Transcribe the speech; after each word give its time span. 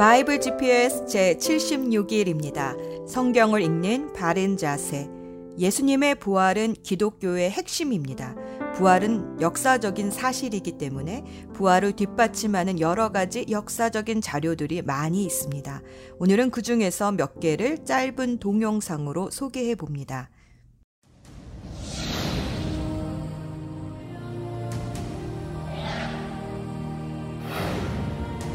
바이블 0.00 0.40
GPS 0.40 1.04
제 1.04 1.34
76일입니다. 1.34 3.06
성경을 3.06 3.60
읽는 3.60 4.14
바른 4.14 4.56
자세. 4.56 5.10
예수님의 5.58 6.14
부활은 6.14 6.72
기독교의 6.72 7.50
핵심입니다. 7.50 8.34
부활은 8.76 9.42
역사적인 9.42 10.10
사실이기 10.10 10.78
때문에 10.78 11.22
부활을 11.52 11.92
뒷받침하는 11.92 12.80
여러 12.80 13.12
가지 13.12 13.44
역사적인 13.50 14.22
자료들이 14.22 14.80
많이 14.80 15.22
있습니다. 15.22 15.82
오늘은 16.18 16.50
그 16.50 16.62
중에서 16.62 17.12
몇 17.12 17.38
개를 17.38 17.84
짧은 17.84 18.38
동영상으로 18.38 19.30
소개해 19.30 19.74
봅니다. 19.74 20.30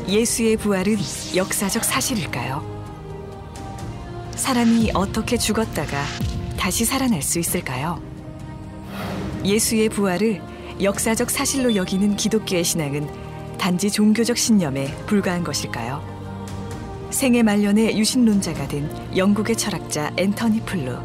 예수의 0.07 0.57
부활은 0.57 0.97
역사적 1.35 1.83
사실일까요? 1.83 2.63
사람이 4.35 4.91
어떻게 4.93 5.35
죽었다가 5.35 6.03
다시 6.57 6.85
살아날 6.85 7.23
수 7.23 7.39
있을까요? 7.39 7.99
예수의 9.43 9.89
부활을 9.89 10.43
역사적 10.79 11.31
사실로 11.31 11.75
여기는 11.75 12.17
기독교의 12.17 12.63
신앙은 12.63 13.09
단지 13.57 13.89
종교적 13.89 14.37
신념에 14.37 14.93
불과한 15.07 15.43
것일까요? 15.43 16.03
생애 17.09 17.41
말년의 17.41 17.97
유신론자가 17.97 18.67
된 18.67 18.87
영국의 19.17 19.55
철학자 19.55 20.13
앤터니 20.17 20.61
플루. 20.65 20.99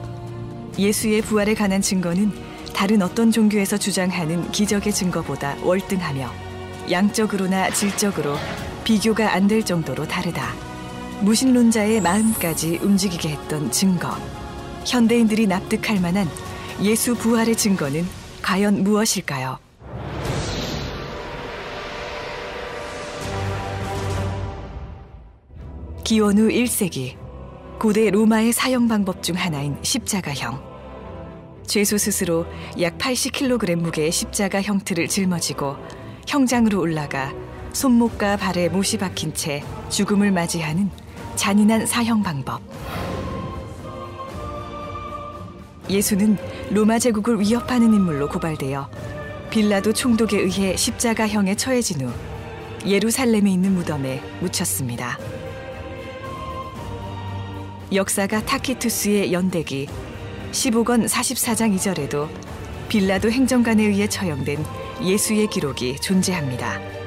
예수의 0.78 1.22
부활에 1.22 1.54
관한 1.54 1.80
증거는 1.80 2.32
다른 2.74 3.00
어떤 3.00 3.30
종교에서 3.30 3.78
주장하는 3.78 4.50
기적의 4.50 4.92
증거보다 4.92 5.56
월등하며 5.62 6.30
양적으로나 6.90 7.70
질적으로 7.70 8.36
비교가 8.90 9.34
안 9.34 9.46
될 9.46 9.62
정도로 9.64 10.08
다르다. 10.08 10.52
무신론자의 11.20 12.00
마음까지 12.00 12.80
움직이게 12.82 13.28
했던 13.28 13.70
증거. 13.70 14.10
현대인들이 14.84 15.46
납득할 15.46 16.00
만한 16.00 16.26
예수 16.82 17.14
부활의 17.14 17.54
증거는 17.54 18.04
과연 18.42 18.82
무엇일까요? 18.82 19.60
기원 26.02 26.38
후 26.38 26.48
1세기 26.48 27.16
고대 27.78 28.10
로마의 28.10 28.52
사형 28.52 28.88
방법 28.88 29.22
중 29.22 29.36
하나인 29.36 29.76
십자가형. 29.82 30.60
죄수 31.64 31.96
스스로 31.96 32.44
약 32.80 32.98
80kg 32.98 33.76
무게의 33.76 34.10
십자가 34.10 34.60
형틀을 34.60 35.06
짊어지고 35.06 35.76
형장으로 36.26 36.80
올라가 36.80 37.32
손목과 37.72 38.36
발에 38.36 38.68
못이 38.68 38.98
박힌 38.98 39.32
채 39.34 39.62
죽음을 39.88 40.30
맞이하는 40.32 40.90
잔인한 41.36 41.86
사형 41.86 42.22
방법. 42.22 42.60
예수는 45.88 46.36
로마 46.70 46.98
제국을 46.98 47.40
위협하는 47.40 47.92
인물로 47.92 48.28
고발되어 48.28 48.88
빌라도 49.50 49.92
총독에 49.92 50.38
의해 50.38 50.76
십자가형에 50.76 51.56
처해진 51.56 52.02
후 52.02 52.12
예루살렘에 52.86 53.50
있는 53.50 53.74
무덤에 53.74 54.22
묻혔습니다. 54.40 55.18
역사가 57.92 58.44
타키투스의 58.44 59.32
연대기 59.32 59.88
15권 60.52 61.08
44장 61.08 61.74
2절에도 61.74 62.28
빌라도 62.88 63.30
행정관에 63.30 63.82
의해 63.84 64.08
처형된 64.08 64.64
예수의 65.02 65.48
기록이 65.48 65.96
존재합니다. 65.96 66.99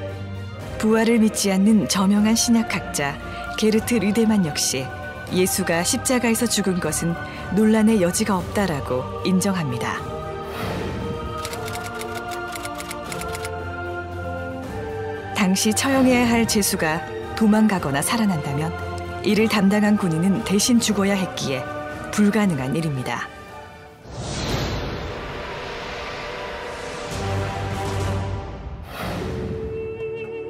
부활을 0.78 1.18
믿지 1.18 1.50
않는 1.52 1.88
저명한 1.88 2.34
신약학자 2.34 3.16
게르트 3.56 3.94
르데만 3.94 4.46
역시 4.46 4.86
예수가 5.32 5.82
십자가에서 5.84 6.46
죽은 6.46 6.80
것은 6.80 7.14
논란의 7.54 8.02
여지가 8.02 8.36
없다라고 8.36 9.22
인정합니다. 9.24 10.14
당시 15.36 15.72
처형해야 15.74 16.28
할 16.28 16.46
제수가 16.46 17.34
도망가거나 17.36 18.02
살아난다면 18.02 19.24
이를 19.24 19.48
담당한 19.48 19.96
군인은 19.96 20.44
대신 20.44 20.78
죽어야 20.78 21.14
했기에 21.14 21.64
불가능한 22.12 22.76
일입니다. 22.76 23.33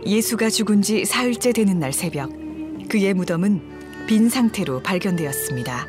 예수가 0.06 0.50
죽은 0.50 0.82
지 0.82 1.06
사흘째 1.06 1.52
되는 1.52 1.78
날 1.78 1.92
새벽, 1.92 2.30
그의 2.88 3.14
무덤은 3.14 4.06
빈 4.06 4.28
상태로 4.28 4.82
발견되었습니다. 4.82 5.86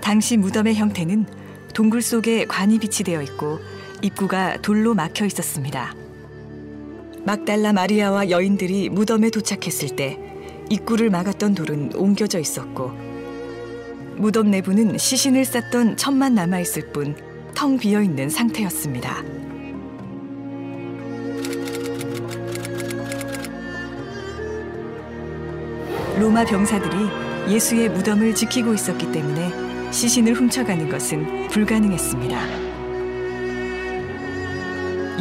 당시 0.00 0.38
무덤의 0.38 0.74
형태는 0.74 1.26
동굴 1.74 2.00
속에 2.00 2.46
관이 2.46 2.78
비치되어 2.78 3.20
있고 3.22 3.58
입구가 4.00 4.62
돌로 4.62 4.94
막혀 4.94 5.26
있었습니다. 5.26 5.94
막달라 7.24 7.74
마리아와 7.74 8.30
여인들이 8.30 8.88
무덤에 8.88 9.28
도착했을 9.28 9.94
때 9.94 10.18
입구를 10.70 11.10
막았던 11.10 11.54
돌은 11.54 11.96
옮겨져 11.96 12.38
있었고 12.38 12.92
무덤 14.16 14.50
내부는 14.50 14.96
시신을 14.96 15.44
쌌던 15.44 15.98
천만 15.98 16.34
남아 16.34 16.60
있을 16.60 16.92
뿐 16.92 17.14
텅 17.54 17.76
비어 17.76 18.00
있는 18.00 18.30
상태였습니다. 18.30 19.37
로마 26.18 26.44
병사들이 26.44 27.52
예수의 27.54 27.90
무덤을 27.90 28.34
지키고 28.34 28.74
있었기 28.74 29.12
때문에 29.12 29.92
시신을 29.92 30.34
훔쳐가는 30.34 30.88
것은 30.88 31.46
불가능했습니다. 31.48 32.38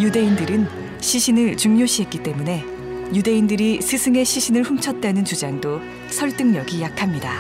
유대인들은 0.02 0.68
시신을 1.00 1.56
중요시했기 1.56 2.24
때문에 2.24 2.66
유대인들이 3.14 3.80
스승의 3.82 4.26
시신을 4.26 4.64
훔쳤다는 4.64 5.24
주장도 5.24 5.80
설득력이 6.10 6.82
약합니다. 6.82 7.32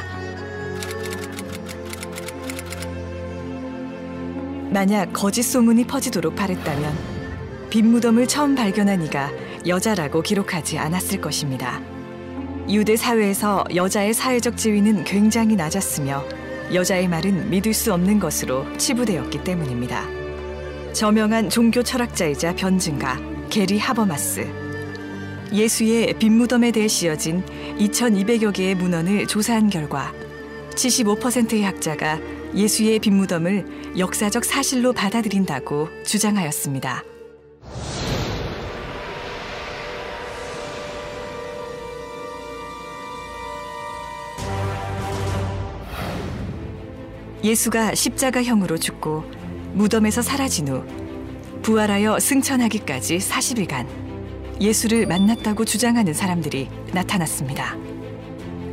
만약 4.69 5.11
거짓 5.13 5.41
소문이 5.41 5.87
퍼지도록 5.87 6.35
바랬다면 6.35 6.95
빈 7.71 7.87
무덤을 7.87 8.27
처음 8.27 8.53
발견한 8.53 9.03
이가 9.03 9.31
여자라고 9.65 10.21
기록하지 10.21 10.77
않았을 10.77 11.19
것입니다. 11.19 11.96
유대 12.69 12.97
사회에서 12.97 13.63
여자의 13.75 14.13
사회적 14.13 14.57
지위는 14.57 15.05
굉장히 15.05 15.55
낮았으며 15.55 16.23
여자의 16.73 17.07
말은 17.07 17.49
믿을 17.49 17.73
수 17.73 17.93
없는 17.93 18.19
것으로 18.19 18.65
치부되었기 18.77 19.43
때문입니다. 19.45 20.05
저명한 20.91 21.49
종교 21.49 21.81
철학자이자 21.81 22.55
변증가 22.55 23.17
게리 23.49 23.79
하버마스 23.79 24.45
예수의 25.53 26.15
빈무덤에 26.19 26.71
대해 26.71 26.89
씌어진 26.89 27.41
2200여 27.77 28.53
개의 28.53 28.75
문헌을 28.75 29.27
조사한 29.27 29.69
결과 29.69 30.11
75%의 30.71 31.63
학자가 31.63 32.19
예수의 32.53 32.99
빈무덤을 32.99 33.97
역사적 33.97 34.43
사실로 34.43 34.91
받아들인다고 34.91 35.87
주장하였습니다. 36.05 37.03
예수가 47.43 47.95
십자가형으로 47.95 48.77
죽고 48.77 49.23
무덤에서 49.73 50.21
사라진 50.21 50.69
후 50.69 50.83
부활하여 51.61 52.19
승천하기까지 52.19 53.17
40일간 53.17 53.87
예수를 54.59 55.05
만났다고 55.05 55.65
주장하는 55.65 56.13
사람들이 56.13 56.69
나타났습니다. 56.93 57.75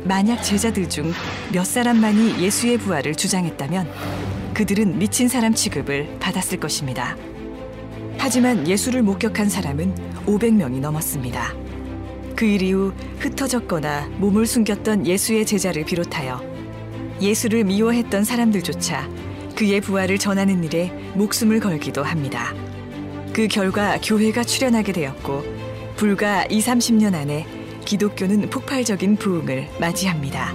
만약 0.03 0.41
제자들 0.41 0.89
중 0.89 1.13
몇 1.51 1.65
사람만이 1.65 2.41
예수의 2.41 2.77
부활을 2.77 3.15
주장했다면 3.15 3.89
그들은 4.53 4.97
미친 4.97 5.27
사람 5.27 5.53
취급을 5.53 6.17
받았을 6.19 6.59
것입니다. 6.59 7.15
하지만 8.17 8.67
예수를 8.67 9.03
목격한 9.03 9.49
사람은 9.49 9.93
500명이 10.25 10.79
넘었습니다. 10.79 11.53
그 12.35 12.45
일 12.45 12.61
이후 12.63 12.93
흩어졌거나 13.19 14.09
몸을 14.17 14.45
숨겼던 14.45 15.05
예수의 15.07 15.45
제자를 15.45 15.85
비롯하여 15.85 16.54
예수를 17.21 17.63
미워했던 17.63 18.23
사람들조차 18.23 19.09
그의 19.55 19.81
부활을 19.81 20.17
전하는 20.17 20.63
일에 20.63 20.91
목숨을 21.15 21.59
걸기도 21.59 22.03
합니다. 22.03 22.53
그 23.33 23.47
결과 23.47 23.97
교회가 24.01 24.43
출현하게 24.43 24.91
되었고 24.91 25.43
불과 25.95 26.45
2, 26.45 26.59
30년 26.59 27.13
안에 27.13 27.45
기독교는 27.85 28.49
폭발적인 28.49 29.15
부흥을 29.15 29.69
맞이합니다. 29.79 30.53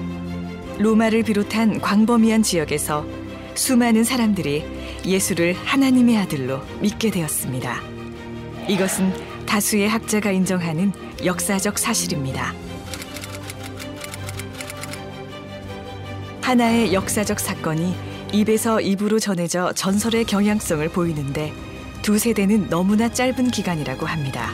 로마를 0.78 1.22
비롯한 1.22 1.80
광범위한 1.80 2.42
지역에서 2.42 3.06
수많은 3.54 4.04
사람들이 4.04 4.64
예수를 5.04 5.54
하나님의 5.54 6.16
아들로 6.18 6.60
믿게 6.80 7.10
되었습니다. 7.10 7.80
이것은 8.68 9.12
다수의 9.46 9.88
학자가 9.88 10.30
인정하는 10.30 10.92
역사적 11.24 11.78
사실입니다. 11.78 12.54
하나의 16.50 16.92
역사적 16.92 17.38
사건이 17.38 17.94
입에서 18.32 18.80
입으로 18.80 19.20
전해져 19.20 19.72
전설의 19.72 20.24
경향성을 20.24 20.88
보이는데 20.88 21.52
두 22.02 22.18
세대는 22.18 22.68
너무나 22.68 23.08
짧은 23.08 23.52
기간이라고 23.52 24.04
합니다. 24.04 24.50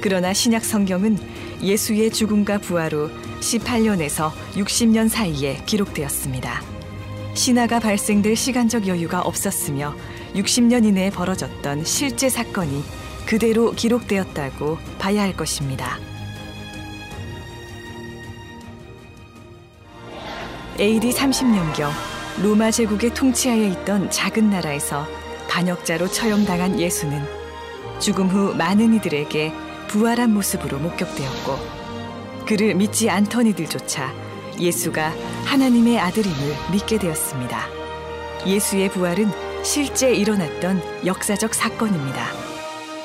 그러나 0.00 0.32
신약 0.32 0.64
성경은 0.64 1.16
예수의 1.62 2.10
죽음과 2.10 2.58
부활 2.58 2.92
후 2.92 3.08
18년에서 3.38 4.32
60년 4.54 5.08
사이에 5.08 5.62
기록되었습니다. 5.64 6.60
신화가 7.34 7.78
발생될 7.78 8.34
시간적 8.34 8.88
여유가 8.88 9.20
없었으며 9.20 9.94
60년 10.34 10.84
이내에 10.84 11.10
벌어졌던 11.10 11.84
실제 11.84 12.28
사건이 12.28 12.82
그대로 13.26 13.70
기록되었다고 13.70 14.76
봐야 14.98 15.22
할 15.22 15.36
것입니다. 15.36 16.00
AD 20.80 21.10
30년경 21.10 21.90
로마 22.42 22.70
제국의 22.70 23.12
통치하에 23.12 23.68
있던 23.68 24.10
작은 24.10 24.48
나라에서 24.50 25.06
반역자로 25.48 26.08
처형당한 26.08 26.80
예수는 26.80 27.22
죽음 27.98 28.28
후 28.28 28.54
많은 28.54 28.94
이들에게 28.94 29.52
부활한 29.88 30.32
모습으로 30.32 30.78
목격되었고 30.78 31.82
그를 32.46 32.74
믿지 32.74 33.10
않던 33.10 33.48
이들조차 33.48 34.12
예수가 34.58 35.12
하나님의 35.44 35.98
아들임을 35.98 36.36
믿게 36.72 36.98
되었습니다. 36.98 37.66
예수의 38.46 38.90
부활은 38.90 39.30
실제 39.62 40.12
일어났던 40.12 41.06
역사적 41.06 41.54
사건입니다. 41.54 42.26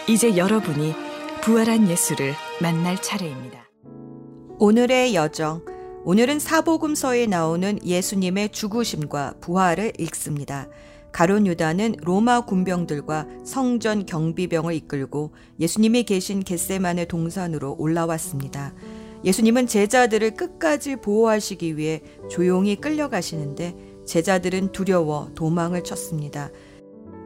이제 0.07 0.37
여러분이 0.37 0.95
부활한 1.41 1.89
예수를 1.89 2.33
만날 2.61 2.99
차례입니다. 3.01 3.67
오늘의 4.57 5.13
여정. 5.13 5.76
오늘은 6.09 6.39
사복음서에 6.39 7.25
나오는 7.25 7.85
예수님의 7.85 8.53
죽으심과 8.53 9.33
부활을 9.41 9.91
읽습니다. 9.99 10.69
가론 11.11 11.45
유다는 11.45 11.97
로마 12.01 12.45
군병들과 12.45 13.27
성전 13.43 14.05
경비병을 14.05 14.73
이끌고 14.73 15.33
예수님이 15.59 16.03
계신 16.03 16.45
겟세만의 16.45 17.09
동산으로 17.09 17.75
올라왔습니다. 17.77 18.73
예수님은 19.25 19.67
제자들을 19.67 20.35
끝까지 20.35 20.95
보호하시기 20.95 21.75
위해 21.75 22.01
조용히 22.31 22.77
끌려가시는데 22.77 23.75
제자들은 24.05 24.71
두려워 24.71 25.31
도망을 25.35 25.83
쳤습니다. 25.83 26.51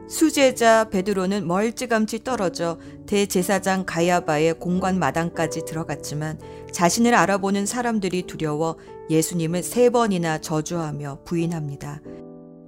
수제자 0.08 0.88
베드로는 0.90 1.46
멀찌감치 1.46 2.24
떨어져 2.24 2.78
대제사장 3.06 3.84
가야바의 3.86 4.54
공관 4.54 4.98
마당까지 4.98 5.64
들어갔지만 5.66 6.38
자신을 6.70 7.14
알아보는 7.14 7.66
사람들이 7.66 8.22
두려워 8.22 8.76
예수님을 9.10 9.62
세 9.62 9.90
번이나 9.90 10.38
저주하며 10.38 11.20
부인합니다. 11.24 12.00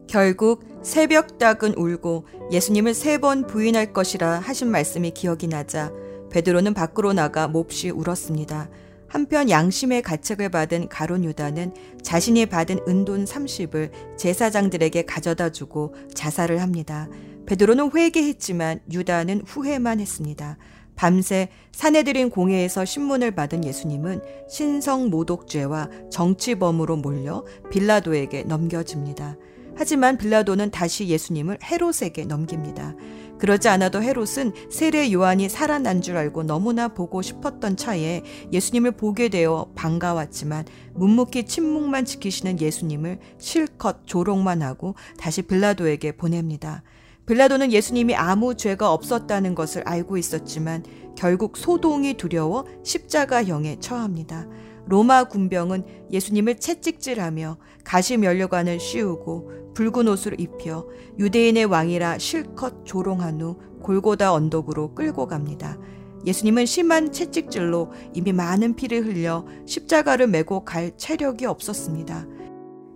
결국 0.07 0.65
새벽 0.83 1.39
닭은 1.39 1.75
울고 1.77 2.27
예수님을 2.53 2.95
세 2.95 3.19
번 3.19 3.47
부인할 3.47 3.93
것이라 3.93 4.39
하신 4.41 4.71
말씀이 4.71 5.11
기억이 5.11 5.49
나자 5.49 5.93
베드로는 6.31 6.75
밖으로 6.75 7.13
나가 7.13 7.49
몹시 7.49 7.91
울었습니다. 7.91 8.69
한편 9.14 9.49
양심의 9.49 10.02
가책을 10.02 10.49
받은 10.49 10.88
가론 10.88 11.22
유다는 11.22 11.72
자신이 12.02 12.46
받은 12.46 12.81
은돈 12.88 13.26
30을 13.26 13.93
제사장들에게 14.19 15.05
가져다 15.05 15.50
주고 15.50 15.94
자살을 16.14 16.61
합니다. 16.61 17.08
베드로는 17.46 17.93
회개했지만 17.94 18.81
유다는 18.90 19.43
후회만 19.46 20.00
했습니다. 20.00 20.58
밤새 20.96 21.49
사내들인 21.70 22.28
공회에서 22.28 22.84
신문을 22.84 23.37
받은 23.37 23.64
예수님은 23.64 24.20
신성 24.49 25.11
모독죄와 25.11 25.90
정치범으로 26.11 26.96
몰려 26.96 27.44
빌라도에게 27.70 28.43
넘겨집니다. 28.43 29.37
하지만 29.76 30.19
빌라도는 30.19 30.72
다시 30.72 31.06
예수님을 31.06 31.58
헤롯에게 31.62 32.25
넘깁니다. 32.25 32.96
그러지 33.39 33.69
않아도 33.69 34.03
헤롯은 34.03 34.53
세례 34.71 35.13
요한이 35.13 35.49
살아난 35.49 36.03
줄 36.03 36.17
알고 36.17 36.45
너무나 36.45 36.89
보고 36.89 37.21
싶었던 37.23 37.77
차에 37.77 38.23
예수님을 38.53 38.93
보게 38.93 39.29
되어 39.29 39.71
반가웠지만 39.75 40.65
묵묵히 40.95 41.47
침묵만 41.47 42.05
지키시는 42.05 42.61
예수님을 42.61 43.19
실컷 43.39 44.07
조롱만 44.07 44.63
하고 44.63 44.95
다시 45.19 45.43
빌라도에게 45.43 46.13
보냅니다. 46.13 46.83
빌라도는 47.27 47.73
예수님이 47.73 48.15
아무 48.15 48.55
죄가 48.55 48.93
없었다는 48.93 49.55
것을 49.55 49.83
알고 49.87 50.19
있었지만 50.19 50.85
결국 51.17 51.57
소동이 51.57 52.15
두려워 52.15 52.67
십자가형에 52.83 53.79
처합니다. 53.81 54.47
로마 54.87 55.25
군병은 55.25 55.85
예수님을 56.11 56.57
채찍질하며 56.57 57.57
가시 57.85 58.17
면류관을 58.17 58.81
씌우고 58.81 59.75
붉은 59.75 60.09
옷을 60.09 60.41
입혀 60.41 60.87
유대인의 61.19 61.67
왕이라 61.67 62.19
실컷 62.19 62.85
조롱한 62.85 63.41
후 63.41 63.59
골고다 63.83 64.33
언덕으로 64.33 64.95
끌고 64.95 65.27
갑니다. 65.27 65.79
예수님은 66.27 66.65
심한 66.65 67.13
채찍질로 67.13 67.93
이미 68.15 68.33
많은 68.33 68.77
피를 68.77 69.05
흘려 69.05 69.45
십자가를 69.67 70.27
메고 70.27 70.65
갈 70.65 70.97
체력이 70.97 71.45
없었습니다. 71.45 72.27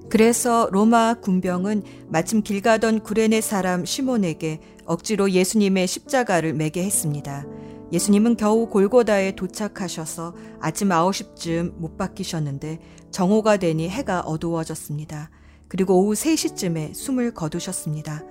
그래서 0.08 0.68
로마 0.72 1.14
군병은 1.14 1.82
마침 2.08 2.42
길 2.42 2.62
가던 2.62 3.00
구레네 3.00 3.42
사람 3.42 3.84
시몬에게 3.84 4.60
억지로 4.86 5.30
예수님의 5.30 5.86
십자가를 5.86 6.54
매게 6.54 6.82
했습니다. 6.82 7.44
예수님은 7.92 8.36
겨우 8.36 8.68
골고다에 8.68 9.32
도착하셔서 9.32 10.34
아침 10.60 10.88
9시쯤 10.88 11.76
못 11.78 11.96
박히셨는데 11.96 12.80
정오가 13.10 13.56
되니 13.56 13.88
해가 13.88 14.20
어두워졌습니다. 14.20 15.30
그리고 15.68 16.00
오후 16.00 16.12
3시쯤에 16.12 16.94
숨을 16.94 17.32
거두셨습니다. 17.32 18.24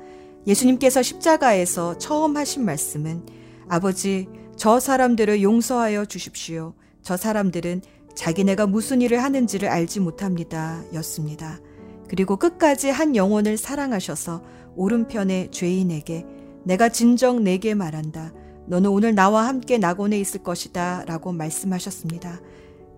예수님께서 0.45 1.01
십자가에서 1.01 1.97
처음 1.97 2.37
하신 2.37 2.65
말씀은 2.65 3.25
아버지, 3.67 4.27
저 4.55 4.79
사람들을 4.79 5.41
용서하여 5.41 6.05
주십시오. 6.05 6.73
저 7.01 7.17
사람들은 7.17 7.81
자기네가 8.15 8.65
무슨 8.65 9.01
일을 9.01 9.23
하는지를 9.23 9.69
알지 9.69 9.99
못합니다. 9.99 10.83
였습니다. 10.93 11.59
그리고 12.07 12.37
끝까지 12.37 12.89
한 12.89 13.15
영혼을 13.15 13.57
사랑하셔서 13.57 14.41
오른편의 14.75 15.51
죄인에게 15.51 16.25
내가 16.63 16.89
진정 16.89 17.43
내게 17.43 17.73
말한다. 17.73 18.33
너는 18.67 18.89
오늘 18.89 19.15
나와 19.15 19.47
함께 19.47 19.77
낙원에 19.77 20.19
있을 20.19 20.43
것이다. 20.43 21.05
라고 21.05 21.31
말씀하셨습니다. 21.31 22.41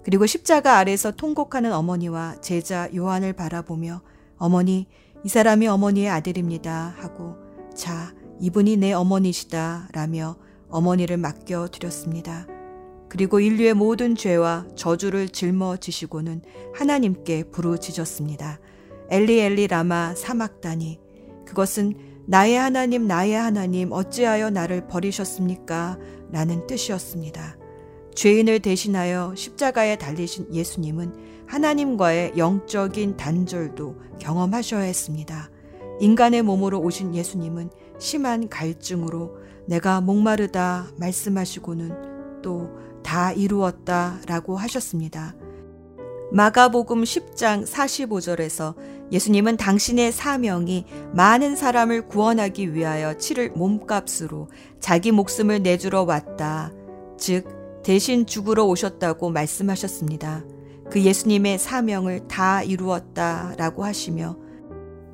그리고 0.04 0.26
십자가 0.26 0.78
아래서 0.78 1.12
통곡하는 1.12 1.72
어머니와 1.72 2.42
제자 2.42 2.90
요한을 2.96 3.34
바라보며 3.34 4.02
어머니, 4.38 4.88
이 5.24 5.30
사람이 5.30 5.68
어머니의 5.68 6.10
아들입니다. 6.10 6.96
하고 6.98 7.36
자, 7.76 8.14
이분이 8.40 8.78
내 8.78 8.94
어머니시다. 8.94 9.90
라며 9.92 10.38
어머니를 10.70 11.18
맡겨 11.18 11.68
드렸습니다. 11.68 12.48
그리고 13.10 13.40
인류의 13.40 13.74
모든 13.74 14.16
죄와 14.16 14.68
저주를 14.76 15.30
짊어지시고는 15.30 16.42
하나님께 16.74 17.46
부르짖었습니다. 17.52 18.60
엘리 19.10 19.40
엘리 19.40 19.68
라마 19.68 20.14
사막다니 20.16 21.00
그것은 21.46 22.09
나의 22.30 22.56
하나님 22.56 23.08
나의 23.08 23.34
하나님 23.34 23.92
어찌하여 23.92 24.52
나를 24.52 24.88
버리셨습니까? 24.88 25.98
라는 26.32 26.66
뜻이었습니다. 26.68 27.58
죄인을 28.16 28.60
대신하여 28.60 29.34
십자가에 29.36 29.98
달리신 29.98 30.54
예수님은 30.54 31.46
하나님과의 31.48 32.34
영적인 32.38 33.18
단절도 33.18 33.96
경험하셔야 34.20 34.82
했습니다. 34.82 35.50
인간의 36.00 36.44
몸으로 36.44 36.80
오신 36.80 37.16
예수님은 37.16 37.72
심한 37.98 38.48
갈증으로 38.48 39.38
내가 39.68 40.00
목마르다 40.00 40.88
말씀하시고는 40.98 42.42
또 42.42 42.90
다 43.10 43.32
이루었다 43.32 44.20
라고 44.28 44.56
하셨습니다. 44.56 45.36
마가복음 46.32 47.04
10장 47.04 47.66
45절에서 47.66 48.76
예수님은 49.12 49.58
당신의 49.58 50.12
사명이 50.12 50.86
많은 51.14 51.56
사람을 51.56 52.08
구원하기 52.08 52.74
위하여 52.74 53.18
치를 53.18 53.52
몸값으로 53.52 54.50
자기 54.80 55.12
목숨을 55.12 55.64
내주러 55.64 56.04
왔다. 56.04 56.72
즉, 57.18 57.60
대신 57.84 58.26
죽으러 58.26 58.66
오셨다고 58.66 59.32
말씀하셨습니다. 59.32 60.44
그 60.92 61.02
예수님의 61.02 61.60
사명을 61.60 62.28
다 62.28 62.64
이루었다 62.64 63.54
라고 63.58 63.84
하시며 63.84 64.38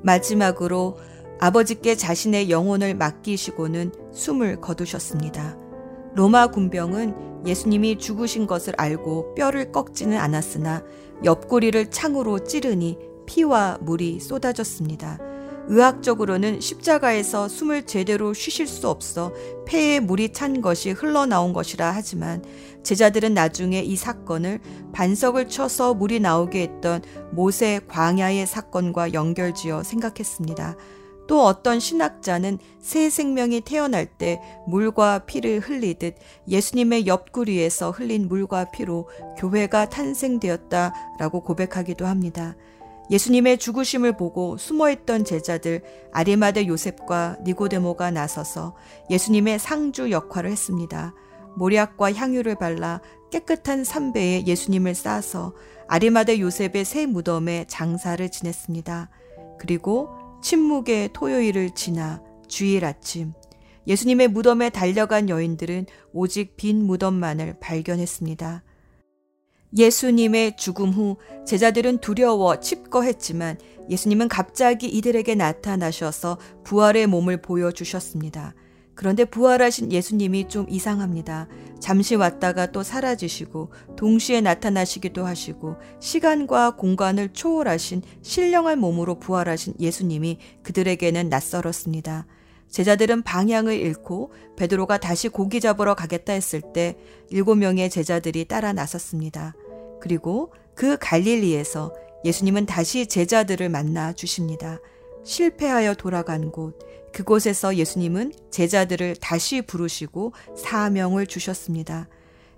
마지막으로 0.02 0.96
아버지께 1.38 1.96
자신의 1.96 2.50
영혼을 2.50 2.94
맡기시고는 2.94 3.92
숨을 4.12 4.60
거두셨습니다. 4.60 5.58
로마 6.14 6.46
군병은 6.46 7.44
예수님이 7.46 7.98
죽으신 7.98 8.46
것을 8.46 8.74
알고 8.78 9.34
뼈를 9.34 9.70
꺾지는 9.70 10.16
않았으나 10.16 10.82
옆구리를 11.24 11.90
창으로 11.90 12.40
찌르니 12.40 12.98
피와 13.26 13.78
물이 13.80 14.20
쏟아졌습니다. 14.20 15.18
의학적으로는 15.68 16.60
십자가에서 16.60 17.48
숨을 17.48 17.86
제대로 17.86 18.32
쉬실 18.32 18.68
수 18.68 18.88
없어 18.88 19.32
폐에 19.66 19.98
물이 19.98 20.32
찬 20.32 20.60
것이 20.60 20.92
흘러나온 20.92 21.52
것이라 21.52 21.90
하지만 21.90 22.44
제자들은 22.84 23.34
나중에 23.34 23.80
이 23.80 23.96
사건을 23.96 24.60
반석을 24.92 25.48
쳐서 25.48 25.92
물이 25.94 26.20
나오게 26.20 26.62
했던 26.62 27.02
모세 27.32 27.80
광야의 27.88 28.46
사건과 28.46 29.12
연결지어 29.12 29.82
생각했습니다. 29.82 30.76
또 31.26 31.44
어떤 31.44 31.80
신학자는 31.80 32.58
새 32.80 33.10
생명이 33.10 33.62
태어날 33.62 34.06
때 34.06 34.40
물과 34.68 35.20
피를 35.26 35.58
흘리듯 35.58 36.14
예수님의 36.46 37.08
옆구리에서 37.08 37.90
흘린 37.90 38.28
물과 38.28 38.66
피로 38.66 39.08
교회가 39.36 39.88
탄생되었다라고 39.88 41.42
고백하기도 41.42 42.06
합니다. 42.06 42.54
예수님의 43.10 43.58
죽으심을 43.58 44.16
보고 44.16 44.56
숨어있던 44.56 45.24
제자들 45.24 45.82
아리마대 46.12 46.66
요셉과 46.66 47.38
니고데모가 47.44 48.10
나서서 48.10 48.74
예수님의 49.10 49.58
상주 49.58 50.10
역할을 50.10 50.50
했습니다. 50.50 51.14
모략과 51.56 52.12
향유를 52.12 52.56
발라 52.56 53.00
깨끗한 53.30 53.84
삼배에 53.84 54.46
예수님을 54.46 54.94
싸서 54.94 55.54
아리마대 55.88 56.40
요셉의 56.40 56.84
새 56.84 57.06
무덤에 57.06 57.64
장사를 57.68 58.28
지냈습니다. 58.28 59.10
그리고 59.58 60.08
침묵의 60.42 61.10
토요일을 61.12 61.70
지나 61.74 62.22
주일 62.48 62.84
아침 62.84 63.32
예수님의 63.86 64.28
무덤에 64.28 64.70
달려간 64.70 65.28
여인들은 65.28 65.86
오직 66.12 66.56
빈 66.56 66.84
무덤만을 66.84 67.58
발견했습니다. 67.60 68.64
예수님의 69.76 70.56
죽음 70.56 70.90
후 70.90 71.16
제자들은 71.46 71.98
두려워 71.98 72.60
칩거했지만 72.60 73.58
예수님은 73.88 74.28
갑자기 74.28 74.88
이들에게 74.88 75.34
나타나셔서 75.34 76.38
부활의 76.64 77.06
몸을 77.06 77.42
보여주셨습니다. 77.42 78.54
그런데 78.94 79.26
부활하신 79.26 79.92
예수님이 79.92 80.48
좀 80.48 80.66
이상합니다. 80.70 81.48
잠시 81.78 82.14
왔다가 82.14 82.72
또 82.72 82.82
사라지시고 82.82 83.70
동시에 83.94 84.40
나타나시기도 84.40 85.26
하시고 85.26 85.76
시간과 86.00 86.76
공간을 86.76 87.34
초월하신 87.34 88.02
신령한 88.22 88.78
몸으로 88.80 89.18
부활하신 89.18 89.74
예수님이 89.78 90.38
그들에게는 90.62 91.28
낯설었습니다. 91.28 92.26
제자들은 92.70 93.22
방향을 93.22 93.74
잃고 93.74 94.32
베드로가 94.56 94.98
다시 94.98 95.28
고기 95.28 95.60
잡으러 95.60 95.94
가겠다 95.94 96.32
했을 96.32 96.60
때 96.72 96.96
일곱 97.30 97.56
명의 97.56 97.88
제자들이 97.88 98.44
따라 98.46 98.72
나섰습니다. 98.72 99.54
그리고 100.00 100.52
그 100.74 100.98
갈릴리에서 100.98 101.94
예수님은 102.24 102.66
다시 102.66 103.06
제자들을 103.06 103.68
만나 103.68 104.12
주십니다. 104.12 104.78
실패하여 105.24 105.94
돌아간 105.94 106.50
곳, 106.50 106.78
그곳에서 107.12 107.76
예수님은 107.76 108.32
제자들을 108.50 109.16
다시 109.16 109.62
부르시고 109.62 110.32
사명을 110.56 111.26
주셨습니다. 111.26 112.08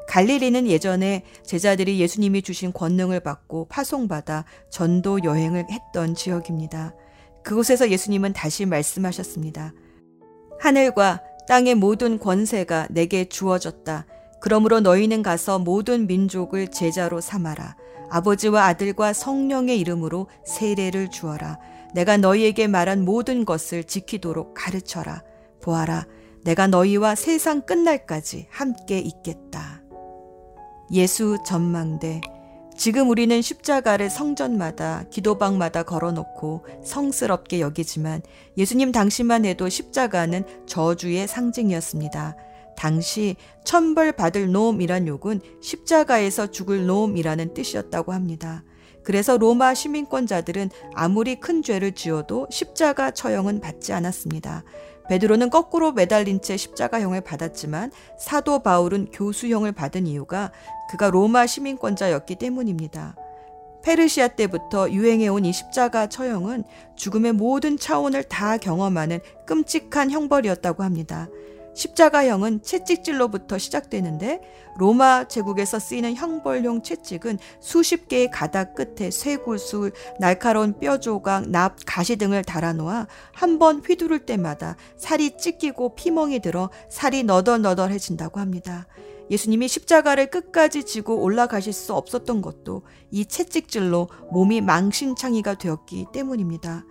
갈릴리는 0.08 0.66
예전에 0.66 1.22
제자들이 1.44 2.00
예수님이 2.00 2.42
주신 2.42 2.72
권능을 2.72 3.20
받고 3.20 3.66
파송받아 3.68 4.46
전도 4.70 5.22
여행을 5.22 5.66
했던 5.70 6.14
지역입니다. 6.14 6.94
그곳에서 7.44 7.90
예수님은 7.90 8.32
다시 8.32 8.66
말씀하셨습니다. 8.66 9.72
하늘과 10.60 11.22
땅의 11.48 11.76
모든 11.76 12.18
권세가 12.18 12.88
내게 12.90 13.24
주어졌다. 13.24 14.06
그러므로 14.40 14.80
너희는 14.80 15.22
가서 15.22 15.58
모든 15.58 16.06
민족을 16.06 16.68
제자로 16.68 17.20
삼아라. 17.20 17.76
아버지와 18.10 18.66
아들과 18.66 19.12
성령의 19.12 19.78
이름으로 19.80 20.28
세례를 20.44 21.10
주어라. 21.10 21.58
내가 21.94 22.16
너희에게 22.16 22.66
말한 22.66 23.04
모든 23.04 23.44
것을 23.44 23.84
지키도록 23.84 24.54
가르쳐라. 24.54 25.22
보아라. 25.62 26.06
내가 26.44 26.66
너희와 26.66 27.14
세상 27.14 27.62
끝날까지 27.62 28.46
함께 28.50 28.98
있겠다. 28.98 29.82
예수 30.92 31.38
전망대. 31.44 32.20
지금 32.78 33.10
우리는 33.10 33.42
십자가를 33.42 34.08
성전마다 34.08 35.02
기도방마다 35.10 35.82
걸어놓고 35.82 36.64
성스럽게 36.84 37.60
여기지만 37.60 38.22
예수님 38.56 38.92
당시만 38.92 39.44
해도 39.44 39.68
십자가는 39.68 40.44
저주의 40.64 41.26
상징이었습니다. 41.26 42.36
당시 42.76 43.34
천벌 43.64 44.12
받을 44.12 44.52
놈이란 44.52 45.08
욕은 45.08 45.40
십자가에서 45.60 46.52
죽을 46.52 46.86
놈이라는 46.86 47.52
뜻이었다고 47.52 48.12
합니다. 48.12 48.62
그래서 49.02 49.36
로마 49.36 49.74
시민권자들은 49.74 50.70
아무리 50.94 51.40
큰 51.40 51.62
죄를 51.62 51.96
지어도 51.96 52.46
십자가 52.48 53.10
처형은 53.10 53.60
받지 53.60 53.92
않았습니다. 53.92 54.62
베드로는 55.08 55.50
거꾸로 55.50 55.92
매달린 55.92 56.40
채 56.40 56.56
십자가형을 56.56 57.22
받았지만 57.22 57.92
사도 58.18 58.60
바울은 58.60 59.08
교수형을 59.12 59.72
받은 59.72 60.06
이유가 60.06 60.52
그가 60.90 61.10
로마 61.10 61.46
시민권자였기 61.46 62.36
때문입니다. 62.36 63.16
페르시아 63.82 64.28
때부터 64.28 64.90
유행해온 64.90 65.44
이 65.44 65.52
십자가 65.52 66.08
처형은 66.08 66.64
죽음의 66.96 67.32
모든 67.32 67.78
차원을 67.78 68.24
다 68.24 68.58
경험하는 68.58 69.20
끔찍한 69.46 70.10
형벌이었다고 70.10 70.82
합니다. 70.82 71.28
십자가형은 71.78 72.62
채찍질로부터 72.62 73.56
시작되는데 73.56 74.40
로마 74.76 75.28
제국에서 75.28 75.78
쓰이는 75.78 76.14
형벌용 76.14 76.82
채찍은 76.82 77.38
수십 77.60 78.08
개의 78.08 78.30
가닥 78.32 78.74
끝에 78.74 79.12
쇠구슬, 79.12 79.92
날카로운 80.18 80.78
뼈 80.80 80.98
조각, 80.98 81.48
납, 81.48 81.76
가시 81.86 82.16
등을 82.16 82.42
달아놓아 82.42 83.06
한 83.32 83.58
번 83.58 83.80
휘두를 83.80 84.20
때마다 84.20 84.76
살이 84.96 85.36
찢기고 85.36 85.94
피멍이 85.94 86.40
들어 86.40 86.70
살이 86.90 87.22
너덜너덜해진다고 87.24 88.38
합니다. 88.40 88.86
예수님이 89.30 89.68
십자가를 89.68 90.30
끝까지 90.30 90.84
지고 90.84 91.20
올라가실 91.22 91.72
수 91.72 91.94
없었던 91.94 92.40
것도 92.40 92.82
이 93.10 93.24
채찍질로 93.24 94.08
몸이 94.32 94.60
망신창이가 94.62 95.54
되었기 95.54 96.06
때문입니다. 96.12 96.84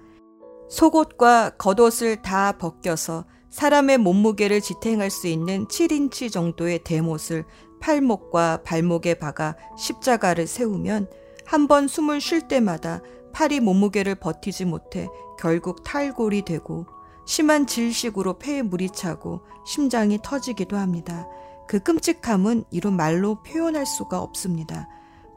속옷과 0.70 1.52
겉옷을 1.58 2.22
다 2.22 2.58
벗겨서 2.58 3.26
사람의 3.50 3.98
몸무게를 4.00 4.62
지탱할 4.62 5.10
수 5.10 5.28
있는 5.28 5.68
7인치 5.68 6.32
정도의 6.32 6.80
대못을 6.84 7.46
팔목과 7.80 8.62
발목에 8.64 9.16
박아 9.16 9.56
십자가를 9.78 10.48
세우면 10.48 11.10
한 11.46 11.68
번 11.68 11.88
숨을 11.88 12.20
쉴 12.20 12.48
때마다 12.48 13.02
팔이 13.34 13.62
몸무게를 13.62 14.16
버티지 14.16 14.66
못해 14.66 15.08
결국 15.40 15.84
탈골이 15.84 16.44
되고 16.44 16.86
심한 17.26 17.68
질식으로 17.68 18.38
폐에 18.40 18.62
물이 18.62 18.90
차고 18.90 19.42
심장이 19.66 20.20
터지기도 20.22 20.76
합니다. 20.78 21.28
그 21.68 21.80
끔찍함은 21.80 22.66
이루 22.72 22.92
말로 22.92 23.44
표현할 23.44 23.86
수가 23.86 24.22
없습니다. 24.22 24.88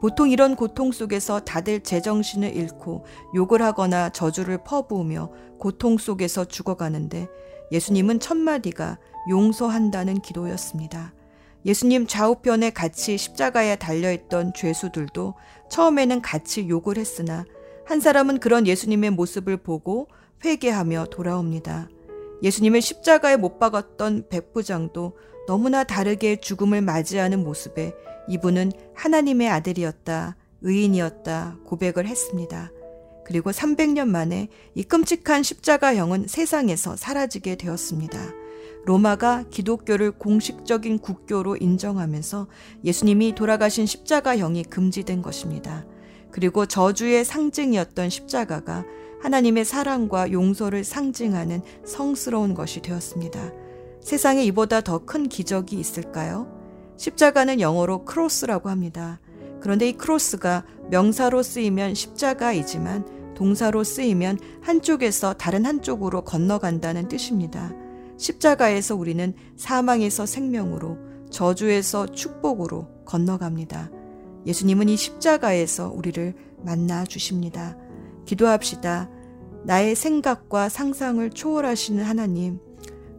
보통 0.01 0.29
이런 0.29 0.55
고통 0.55 0.91
속에서 0.91 1.41
다들 1.41 1.81
제정신을 1.81 2.55
잃고 2.55 3.05
욕을 3.35 3.61
하거나 3.61 4.09
저주를 4.09 4.63
퍼부으며 4.63 5.29
고통 5.59 5.97
속에서 5.97 6.45
죽어가는데 6.45 7.27
예수님은 7.71 8.19
첫 8.19 8.37
마디가 8.37 8.97
용서한다는 9.29 10.21
기도였습니다. 10.21 11.13
예수님 11.65 12.07
좌우편에 12.07 12.71
같이 12.71 13.17
십자가에 13.17 13.75
달려있던 13.75 14.53
죄수들도 14.53 15.35
처음에는 15.69 16.21
같이 16.21 16.67
욕을 16.67 16.97
했으나 16.97 17.45
한 17.85 17.99
사람은 17.99 18.39
그런 18.39 18.65
예수님의 18.65 19.11
모습을 19.11 19.57
보고 19.57 20.07
회개하며 20.43 21.07
돌아옵니다. 21.11 21.89
예수님을 22.41 22.81
십자가에 22.81 23.37
못 23.37 23.59
박았던 23.59 24.29
백부장도 24.29 25.17
너무나 25.47 25.83
다르게 25.83 26.37
죽음을 26.37 26.81
맞이하는 26.81 27.43
모습에 27.43 27.93
이분은 28.27 28.71
하나님의 28.95 29.49
아들이었다, 29.49 30.35
의인이었다 30.61 31.57
고백을 31.65 32.07
했습니다. 32.07 32.71
그리고 33.25 33.51
300년 33.51 34.07
만에 34.07 34.49
이 34.75 34.83
끔찍한 34.83 35.43
십자가형은 35.43 36.27
세상에서 36.27 36.95
사라지게 36.95 37.55
되었습니다. 37.55 38.19
로마가 38.85 39.45
기독교를 39.49 40.11
공식적인 40.11 40.99
국교로 40.99 41.55
인정하면서 41.57 42.47
예수님이 42.83 43.35
돌아가신 43.35 43.85
십자가형이 43.85 44.63
금지된 44.63 45.21
것입니다. 45.21 45.85
그리고 46.31 46.65
저주의 46.65 47.23
상징이었던 47.23 48.09
십자가가 48.09 48.85
하나님의 49.21 49.65
사랑과 49.65 50.31
용서를 50.31 50.83
상징하는 50.83 51.61
성스러운 51.85 52.55
것이 52.55 52.81
되었습니다. 52.81 53.51
세상에 54.01 54.43
이보다 54.45 54.81
더 54.81 55.05
큰 55.05 55.29
기적이 55.29 55.79
있을까요? 55.79 56.51
십자가는 56.97 57.59
영어로 57.59 58.05
크로스라고 58.05 58.69
합니다. 58.69 59.19
그런데 59.61 59.89
이 59.89 59.93
크로스가 59.93 60.65
명사로 60.89 61.43
쓰이면 61.43 61.93
십자가이지만 61.93 63.33
동사로 63.35 63.83
쓰이면 63.83 64.39
한쪽에서 64.61 65.33
다른 65.33 65.65
한쪽으로 65.65 66.23
건너간다는 66.23 67.07
뜻입니다. 67.07 67.73
십자가에서 68.17 68.95
우리는 68.95 69.33
사망에서 69.55 70.25
생명으로, 70.25 70.97
저주에서 71.31 72.07
축복으로 72.07 72.87
건너갑니다. 73.05 73.89
예수님은 74.45 74.89
이 74.89 74.97
십자가에서 74.97 75.91
우리를 75.91 76.35
만나 76.63 77.03
주십니다. 77.03 77.77
기도합시다. 78.25 79.09
나의 79.63 79.95
생각과 79.95 80.69
상상을 80.69 81.27
초월하시는 81.31 82.03
하나님, 82.03 82.59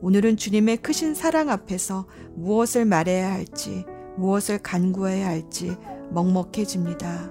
오늘은 0.00 0.36
주님의 0.36 0.78
크신 0.78 1.14
사랑 1.14 1.48
앞에서 1.48 2.06
무엇을 2.34 2.84
말해야 2.84 3.32
할지, 3.32 3.84
무엇을 4.16 4.58
간구해야 4.58 5.26
할지 5.26 5.76
먹먹해집니다. 6.12 7.30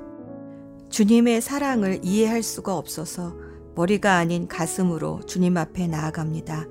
주님의 0.89 1.41
사랑을 1.41 2.01
이해할 2.03 2.43
수가 2.43 2.77
없어서 2.77 3.35
머리가 3.75 4.17
아닌 4.17 4.47
가슴으로 4.47 5.21
주님 5.25 5.57
앞에 5.57 5.87
나아갑니다. 5.87 6.65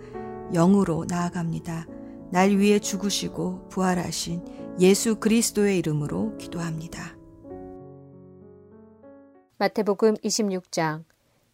영으로 0.52 1.06
나아갑니다. 1.08 1.86
날 2.30 2.50
위해 2.50 2.78
죽으시고 2.78 3.68
부활하신 3.68 4.76
예수 4.80 5.16
그리스도의 5.16 5.78
이름으로 5.78 6.36
기도합니다. 6.36 7.16
마태복음 9.58 10.14
26장 10.16 11.04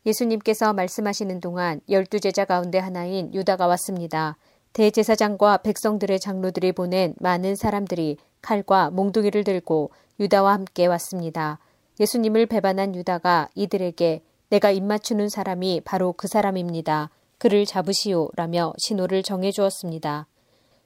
예수님께서 0.04 0.72
말씀하시는 0.72 1.40
동안 1.40 1.80
열두 1.88 2.20
제자 2.20 2.44
가운데 2.44 2.78
하나인 2.78 3.34
유다가 3.34 3.66
왔습니다. 3.66 4.36
대제사장과 4.76 5.58
백성들의 5.58 6.20
장로들이 6.20 6.72
보낸 6.72 7.14
많은 7.18 7.56
사람들이 7.56 8.18
칼과 8.42 8.90
몽둥이를 8.90 9.42
들고 9.42 9.90
유다와 10.20 10.52
함께 10.52 10.84
왔습니다. 10.84 11.58
예수님을 11.98 12.44
배반한 12.44 12.94
유다가 12.94 13.48
이들에게 13.54 14.20
내가 14.50 14.70
입맞추는 14.70 15.30
사람이 15.30 15.80
바로 15.86 16.12
그 16.12 16.28
사람입니다. 16.28 17.08
그를 17.38 17.64
잡으시오 17.64 18.28
라며 18.36 18.74
신호를 18.76 19.22
정해 19.22 19.50
주었습니다. 19.50 20.26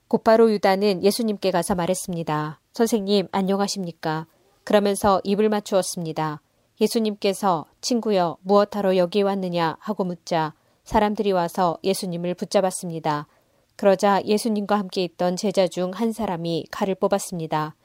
곧바로 0.06 0.52
유다는 0.52 1.02
예수님께 1.02 1.50
가서 1.50 1.74
말했습니다. 1.74 2.60
선생님, 2.72 3.26
안녕하십니까? 3.32 4.26
그러면서 4.62 5.20
입을 5.24 5.48
맞추었습니다. 5.48 6.40
예수님께서 6.80 7.66
친구여, 7.80 8.36
무엇하러 8.42 8.96
여기 8.96 9.22
왔느냐 9.22 9.78
하고 9.80 10.04
묻자 10.04 10.54
사람들이 10.84 11.32
와서 11.32 11.76
예수님을 11.82 12.34
붙잡았습니다. 12.34 13.26
그러자 13.80 14.20
예수님과 14.26 14.78
함께 14.78 15.02
있던 15.04 15.36
제자 15.36 15.66
중 15.66 15.90
한 15.94 16.12
사람이 16.12 16.66
칼을 16.70 16.96
뽑았습니다. 16.96 17.76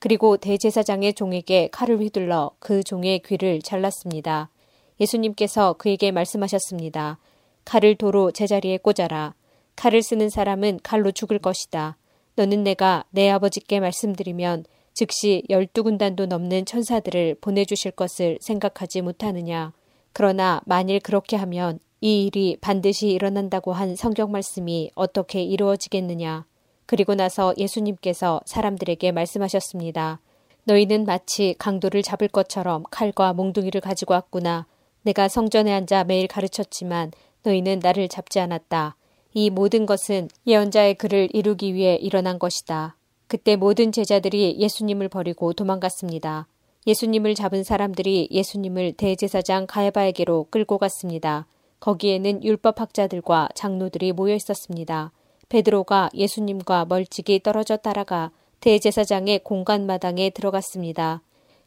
그리고 0.00 0.36
대제사장의 0.36 1.14
종에게 1.14 1.68
칼을 1.70 2.00
휘둘러 2.00 2.50
그 2.58 2.82
종의 2.82 3.20
귀를 3.20 3.62
잘랐습니다. 3.62 4.50
예수님께서 4.98 5.74
그에게 5.74 6.10
말씀하셨습니다. 6.10 7.20
칼을 7.64 7.94
도로 7.94 8.32
제자리에 8.32 8.78
꽂아라. 8.78 9.36
칼을 9.76 10.02
쓰는 10.02 10.28
사람은 10.28 10.80
칼로 10.82 11.12
죽을 11.12 11.38
것이다. 11.38 11.98
너는 12.34 12.64
내가 12.64 13.04
내 13.10 13.30
아버지께 13.30 13.78
말씀드리면 13.78 14.64
즉시 14.92 15.44
열두 15.48 15.84
군단도 15.84 16.26
넘는 16.26 16.66
천사들을 16.66 17.36
보내주실 17.40 17.92
것을 17.92 18.38
생각하지 18.40 19.02
못하느냐. 19.02 19.72
그러나 20.12 20.60
만일 20.66 20.98
그렇게 20.98 21.36
하면 21.36 21.78
이 22.04 22.26
일이 22.26 22.58
반드시 22.60 23.08
일어난다고 23.08 23.72
한 23.72 23.96
성경 23.96 24.30
말씀이 24.30 24.90
어떻게 24.94 25.42
이루어지겠느냐. 25.42 26.44
그리고 26.84 27.14
나서 27.14 27.54
예수님께서 27.56 28.42
사람들에게 28.44 29.10
말씀하셨습니다. 29.10 30.20
너희는 30.64 31.06
마치 31.06 31.54
강도를 31.56 32.02
잡을 32.02 32.28
것처럼 32.28 32.82
칼과 32.90 33.32
몽둥이를 33.32 33.80
가지고 33.80 34.12
왔구나. 34.12 34.66
내가 35.00 35.28
성전에 35.28 35.72
앉아 35.72 36.04
매일 36.04 36.28
가르쳤지만 36.28 37.10
너희는 37.42 37.80
나를 37.82 38.08
잡지 38.08 38.38
않았다. 38.38 38.96
이 39.32 39.48
모든 39.48 39.86
것은 39.86 40.28
예언자의 40.46 40.96
글을 40.96 41.30
이루기 41.32 41.72
위해 41.72 41.94
일어난 41.94 42.38
것이다. 42.38 42.96
그때 43.28 43.56
모든 43.56 43.92
제자들이 43.92 44.56
예수님을 44.58 45.08
버리고 45.08 45.54
도망갔습니다. 45.54 46.48
예수님을 46.86 47.34
잡은 47.34 47.64
사람들이 47.64 48.28
예수님을 48.30 48.92
대제사장 48.92 49.66
가야바에게로 49.66 50.48
끌고 50.50 50.76
갔습니다. 50.76 51.46
거기에는 51.84 52.42
율법학자들과 52.42 53.50
장로들이 53.54 54.12
모여 54.12 54.34
있었습니다. 54.36 55.12
베드로가 55.50 56.08
예수님과 56.14 56.86
멀찍이 56.86 57.42
떨어져 57.42 57.76
따라가 57.76 58.30
대제사장의 58.60 59.40
공간마당에 59.44 60.30
들어갔습니다. 60.30 61.20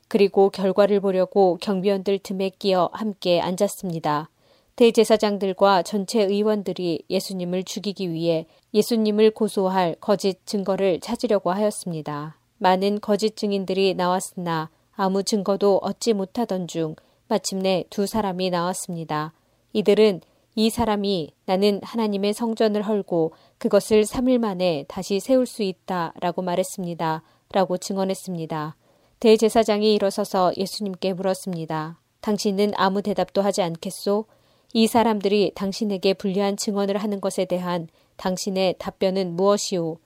그리고 0.07 0.49
결과를 0.49 1.01
보려고 1.01 1.59
경비원들 1.61 2.17
틈에 2.19 2.49
끼어 2.49 2.89
함께 2.93 3.39
앉았습니다. 3.39 4.31
대제사장들과 4.75 5.83
전체 5.83 6.23
의원들이 6.23 7.03
예수님을 7.11 7.63
죽이기 7.63 8.11
위해 8.11 8.47
예수님을 8.73 9.31
고소할 9.31 9.97
거짓 9.99 10.43
증거를 10.47 10.99
찾으려고 10.99 11.51
하였습니다. 11.51 12.39
많은 12.57 13.01
거짓 13.01 13.35
증인들이 13.35 13.93
나왔으나 13.93 14.71
아무 14.95 15.21
증거도 15.21 15.77
얻지 15.83 16.13
못하던 16.13 16.67
중 16.67 16.95
마침내 17.27 17.83
두 17.91 18.07
사람이 18.07 18.49
나왔습니다. 18.49 19.33
이들은 19.73 20.21
이 20.55 20.69
사람이 20.69 21.33
나는 21.45 21.79
하나님의 21.83 22.33
성전을 22.33 22.81
헐고 22.81 23.33
그것을 23.59 24.03
3일 24.03 24.39
만에 24.39 24.85
다시 24.87 25.19
세울 25.19 25.45
수 25.45 25.61
있다 25.61 26.13
라고 26.19 26.41
말했습니다. 26.41 27.21
라고 27.51 27.77
증언했습니다. 27.77 28.75
대제사장이 29.19 29.93
일어서서 29.93 30.53
예수님께 30.57 31.13
물었습니다. 31.13 31.99
당신은 32.21 32.71
아무 32.75 33.01
대답도 33.01 33.41
하지 33.41 33.61
않겠소? 33.61 34.25
이 34.73 34.87
사람들이 34.87 35.51
당신에게 35.55 36.13
불리한 36.13 36.57
증언을 36.57 36.97
하는 36.97 37.21
것에 37.21 37.45
대한 37.45 37.87
당신의 38.17 38.75
답변은 38.79 39.35
무엇이오? 39.35 39.97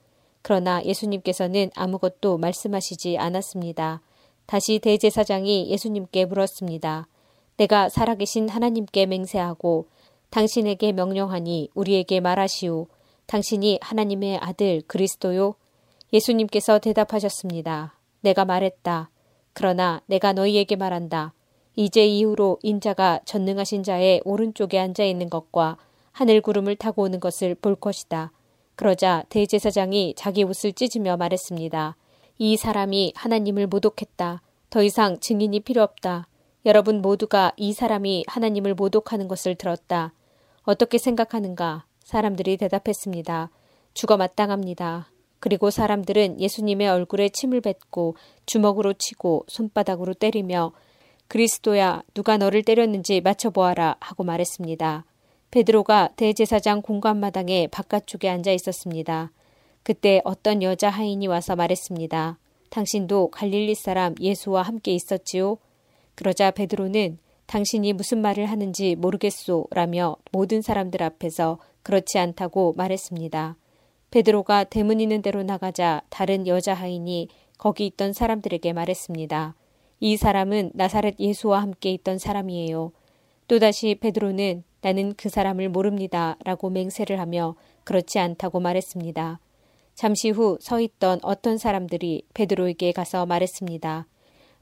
그러나 0.42 0.84
예수님께서는 0.84 1.72
아무것도 1.76 2.38
말씀하시지 2.38 3.18
않았습니다. 3.18 4.02
다시 4.46 4.80
대제사장이 4.80 5.70
예수님께 5.70 6.26
물었습니다. 6.26 7.08
내가 7.58 7.90
살아계신 7.90 8.50
하나님께 8.50 9.06
맹세하고 9.06 9.88
당신에게 10.30 10.92
명령하니 10.94 11.70
우리에게 11.74 12.20
말하시오. 12.20 12.88
당신이 13.28 13.80
하나님의 13.82 14.38
아들 14.38 14.82
그리스도요? 14.88 15.56
예수님께서 16.14 16.80
대답하셨습니다. 16.80 17.98
내가 18.22 18.46
말했다. 18.46 19.10
그러나 19.54 20.02
내가 20.06 20.34
너희에게 20.34 20.76
말한다. 20.76 21.34
이제 21.76 22.06
이후로 22.06 22.60
인자가 22.64 23.20
전능하신 23.26 23.84
자의 23.84 24.22
오른쪽에 24.26 24.80
앉아 24.80 25.04
있는 25.04 25.30
것과 25.30 25.78
하늘 26.12 26.42
구름을 26.42 26.76
타고 26.76 27.04
오는 27.04 27.20
것을 27.20 27.56
볼 27.56 27.76
것이다. 27.76 28.32
그러자 28.76 29.24
대제사장이 29.30 30.16
자기 30.18 30.44
옷을 30.44 30.74
찢으며 30.74 31.18
말했습니다. 31.18 31.96
이 32.38 32.58
사람이 32.58 33.14
하나님을 33.16 33.68
모독했다. 33.68 34.42
더 34.70 34.84
이상 34.84 35.20
증인이 35.20 35.60
필요 35.62 35.84
없다. 35.84 36.28
여러분 36.66 37.02
모두가 37.02 37.54
이 37.58 37.74
사람이 37.74 38.26
하나님을 38.28 38.76
모독하는 38.76 39.28
것을 39.28 39.56
들었다. 39.56 40.14
어떻게 40.64 41.00
생각하는가? 41.00 41.86
사람들이 42.04 42.58
대답했습니다. 42.58 43.50
죽어 43.94 44.18
마땅합니다. 44.18 45.10
그리고 45.40 45.72
사람들은 45.72 46.40
예수님의 46.40 46.88
얼굴에 46.88 47.30
침을 47.30 47.62
뱉고 47.62 48.16
주먹으로 48.46 48.94
치고 48.94 49.46
손바닥으로 49.48 50.14
때리며 50.14 50.72
그리스도야 51.28 52.04
누가 52.14 52.38
너를 52.38 52.62
때렸는지 52.62 53.22
맞춰보아라 53.22 53.96
하고 54.00 54.24
말했습니다. 54.24 55.06
베드로가 55.50 56.10
대제사장 56.16 56.84
공간마당에 56.84 57.68
바깥쪽에 57.68 58.30
앉아 58.30 58.52
있었습니다. 58.52 59.32
그때 59.82 60.22
어떤 60.26 60.62
여자 60.62 60.90
하인이 60.90 61.26
와서 61.26 61.56
말했습니다. 61.56 62.38
당신도 62.70 63.32
갈릴리 63.32 63.74
사람 63.74 64.14
예수와 64.20 64.62
함께 64.62 64.92
있었지요? 64.92 65.58
그러자 66.16 66.52
베드로는 66.52 67.18
당신이 67.46 67.94
무슨 67.94 68.22
말을 68.22 68.46
하는지 68.46 68.96
모르겠소 68.96 69.68
라며 69.72 70.16
모든 70.32 70.62
사람들 70.62 71.04
앞에서 71.04 71.60
그렇지 71.84 72.18
않다고 72.18 72.74
말했습니다. 72.78 73.58
베드로가 74.12 74.66
대문 74.66 75.00
있는 75.00 75.22
대로 75.22 75.44
나가자 75.44 76.02
다른 76.10 76.48
여자 76.48 76.74
하인이 76.74 77.28
거기 77.58 77.86
있던 77.88 78.14
사람들에게 78.14 78.74
말했습니다. 78.74 79.56
이 80.00 80.18
사람은 80.18 80.72
나사렛 80.74 81.16
예수와 81.20 81.62
함께 81.62 81.92
있던 81.92 82.18
사람이에요. 82.18 82.92
또다시 83.48 83.96
베드로는 83.96 84.64
나는 84.82 85.14
그 85.16 85.30
사람을 85.30 85.70
모릅니다. 85.70 86.38
라고 86.44 86.70
맹세를 86.70 87.20
하며 87.20 87.56
그렇지 87.84 88.18
않다고 88.20 88.60
말했습니다. 88.60 89.40
잠시 89.94 90.30
후 90.30 90.58
서 90.60 90.80
있던 90.80 91.20
어떤 91.22 91.58
사람들이 91.58 92.24
베드로에게 92.34 92.92
가서 92.94 93.26
말했습니다. 93.26 94.08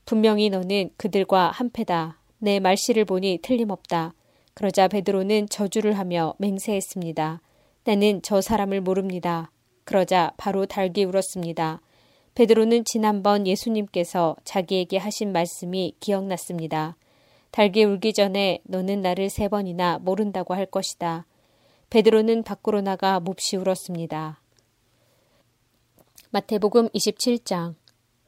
분명히 0.05 0.49
너는 0.49 0.91
그들과 0.97 1.51
한패다. 1.51 2.19
내 2.39 2.59
말씨를 2.59 3.05
보니 3.05 3.39
틀림없다. 3.41 4.13
그러자 4.53 4.87
베드로는 4.87 5.49
저주를 5.49 5.97
하며 5.97 6.33
맹세했습니다. 6.37 7.41
나는 7.83 8.21
저 8.23 8.41
사람을 8.41 8.81
모릅니다. 8.81 9.51
그러자 9.83 10.33
바로 10.37 10.65
달기 10.65 11.03
울었습니다. 11.05 11.81
베드로는 12.35 12.85
지난번 12.85 13.47
예수님께서 13.47 14.35
자기에게 14.43 14.97
하신 14.97 15.31
말씀이 15.31 15.95
기억났습니다. 15.99 16.95
달기 17.51 17.83
울기 17.83 18.13
전에 18.13 18.59
너는 18.63 19.01
나를 19.01 19.29
세 19.29 19.47
번이나 19.47 19.97
모른다고 19.99 20.53
할 20.53 20.65
것이다. 20.65 21.25
베드로는 21.89 22.43
밖으로 22.43 22.81
나가 22.81 23.19
몹시 23.19 23.57
울었습니다. 23.57 24.41
마태복음 26.31 26.89
27장 26.89 27.73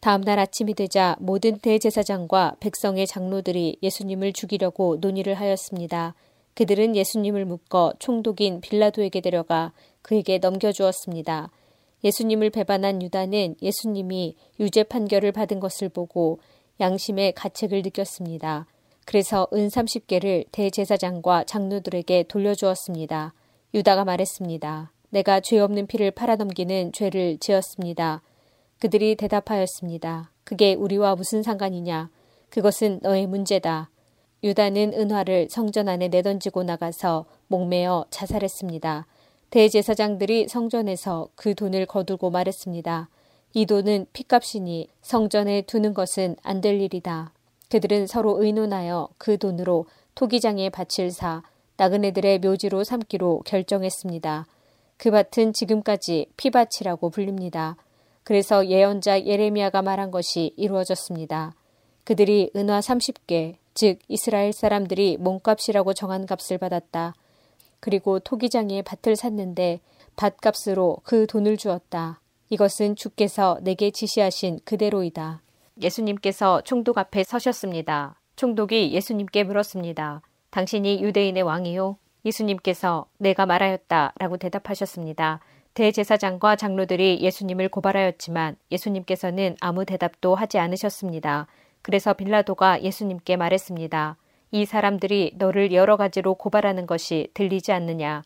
다음 0.01 0.21
날 0.21 0.39
아침이 0.39 0.73
되자 0.73 1.15
모든 1.19 1.59
대제사장과 1.59 2.55
백성의 2.59 3.05
장로들이 3.05 3.77
예수님을 3.83 4.33
죽이려고 4.33 4.97
논의를 4.99 5.35
하였습니다. 5.35 6.15
그들은 6.55 6.95
예수님을 6.95 7.45
묶어 7.45 7.93
총독인 7.99 8.61
빌라도에게 8.61 9.21
데려가 9.21 9.73
그에게 10.01 10.39
넘겨주었습니다. 10.39 11.51
예수님을 12.03 12.49
배반한 12.49 13.03
유다는 13.03 13.57
예수님이 13.61 14.35
유죄 14.59 14.81
판결을 14.81 15.31
받은 15.33 15.59
것을 15.59 15.87
보고 15.87 16.39
양심의 16.79 17.33
가책을 17.33 17.83
느꼈습니다. 17.83 18.65
그래서 19.05 19.47
은 19.53 19.67
30개를 19.67 20.45
대제사장과 20.51 21.43
장로들에게 21.43 22.23
돌려주었습니다. 22.23 23.35
유다가 23.75 24.03
말했습니다. 24.03 24.91
내가 25.11 25.41
죄 25.41 25.59
없는 25.59 25.85
피를 25.85 26.09
팔아넘기는 26.09 26.91
죄를 26.91 27.37
지었습니다. 27.39 28.23
그들이 28.81 29.15
대답하였습니다. 29.15 30.31
그게 30.43 30.73
우리와 30.73 31.15
무슨 31.15 31.43
상관이냐? 31.43 32.09
그것은 32.49 32.99
너의 33.03 33.27
문제다. 33.27 33.91
유다는 34.43 34.93
은화를 34.95 35.49
성전 35.51 35.87
안에 35.87 36.07
내던지고 36.07 36.63
나가서 36.63 37.25
목매어 37.45 38.05
자살했습니다. 38.09 39.05
대제사장들이 39.51 40.47
성전에서 40.47 41.29
그 41.35 41.53
돈을 41.53 41.85
거두고 41.85 42.31
말했습니다. 42.31 43.07
이 43.53 43.67
돈은 43.67 44.07
피값이니 44.13 44.89
성전에 45.03 45.61
두는 45.61 45.93
것은 45.93 46.35
안 46.41 46.61
될 46.61 46.81
일이다. 46.81 47.33
그들은 47.69 48.07
서로 48.07 48.43
의논하여 48.43 49.09
그 49.19 49.37
돈으로 49.37 49.85
토기장에 50.15 50.71
밭을 50.71 51.11
사 51.11 51.43
나그네들의 51.77 52.39
묘지로 52.39 52.83
삼기로 52.83 53.43
결정했습니다. 53.45 54.47
그 54.97 55.11
밭은 55.11 55.53
지금까지 55.53 56.31
피밭이라고 56.35 57.11
불립니다. 57.11 57.77
그래서 58.23 58.67
예언자 58.67 59.25
예레미야가 59.25 59.81
말한 59.81 60.11
것이 60.11 60.53
이루어졌습니다. 60.57 61.55
그들이 62.03 62.51
은화 62.55 62.79
30개, 62.79 63.55
즉 63.73 63.99
이스라엘 64.07 64.53
사람들이 64.53 65.17
몸값이라고 65.17 65.93
정한 65.93 66.25
값을 66.25 66.57
받았다. 66.57 67.15
그리고 67.79 68.19
토기장에 68.19 68.83
밭을 68.83 69.15
샀는데 69.15 69.79
밭값으로 70.15 70.97
그 71.03 71.25
돈을 71.27 71.57
주었다. 71.57 72.19
이것은 72.49 72.95
주께서 72.95 73.57
내게 73.61 73.91
지시하신 73.91 74.59
그대로이다. 74.65 75.41
예수님께서 75.81 76.61
총독 76.61 76.97
앞에 76.97 77.23
서셨습니다. 77.23 78.19
총독이 78.35 78.91
예수님께 78.91 79.43
물었습니다. 79.45 80.21
당신이 80.49 81.01
유대인의 81.01 81.43
왕이요? 81.43 81.97
예수님께서 82.25 83.05
내가 83.17 83.45
말하였다 83.45 84.13
라고 84.17 84.37
대답하셨습니다. 84.37 85.39
대제사장과 85.73 86.57
장로들이 86.57 87.19
예수님을 87.21 87.69
고발하였지만 87.69 88.57
예수님께서는 88.71 89.55
아무 89.61 89.85
대답도 89.85 90.35
하지 90.35 90.59
않으셨습니다. 90.59 91.47
그래서 91.81 92.13
빌라도가 92.13 92.83
예수님께 92.83 93.37
말했습니다. 93.37 94.17
이 94.51 94.65
사람들이 94.65 95.33
너를 95.37 95.71
여러 95.71 95.95
가지로 95.95 96.35
고발하는 96.35 96.85
것이 96.85 97.29
들리지 97.33 97.71
않느냐. 97.71 98.23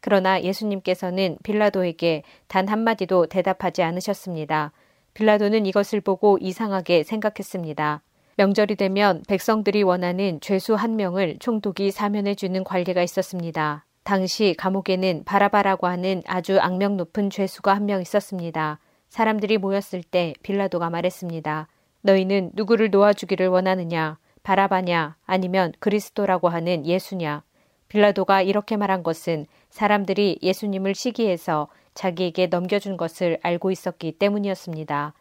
그러나 0.00 0.40
예수님께서는 0.42 1.36
빌라도에게 1.42 2.22
단 2.46 2.68
한마디도 2.68 3.26
대답하지 3.26 3.82
않으셨습니다. 3.82 4.72
빌라도는 5.14 5.66
이것을 5.66 6.00
보고 6.00 6.38
이상하게 6.40 7.02
생각했습니다. 7.02 8.02
명절이 8.36 8.76
되면 8.76 9.22
백성들이 9.26 9.82
원하는 9.82 10.40
죄수 10.40 10.74
한 10.74 10.94
명을 10.94 11.38
총독이 11.40 11.90
사면해 11.90 12.36
주는 12.36 12.62
관리가 12.62 13.02
있었습니다. 13.02 13.84
당시 14.12 14.54
감옥에는 14.56 15.24
바라바라고 15.26 15.86
하는 15.86 16.22
아주 16.26 16.58
악명 16.58 16.96
높은 16.96 17.28
죄수가 17.28 17.74
한 17.74 17.84
명 17.84 18.00
있었습니다. 18.00 18.78
사람들이 19.10 19.58
모였을 19.58 20.02
때 20.02 20.32
빌라도가 20.42 20.88
말했습니다. 20.88 21.68
너희는 22.00 22.52
누구를 22.54 22.88
놓아주기를 22.88 23.48
원하느냐? 23.48 24.16
바라바냐 24.44 25.16
아니면 25.26 25.74
그리스도라고 25.78 26.48
하는 26.48 26.86
예수냐. 26.86 27.42
빌라도가 27.90 28.40
이렇게 28.40 28.78
말한 28.78 29.02
것은 29.02 29.44
사람들이 29.68 30.38
예수님을 30.42 30.94
시기해서 30.94 31.68
자기에게 31.92 32.46
넘겨준 32.46 32.96
것을 32.96 33.38
알고 33.42 33.70
있었기 33.70 34.12
때문이었습니다. 34.12 35.12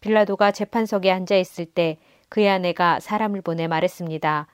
빌라도가 0.00 0.52
재판석에 0.52 1.10
앉아 1.10 1.34
있을 1.34 1.64
때 1.64 1.96
그의 2.28 2.48
아내가 2.48 3.00
사람을 3.00 3.40
보내 3.40 3.66
말했습니다. 3.66 4.46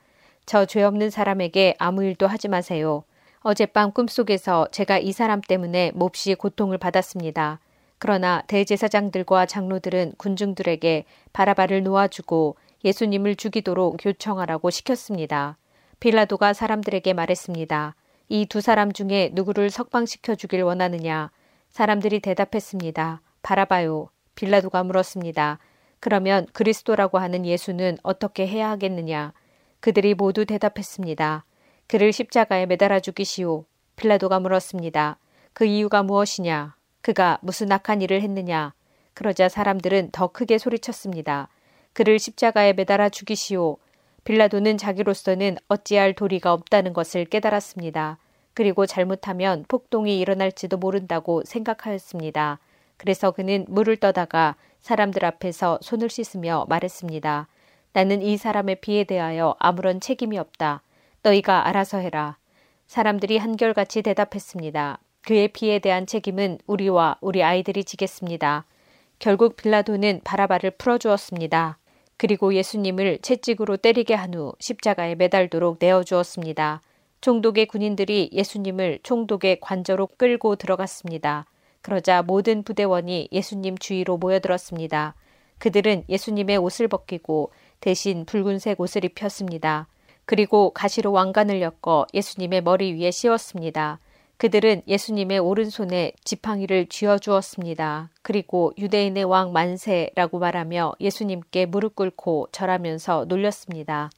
저 0.46 0.64
죄 0.64 0.82
없는 0.82 1.10
사람에게 1.10 1.74
아무 1.78 2.02
일도 2.04 2.26
하지 2.26 2.48
마세요. 2.48 3.04
어젯밤 3.42 3.92
꿈속에서 3.92 4.68
제가 4.70 4.98
이 4.98 5.12
사람 5.12 5.40
때문에 5.40 5.90
몹시 5.94 6.34
고통을 6.34 6.78
받았습니다. 6.78 7.58
그러나 7.98 8.42
대제사장들과 8.46 9.46
장로들은 9.46 10.14
군중들에게 10.16 11.04
바라바를 11.32 11.82
놓아주고 11.82 12.56
예수님을 12.84 13.36
죽이도록 13.36 14.04
요청하라고 14.04 14.70
시켰습니다. 14.70 15.56
빌라도가 16.00 16.52
사람들에게 16.52 17.12
말했습니다. 17.12 17.94
이 18.28 18.46
두 18.46 18.60
사람 18.60 18.92
중에 18.92 19.30
누구를 19.34 19.70
석방시켜 19.70 20.36
주길 20.36 20.62
원하느냐? 20.62 21.30
사람들이 21.70 22.20
대답했습니다. 22.20 23.20
바라바요. 23.42 24.08
빌라도가 24.34 24.82
물었습니다. 24.84 25.58
그러면 26.00 26.46
그리스도라고 26.52 27.18
하는 27.18 27.44
예수는 27.44 27.98
어떻게 28.02 28.46
해야 28.46 28.70
하겠느냐? 28.70 29.32
그들이 29.80 30.14
모두 30.14 30.46
대답했습니다. 30.46 31.44
그를 31.92 32.10
십자가에 32.10 32.64
매달아 32.64 33.00
죽이시오. 33.00 33.66
빌라도가 33.96 34.40
물었습니다. 34.40 35.18
그 35.52 35.66
이유가 35.66 36.02
무엇이냐? 36.02 36.74
그가 37.02 37.38
무슨 37.42 37.70
악한 37.70 38.00
일을 38.00 38.22
했느냐? 38.22 38.72
그러자 39.12 39.50
사람들은 39.50 40.08
더 40.10 40.28
크게 40.28 40.56
소리쳤습니다. 40.56 41.50
그를 41.92 42.18
십자가에 42.18 42.72
매달아 42.72 43.10
죽이시오. 43.10 43.76
빌라도는 44.24 44.78
자기로서는 44.78 45.58
어찌할 45.68 46.14
도리가 46.14 46.54
없다는 46.54 46.94
것을 46.94 47.26
깨달았습니다. 47.26 48.16
그리고 48.54 48.86
잘못하면 48.86 49.66
폭동이 49.68 50.18
일어날지도 50.18 50.78
모른다고 50.78 51.42
생각하였습니다. 51.44 52.58
그래서 52.96 53.32
그는 53.32 53.66
물을 53.68 53.98
떠다가 53.98 54.56
사람들 54.80 55.26
앞에서 55.26 55.78
손을 55.82 56.08
씻으며 56.08 56.64
말했습니다. 56.70 57.48
나는 57.92 58.22
이 58.22 58.38
사람의 58.38 58.76
피에 58.76 59.04
대하여 59.04 59.56
아무런 59.58 60.00
책임이 60.00 60.38
없다. 60.38 60.80
너희가 61.22 61.68
알아서 61.68 61.98
해라. 61.98 62.36
사람들이 62.86 63.38
한결같이 63.38 64.02
대답했습니다. 64.02 64.98
그의 65.22 65.48
피에 65.48 65.78
대한 65.78 66.06
책임은 66.06 66.58
우리와 66.66 67.16
우리 67.20 67.42
아이들이 67.42 67.84
지겠습니다. 67.84 68.66
결국 69.18 69.56
빌라도는 69.56 70.20
바라바를 70.24 70.72
풀어주었습니다. 70.72 71.78
그리고 72.16 72.54
예수님을 72.54 73.18
채찍으로 73.22 73.76
때리게 73.78 74.14
한 74.14 74.34
후 74.34 74.52
십자가에 74.58 75.14
매달도록 75.14 75.76
내어주었습니다. 75.80 76.82
총독의 77.20 77.66
군인들이 77.66 78.30
예수님을 78.32 78.98
총독의 79.04 79.60
관저로 79.60 80.08
끌고 80.18 80.56
들어갔습니다. 80.56 81.46
그러자 81.82 82.22
모든 82.22 82.62
부대원이 82.64 83.28
예수님 83.32 83.78
주위로 83.78 84.16
모여들었습니다. 84.18 85.14
그들은 85.58 86.04
예수님의 86.08 86.56
옷을 86.58 86.88
벗기고 86.88 87.52
대신 87.80 88.24
붉은색 88.24 88.80
옷을 88.80 89.04
입혔습니다. 89.04 89.86
그리고 90.32 90.70
가시로 90.70 91.12
왕관을 91.12 91.60
엮어 91.60 92.06
예수님의 92.14 92.62
머리 92.62 92.94
위에 92.94 93.10
씌웠습니다. 93.10 93.98
그들은 94.38 94.80
예수님의 94.88 95.38
오른손에 95.40 96.12
지팡이를 96.24 96.86
쥐어 96.86 97.18
주었습니다. 97.18 98.08
그리고 98.22 98.72
유대인의 98.78 99.24
왕 99.24 99.52
만세라고 99.52 100.38
말하며 100.38 100.94
예수님께 101.02 101.66
무릎 101.66 101.96
꿇고 101.96 102.48
절하면서 102.50 103.26
놀렸습니다. 103.28 104.08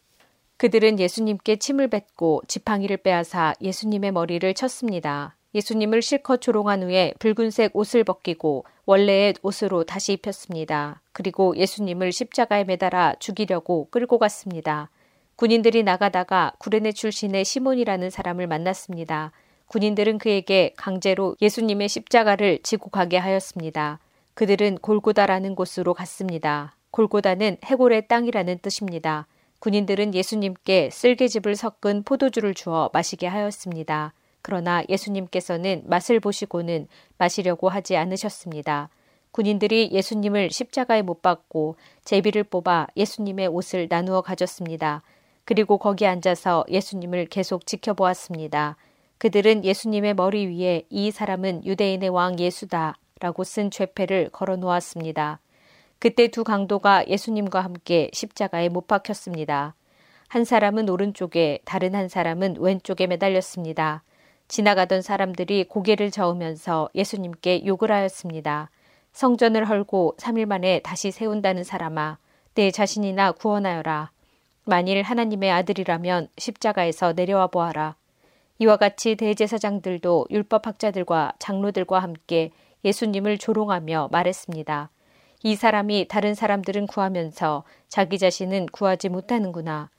그들은 0.56 1.00
예수님께 1.00 1.56
침을 1.56 1.88
뱉고 1.88 2.42
지팡이를 2.46 2.98
빼앗아 2.98 3.54
예수님의 3.60 4.12
머리를 4.12 4.54
쳤습니다. 4.54 5.34
예수님을 5.52 6.00
실컷 6.00 6.40
조롱한 6.40 6.84
후에 6.84 7.14
붉은색 7.18 7.74
옷을 7.74 8.04
벗기고 8.04 8.66
원래의 8.86 9.34
옷으로 9.42 9.82
다시 9.82 10.12
입혔습니다. 10.12 11.00
그리고 11.12 11.56
예수님을 11.56 12.12
십자가에 12.12 12.62
매달아 12.62 13.16
죽이려고 13.18 13.88
끌고 13.90 14.18
갔습니다. 14.18 14.90
군인들이 15.36 15.82
나가다가 15.82 16.52
구레네 16.58 16.92
출신의 16.92 17.44
시몬이라는 17.44 18.10
사람을 18.10 18.46
만났습니다. 18.46 19.32
군인들은 19.66 20.18
그에게 20.18 20.72
강제로 20.76 21.36
예수님의 21.42 21.88
십자가를 21.88 22.60
지고 22.62 22.90
가게 22.90 23.16
하였습니다. 23.16 23.98
그들은 24.34 24.78
골고다라는 24.78 25.54
곳으로 25.54 25.94
갔습니다. 25.94 26.76
골고다는 26.92 27.56
해골의 27.64 28.06
땅이라는 28.06 28.58
뜻입니다. 28.58 29.26
군인들은 29.58 30.14
예수님께 30.14 30.90
쓸개즙을 30.92 31.56
섞은 31.56 32.04
포도주를 32.04 32.54
주어 32.54 32.90
마시게 32.92 33.26
하였습니다. 33.26 34.12
그러나 34.42 34.84
예수님께서는 34.88 35.82
맛을 35.86 36.20
보시고는 36.20 36.86
마시려고 37.18 37.68
하지 37.68 37.96
않으셨습니다. 37.96 38.90
군인들이 39.30 39.90
예수님을 39.90 40.50
십자가에 40.50 41.02
못 41.02 41.22
박고 41.22 41.76
제비를 42.04 42.44
뽑아 42.44 42.86
예수님의 42.96 43.48
옷을 43.48 43.88
나누어 43.88 44.20
가졌습니다. 44.20 45.02
그리고 45.44 45.78
거기 45.78 46.06
앉아서 46.06 46.64
예수님을 46.68 47.26
계속 47.26 47.66
지켜보았습니다. 47.66 48.76
그들은 49.18 49.64
예수님의 49.64 50.14
머리 50.14 50.46
위에 50.46 50.82
이 50.90 51.10
사람은 51.10 51.64
유대인의 51.64 52.08
왕 52.10 52.38
예수다 52.38 52.96
라고 53.20 53.44
쓴 53.44 53.70
죄패를 53.70 54.30
걸어 54.30 54.56
놓았습니다. 54.56 55.40
그때 55.98 56.28
두 56.28 56.44
강도가 56.44 57.06
예수님과 57.08 57.60
함께 57.60 58.10
십자가에 58.12 58.68
못 58.68 58.86
박혔습니다. 58.86 59.74
한 60.28 60.44
사람은 60.44 60.88
오른쪽에 60.88 61.60
다른 61.64 61.94
한 61.94 62.08
사람은 62.08 62.56
왼쪽에 62.58 63.06
매달렸습니다. 63.06 64.02
지나가던 64.48 65.00
사람들이 65.00 65.64
고개를 65.64 66.10
저으면서 66.10 66.88
예수님께 66.94 67.64
욕을 67.64 67.90
하였습니다. 67.92 68.70
성전을 69.12 69.68
헐고 69.68 70.16
3일 70.18 70.46
만에 70.46 70.80
다시 70.80 71.10
세운다는 71.10 71.64
사람아, 71.64 72.18
내 72.54 72.70
자신이나 72.70 73.32
구원하여라. 73.32 74.10
만일 74.66 75.02
하나님의 75.02 75.50
아들이라면 75.50 76.28
십자가에서 76.38 77.12
내려와 77.12 77.48
보아라. 77.48 77.96
이와 78.58 78.76
같이 78.76 79.14
대제사장들도 79.16 80.28
율법학자들과 80.30 81.34
장로들과 81.38 81.98
함께 81.98 82.50
예수님을 82.84 83.38
조롱하며 83.38 84.08
말했습니다. 84.10 84.90
이 85.42 85.56
사람이 85.56 86.08
다른 86.08 86.34
사람들은 86.34 86.86
구하면서 86.86 87.64
자기 87.88 88.18
자신은 88.18 88.66
구하지 88.66 89.10
못하는구나. 89.10 89.90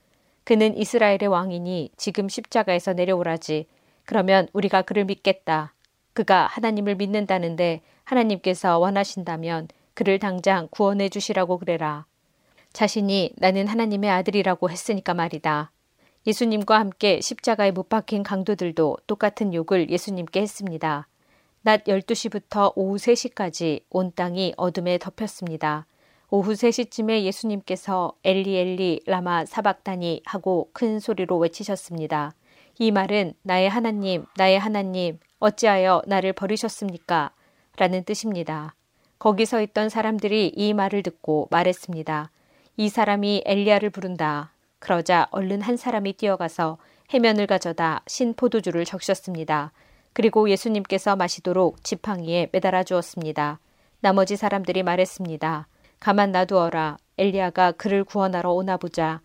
그는 0.43 0.75
이스라엘의 0.75 1.27
왕이니 1.27 1.91
지금 1.97 2.27
십자가에서 2.27 2.93
내려오라지. 2.93 3.67
그러면 4.05 4.47
우리가 4.53 4.81
그를 4.81 5.05
믿겠다. 5.05 5.73
그가 6.13 6.47
하나님을 6.47 6.95
믿는다는데 6.95 7.81
하나님께서 8.03 8.79
원하신다면 8.79 9.67
그를 9.93 10.17
당장 10.17 10.67
구원해 10.71 11.09
주시라고 11.09 11.59
그래라. 11.59 12.05
자신이 12.75 13.31
나는 13.37 13.67
하나님의 13.67 14.09
아들이라고 14.09 14.69
했으니까 14.69 15.13
말이다. 15.13 15.71
예수님과 16.27 16.77
함께 16.77 17.21
십자가에 17.21 17.71
못 17.71 17.87
박힌 17.87 18.21
강도들도 18.21 18.97
똑같은 19.07 19.53
욕을 19.53 19.89
예수님께 19.89 20.41
했습니다. 20.41 21.07
낮 21.61 21.85
12시부터 21.85 22.73
오후 22.75 22.97
3시까지 22.97 23.83
온 23.89 24.11
땅이 24.13 24.55
어둠에 24.57 24.97
덮였습니다. 24.97 25.87
오후 26.29 26.51
3시쯤에 26.51 27.23
예수님께서 27.23 28.11
엘리 28.25 28.57
엘리 28.57 29.03
라마 29.05 29.45
사박다니 29.45 30.23
하고 30.25 30.69
큰 30.73 30.99
소리로 30.99 31.37
외치셨습니다. 31.37 32.33
이 32.77 32.91
말은 32.91 33.35
나의 33.43 33.69
하나님, 33.69 34.25
나의 34.35 34.59
하나님, 34.59 35.17
어찌하여 35.39 36.01
나를 36.07 36.33
버리셨습니까? 36.33 37.31
라는 37.77 38.03
뜻입니다. 38.03 38.75
거기 39.17 39.45
서 39.45 39.61
있던 39.61 39.87
사람들이 39.87 40.51
이 40.53 40.73
말을 40.73 41.03
듣고 41.03 41.47
말했습니다. 41.51 42.31
이 42.77 42.89
사람이 42.89 43.43
엘리야를 43.45 43.89
부른다. 43.89 44.51
그러자 44.79 45.27
얼른 45.31 45.61
한 45.61 45.77
사람이 45.77 46.13
뛰어가서 46.13 46.77
해면을 47.13 47.47
가져다 47.47 48.01
신 48.07 48.33
포도주를 48.33 48.83
적셨습니다. 48.83 49.71
그리고 50.11 50.49
예수님께서 50.49 51.15
마시도록 51.15 51.83
지팡이에 51.83 52.49
매달아 52.51 52.83
주었습니다. 52.83 53.59
나머지 54.01 54.35
사람들이 54.35 54.83
말했습니다. 54.83 55.67
가만 55.99 56.31
놔두어라. 56.31 56.97
엘리야가 57.17 57.73
그를 57.73 58.03
구원하러 58.03 58.51
오나 58.51 58.77
보자. 58.77 59.21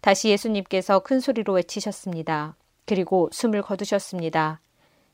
다시 0.00 0.28
예수님께서 0.28 1.00
큰 1.00 1.20
소리로 1.20 1.54
외치셨습니다. 1.54 2.56
그리고 2.84 3.28
숨을 3.32 3.62
거두셨습니다. 3.62 4.60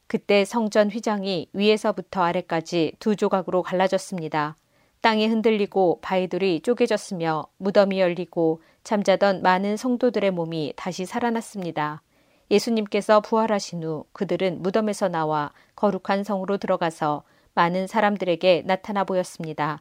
그때 0.09 0.45
성전 0.45 0.91
휘장이 0.91 1.49
위에서부터 1.53 2.23
아래까지 2.23 2.93
두 2.99 3.17
조각으로 3.17 3.63
갈라졌습니다. 3.63 4.57
땅이 5.01 5.29
흔들리고 5.29 6.01
바위들이 6.03 6.61
쪼개졌으며 6.61 7.47
무덤이 7.59 8.01
열리고 8.01 8.61
잠자던 8.83 9.43
많은 9.43 9.77
성도들의 9.77 10.31
몸이 10.31 10.73
다시 10.77 11.07
살아났습니다. 11.07 12.03
예수님께서 12.51 13.21
부활하신 13.21 13.85
후 13.85 14.05
그들은 14.13 14.63
무덤에서 14.63 15.09
나와 15.09 15.53
거룩한 15.75 16.25
성으로 16.25 16.59
들어가서 16.59 17.25
많은 17.55 17.87
사람들에게 17.87 18.63
나타나 18.67 19.05
보였습니다. 19.05 19.81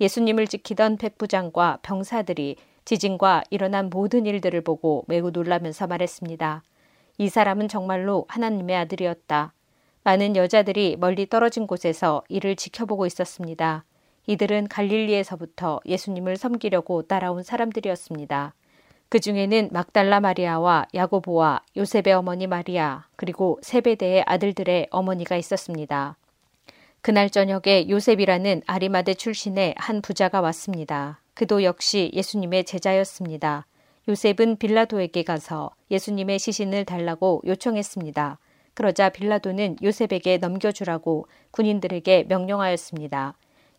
예수님을 0.00 0.46
지키던 0.46 0.98
백부장과 0.98 1.78
병사들이 1.82 2.56
지진과 2.84 3.44
일어난 3.50 3.88
모든 3.90 4.26
일들을 4.26 4.60
보고 4.60 5.04
매우 5.08 5.30
놀라면서 5.30 5.86
말했습니다. 5.86 6.62
이 7.18 7.28
사람은 7.28 7.68
정말로 7.68 8.26
하나님의 8.28 8.76
아들이었다. 8.76 9.52
많은 10.02 10.36
여자들이 10.36 10.96
멀리 10.98 11.26
떨어진 11.28 11.66
곳에서 11.66 12.22
이를 12.28 12.56
지켜보고 12.56 13.06
있었습니다. 13.06 13.84
이들은 14.26 14.68
갈릴리에서부터 14.68 15.80
예수님을 15.86 16.36
섬기려고 16.36 17.02
따라온 17.02 17.42
사람들이었습니다. 17.42 18.54
그 19.08 19.20
중에는 19.20 19.68
막달라 19.70 20.20
마리아와 20.20 20.86
야고보와 20.94 21.62
요셉의 21.76 22.14
어머니 22.14 22.46
마리아, 22.46 23.04
그리고 23.16 23.58
세베대의 23.62 24.24
아들들의 24.26 24.88
어머니가 24.90 25.36
있었습니다. 25.36 26.16
그날 27.00 27.28
저녁에 27.28 27.88
요셉이라는 27.88 28.62
아리마대 28.66 29.14
출신의 29.14 29.74
한 29.76 30.00
부자가 30.00 30.40
왔습니다. 30.40 31.20
그도 31.34 31.62
역시 31.62 32.10
예수님의 32.14 32.64
제자였습니다. 32.64 33.66
요셉은 34.08 34.56
빌라도에게 34.56 35.22
가서 35.22 35.70
예수님의 35.90 36.38
시신을 36.38 36.84
달라고 36.86 37.42
요청했습니다. 37.46 38.38
그러자 38.72 39.10
빌라도는 39.10 39.76
요셉에게 39.82 40.38
넘겨주라고 40.38 41.26
군인들에게 41.50 42.24
명령하였습니다. 42.28 43.34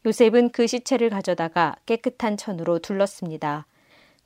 요셉은 0.06 0.50
그 0.50 0.68
시체를 0.68 1.10
가져다가 1.10 1.76
깨끗한 1.88 2.38
천으로 2.38 2.78
둘렀습니다. 2.78 3.66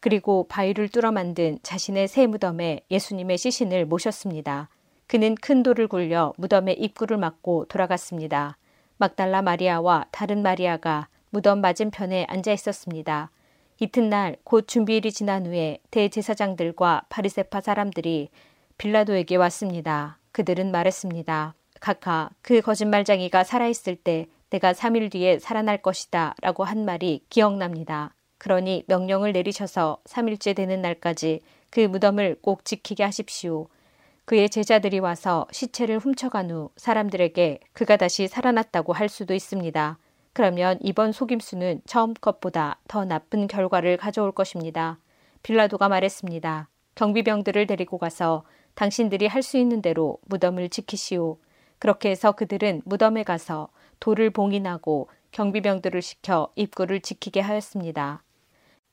그리고 0.02 0.46
바위를 0.50 0.90
뚫어 0.90 1.12
만든 1.12 1.58
자신의 1.64 2.10
새 2.10 2.28
무덤에 2.28 2.82
예수님의 2.92 3.38
시신을 3.38 3.86
모셨습니다. 3.86 4.68
그는 5.08 5.36
큰 5.36 5.64
돌을 5.64 5.88
굴려 5.88 6.34
무덤의 6.38 6.80
입구를 6.80 7.18
막고 7.18 7.66
돌아갔습니다. 7.66 8.58
막달라 8.98 9.42
마리아와 9.42 10.06
다른 10.12 10.42
마리아가 10.42 11.08
무덤 11.30 11.62
맞은편에 11.62 12.26
앉아 12.28 12.52
있었습니다. 12.52 13.32
이튿날 13.80 14.36
곧 14.44 14.68
준비일이 14.68 15.14
지난 15.14 15.46
후에 15.46 15.80
대제사장들과 15.92 17.04
바리세파 17.08 17.62
사람들이 17.62 18.30
빌라도에게 18.78 19.38
왔습니다. 19.38 20.20
그들은 20.34 20.72
말했습니다. 20.72 21.56
각하, 21.80 22.30
그 22.42 22.60
거짓말쟁이가 22.60 23.46
살아있을 23.46 23.96
때 23.96 24.28
내가 24.50 24.74
3일 24.74 25.12
뒤에 25.12 25.40
살아날 25.40 25.82
것이다 25.82 26.36
라고 26.42 26.64
한 26.64 26.86
말이 26.86 27.24
기억납니다. 27.30 28.14
그러니 28.38 28.84
명령을 28.88 29.34
내리셔서 29.34 30.00
3일째 30.06 30.56
되는 30.56 30.82
날까지 30.82 31.42
그 31.70 31.82
무덤을 31.82 32.38
꼭 32.42 32.66
지키게 32.66 33.04
하십시오. 33.04 33.68
그의 34.26 34.50
제자들이 34.50 35.00
와서 35.00 35.48
시체를 35.52 36.00
훔쳐간 36.00 36.52
후 36.52 36.70
사람들에게 36.78 37.60
그가 37.74 37.98
다시 37.98 38.28
살아났다고 38.28 38.94
할 38.94 39.10
수도 39.10 39.34
있습니다. 39.34 39.98
그러면 40.34 40.78
이번 40.82 41.12
속임수는 41.12 41.82
처음 41.86 42.14
것보다 42.14 42.80
더 42.88 43.06
나쁜 43.06 43.48
결과를 43.48 43.98
가져올 43.98 44.32
것입니다. 44.32 45.00
빌라도가 45.44 45.90
말했습니다. 45.90 46.70
경비병들을 46.96 47.66
데리고 47.68 47.98
가서 47.98 48.44
당신들이 48.76 49.28
할 49.28 49.42
수 49.42 49.58
있는 49.58 49.82
대로 49.82 50.18
무덤을 50.28 50.70
지키시오. 50.70 51.38
그렇게 51.80 52.12
해서 52.12 52.32
그들은 52.32 52.84
무덤에 52.86 53.24
가서 53.24 53.70
돌을 54.00 54.30
봉인하고 54.32 55.10
경비병들을 55.32 56.02
시켜 56.02 56.52
입구를 56.56 57.02
지키게 57.02 57.40
하였습니다. 57.40 58.24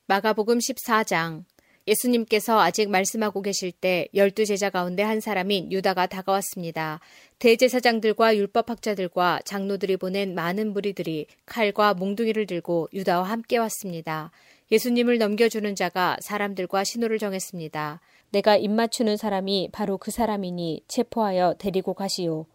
마가복음 0.07 0.59
14장 0.59 1.43
예수님께서 1.87 2.59
아직 2.59 2.89
말씀하고 2.89 3.41
계실 3.41 3.71
때 3.71 4.07
열두 4.13 4.45
제자 4.45 4.69
가운데 4.69 5.03
한 5.03 5.21
사람인 5.21 5.71
유다가 5.71 6.05
다가왔습니다. 6.05 6.99
대제사장들과 7.39 8.35
율법학자들과 8.35 9.41
장로들이 9.45 9.97
보낸 9.97 10.35
많은 10.35 10.73
무리들이 10.73 11.27
칼과 11.45 11.93
몽둥이를 11.93 12.45
들고 12.45 12.89
유다와 12.93 13.23
함께 13.23 13.57
왔습니다. 13.57 14.31
예수님을 14.71 15.17
넘겨주는 15.17 15.75
자가 15.75 16.17
사람들과 16.19 16.83
신호를 16.83 17.19
정했습니다. 17.19 18.01
내가 18.31 18.57
입맞추는 18.57 19.15
사람이 19.15 19.69
바로 19.71 19.97
그 19.97 20.11
사람이니 20.11 20.83
체포하여 20.89 21.55
데리고 21.57 21.93
가시오. 21.93 22.45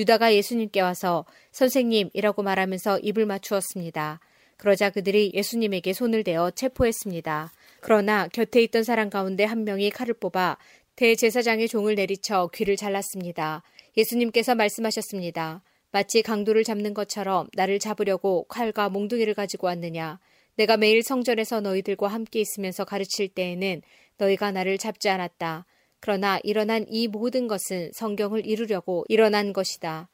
유다가 0.00 0.34
예수님께 0.34 0.80
와서 0.80 1.26
선생님이라고 1.52 2.42
말하면서 2.42 3.00
입을 3.00 3.26
맞추었습니다. 3.26 4.20
그러자 4.56 4.88
그들이 4.88 5.32
예수님에게 5.34 5.92
손을 5.92 6.24
대어 6.24 6.50
체포했습니다. 6.50 7.52
그러나 7.80 8.26
곁에 8.28 8.62
있던 8.62 8.82
사람 8.82 9.10
가운데 9.10 9.44
한 9.44 9.64
명이 9.64 9.90
칼을 9.90 10.14
뽑아 10.14 10.56
대제사장의 10.96 11.68
종을 11.68 11.96
내리쳐 11.96 12.50
귀를 12.54 12.76
잘랐습니다. 12.76 13.62
예수님께서 13.96 14.54
말씀하셨습니다. 14.54 15.62
마치 15.92 16.22
강도를 16.22 16.64
잡는 16.64 16.94
것처럼 16.94 17.48
나를 17.52 17.78
잡으려고 17.78 18.44
칼과 18.44 18.88
몽둥이를 18.88 19.34
가지고 19.34 19.66
왔느냐. 19.66 20.18
내가 20.56 20.78
매일 20.78 21.02
성전에서 21.02 21.60
너희들과 21.60 22.08
함께 22.08 22.40
있으면서 22.40 22.84
가르칠 22.84 23.28
때에는 23.28 23.82
너희가 24.16 24.50
나를 24.50 24.78
잡지 24.78 25.10
않았다. 25.10 25.66
그러나 26.00 26.40
일어난 26.42 26.86
이 26.88 27.08
모든 27.08 27.46
것은 27.46 27.90
성경을 27.92 28.46
이루려고 28.46 29.04
일어난 29.08 29.52
것이다. 29.52 30.08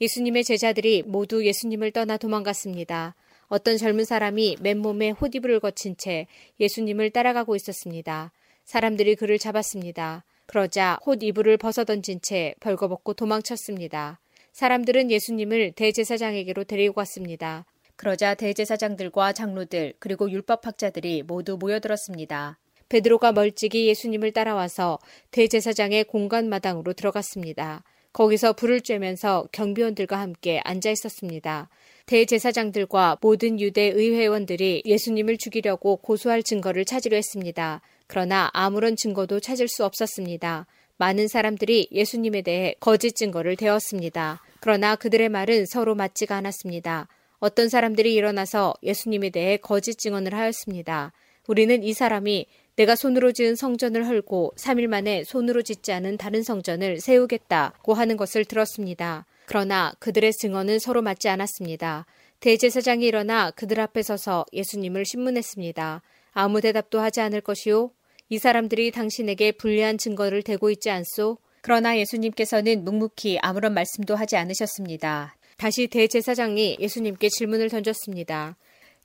예수님의 0.00 0.44
제자들이 0.44 1.02
모두 1.02 1.44
예수님을 1.44 1.90
떠나 1.90 2.16
도망갔습니다. 2.16 3.14
어떤 3.48 3.76
젊은 3.76 4.04
사람이 4.04 4.56
맨몸에 4.60 5.10
호디브를 5.10 5.60
거친 5.60 5.96
채 5.96 6.26
예수님을 6.58 7.10
따라가고 7.10 7.54
있었습니다. 7.56 8.32
사람들이 8.64 9.16
그를 9.16 9.38
잡았습니다. 9.38 10.24
그러자 10.46 10.98
헛 11.04 11.22
이불을 11.22 11.56
벗어던진 11.58 12.20
채 12.22 12.54
벌거벗고 12.60 13.14
도망쳤습니다. 13.14 14.20
사람들은 14.52 15.10
예수님을 15.10 15.72
대제사장에게로 15.72 16.64
데리고 16.64 16.94
갔습니다. 16.94 17.64
그러자 17.96 18.34
대제사장들과 18.34 19.32
장로들 19.32 19.94
그리고 19.98 20.30
율법학자들이 20.30 21.22
모두 21.22 21.56
모여들었습니다. 21.58 22.58
베드로가 22.92 23.32
멀찍이 23.32 23.86
예수님을 23.88 24.32
따라와서 24.32 24.98
대제사장의 25.30 26.04
공간 26.04 26.50
마당으로 26.50 26.92
들어갔습니다. 26.92 27.84
거기서 28.12 28.52
불을 28.52 28.80
쬐면서 28.80 29.50
경비원들과 29.50 30.20
함께 30.20 30.60
앉아 30.62 30.90
있었습니다. 30.90 31.70
대제사장들과 32.04 33.16
모든 33.22 33.58
유대 33.58 33.84
의회원들이 33.84 34.82
예수님을 34.84 35.38
죽이려고 35.38 35.96
고소할 35.96 36.42
증거를 36.42 36.84
찾으려 36.84 37.16
했습니다. 37.16 37.80
그러나 38.06 38.50
아무런 38.52 38.94
증거도 38.94 39.40
찾을 39.40 39.68
수 39.68 39.86
없었습니다. 39.86 40.66
많은 40.98 41.28
사람들이 41.28 41.88
예수님에 41.92 42.42
대해 42.42 42.74
거짓 42.78 43.16
증거를 43.16 43.56
대었습니다. 43.56 44.42
그러나 44.60 44.96
그들의 44.96 45.30
말은 45.30 45.64
서로 45.64 45.94
맞지가 45.94 46.36
않았습니다. 46.36 47.08
어떤 47.38 47.70
사람들이 47.70 48.12
일어나서 48.12 48.74
예수님에 48.82 49.30
대해 49.30 49.56
거짓 49.56 49.96
증언을 49.96 50.34
하였습니다. 50.34 51.12
우리는 51.48 51.82
이 51.82 51.92
사람이 51.92 52.46
내가 52.76 52.96
손으로 52.96 53.32
지은 53.32 53.54
성전을 53.54 54.06
헐고 54.06 54.54
3일 54.56 54.86
만에 54.86 55.24
손으로 55.24 55.62
짓지 55.62 55.92
않은 55.92 56.16
다른 56.16 56.42
성전을 56.42 57.00
세우겠다고 57.00 57.92
하는 57.94 58.16
것을 58.16 58.44
들었습니다. 58.44 59.26
그러나 59.44 59.92
그들의 59.98 60.32
증언은 60.32 60.78
서로 60.78 61.02
맞지 61.02 61.28
않았습니다. 61.28 62.06
대제사장이 62.40 63.04
일어나 63.04 63.50
그들 63.50 63.78
앞에 63.78 64.02
서서 64.02 64.46
예수님을 64.52 65.04
신문했습니다. 65.04 66.02
아무 66.32 66.60
대답도 66.60 67.00
하지 67.00 67.20
않을 67.20 67.42
것이요? 67.42 67.90
이 68.30 68.38
사람들이 68.38 68.90
당신에게 68.90 69.52
불리한 69.52 69.98
증거를 69.98 70.42
대고 70.42 70.70
있지 70.70 70.90
않소? 70.90 71.36
그러나 71.60 71.96
예수님께서는 71.98 72.84
묵묵히 72.84 73.38
아무런 73.42 73.74
말씀도 73.74 74.16
하지 74.16 74.36
않으셨습니다. 74.36 75.36
다시 75.58 75.86
대제사장이 75.86 76.78
예수님께 76.80 77.28
질문을 77.28 77.68
던졌습니다. 77.68 78.56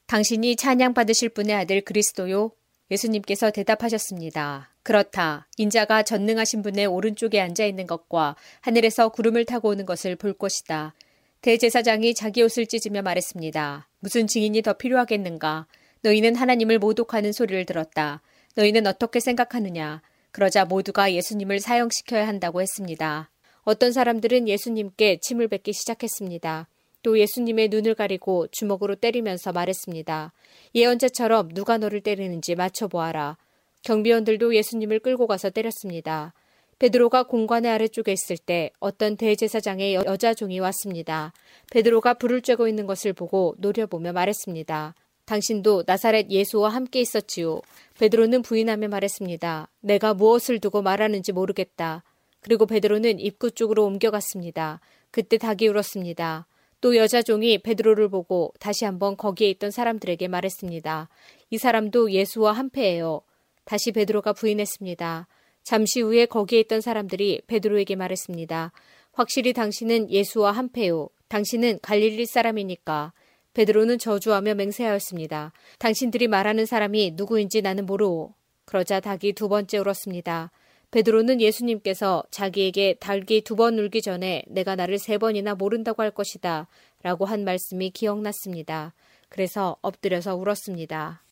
당신이 0.08 0.56
찬양 0.56 0.94
받으실 0.94 1.30
분의 1.30 1.54
아들 1.54 1.82
그리스도요? 1.82 2.52
예수님께서 2.92 3.52
대답하셨습니다. 3.52 4.70
그렇다. 4.84 5.48
인자가 5.58 6.04
전능하신 6.04 6.62
분의 6.62 6.86
오른쪽에 6.86 7.42
앉아 7.42 7.66
있는 7.66 7.86
것과 7.88 8.36
하늘에서 8.62 9.10
구름을 9.10 9.46
타고 9.46 9.70
오는 9.70 9.86
것을 9.86 10.16
볼 10.16 10.34
것이다. 10.34 10.94
대제사장이 11.42 12.14
자기 12.14 12.42
옷을 12.42 12.66
찢으며 12.66 13.02
말했습니다. 13.02 13.90
무슨 14.00 14.28
증인이 14.28 14.62
더 14.62 14.74
필요하겠는가? 14.74 15.68
너희는 16.02 16.36
하나님을 16.36 16.80
모독하는 16.80 17.32
소리를 17.32 17.66
들었다. 17.66 18.22
너희는 18.56 18.88
어떻게 18.88 19.20
생각하느냐? 19.20 20.02
그러자 20.32 20.66
모두가 20.66 21.14
예수님을 21.14 21.60
사형시켜야 21.60 22.28
한다고 22.28 22.62
했습니다. 22.62 23.30
어떤 23.64 23.92
사람들은 23.92 24.48
예수님께 24.48 25.20
침을 25.22 25.48
뱉기 25.48 25.74
시작했습니다. 25.74 26.68
또 27.08 27.18
예수님의 27.18 27.70
눈을 27.70 27.96
가리고 27.96 28.48
주먹으로 28.52 28.96
때리면서 28.96 29.54
말했습니다. 29.54 30.34
예언자처럼 30.76 31.54
누가 31.54 31.78
너를 31.78 32.02
때리는지 32.02 32.54
맞춰보아라. 32.56 33.38
경비원들도 33.84 34.54
예수님을 34.54 35.00
끌고 35.00 35.26
가서 35.26 35.50
때렸습니다. 35.50 36.34
베드로가 36.80 37.24
공관의 37.24 37.72
아래쪽에 37.72 38.12
있을 38.12 38.38
때 38.38 38.72
어떤 38.82 39.16
대제사장의 39.16 39.94
여자 39.94 40.34
종이 40.34 40.60
왔습니다. 40.60 41.32
베드로가 41.72 42.16
불을 42.16 42.42
쬐고 42.42 42.68
있는 42.68 42.86
것을 42.86 43.14
보고 43.14 43.56
노려보며 43.60 44.12
말했습니다. 44.12 44.94
당신도 45.24 45.86
나사렛 45.88 46.30
예수와 46.30 46.68
함께 46.68 47.00
있었지요. 47.00 47.62
베드로는 48.00 48.42
부인하며 48.42 48.90
말했습니다. 48.90 49.70
내가 49.80 50.14
무엇을 50.14 50.60
두고 50.60 50.82
말하는지 50.82 51.32
모르겠다. 51.32 52.04
그리고 52.42 52.66
베드로는 52.66 53.22
입구 53.22 53.52
쪽으로 53.52 53.86
옮겨갔습니다. 53.86 54.82
그때 55.10 55.38
닭이 55.38 55.70
울었습니다. 55.70 56.48
또 56.88 56.96
여자 56.96 57.22
종이 57.22 57.58
베드로를 57.58 58.08
보고 58.08 58.54
다시 58.62 58.86
한번 58.86 59.18
거기에 59.18 59.50
있던 59.50 59.72
사람들에게 59.72 60.30
말했습니다. 60.30 61.10
이 61.50 61.58
사람도 61.58 62.14
예수와 62.14 62.54
한패예요. 62.54 63.24
다시 63.66 63.92
베드로가 63.92 64.32
부인했습니다. 64.32 65.28
잠시 65.64 66.00
후에 66.00 66.28
거기에 66.28 66.62
있던 66.62 66.80
사람들이 66.80 67.42
베드로에게 67.46 67.98
말했습니다. 67.98 68.72
확실히 69.12 69.52
당신은 69.52 70.10
예수와 70.10 70.54
한패요. 70.54 71.10
당신은 71.28 71.80
갈릴리 71.82 72.26
사람이니까. 72.26 73.12
베드로는 73.54 73.98
저주하며 73.98 74.56
맹세하였습니다. 74.56 75.52
당신들이 75.80 76.30
말하는 76.30 76.66
사람이 76.66 77.16
누구인지 77.16 77.64
나는 77.64 77.86
모르오. 77.86 78.34
그러자 78.64 79.02
닭이 79.02 79.34
두 79.34 79.50
번째 79.50 79.80
울었습니다. 79.80 80.52
베드로는 80.92 81.42
예수님께서 81.42 82.24
자기에게 82.32 82.96
닭이 82.96 83.42
두번 83.42 83.78
울기 83.78 84.02
전에 84.02 84.44
내가 84.48 84.76
나를 84.76 85.00
세 85.00 85.18
번이나 85.18 85.56
모른다고 85.56 86.02
할 86.02 86.12
것이다. 86.12 86.68
라고 87.04 87.26
한 87.26 87.44
말씀이 87.44 87.90
기억났습니다. 87.90 88.94
그래서 89.30 89.78
엎드려서 89.82 90.36
울었습니다. 90.36 91.24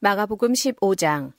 마가복음 0.00 0.52
15장 0.52 1.32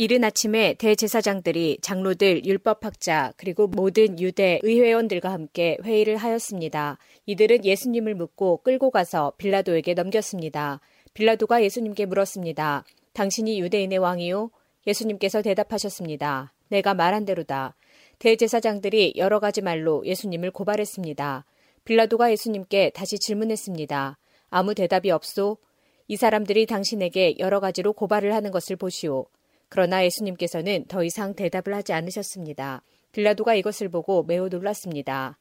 이른 0.00 0.22
아침에 0.22 0.74
대제사장들이 0.74 1.78
장로들, 1.82 2.44
율법학자, 2.44 3.32
그리고 3.36 3.66
모든 3.66 4.20
유대 4.20 4.60
의회원들과 4.62 5.32
함께 5.32 5.76
회의를 5.82 6.16
하였습니다. 6.16 6.98
이들은 7.26 7.64
예수님을 7.64 8.14
묻고 8.14 8.58
끌고 8.62 8.92
가서 8.92 9.32
빌라도에게 9.38 9.94
넘겼습니다. 9.94 10.80
빌라도가 11.14 11.64
예수님께 11.64 12.06
물었습니다. 12.06 12.84
당신이 13.12 13.60
유대인의 13.60 13.98
왕이요? 13.98 14.50
예수님께서 14.86 15.42
대답하셨습니다. 15.42 16.52
내가 16.68 16.94
말한 16.94 17.24
대로다. 17.24 17.74
대제사장들이 18.18 19.14
여러 19.16 19.38
가지 19.38 19.60
말로 19.60 20.04
예수님을 20.04 20.50
고발했습니다. 20.50 21.44
빌라도가 21.84 22.30
예수님께 22.30 22.90
다시 22.90 23.18
질문했습니다. 23.18 24.18
아무 24.50 24.74
대답이 24.74 25.10
없소? 25.10 25.58
이 26.08 26.16
사람들이 26.16 26.66
당신에게 26.66 27.36
여러 27.38 27.60
가지로 27.60 27.92
고발을 27.92 28.34
하는 28.34 28.50
것을 28.50 28.76
보시오. 28.76 29.26
그러나 29.68 30.04
예수님께서는 30.04 30.86
더 30.88 31.04
이상 31.04 31.34
대답을 31.34 31.74
하지 31.74 31.92
않으셨습니다. 31.92 32.82
빌라도가 33.12 33.54
이것을 33.54 33.88
보고 33.88 34.22
매우 34.22 34.48
놀랐습니다. 34.48 35.38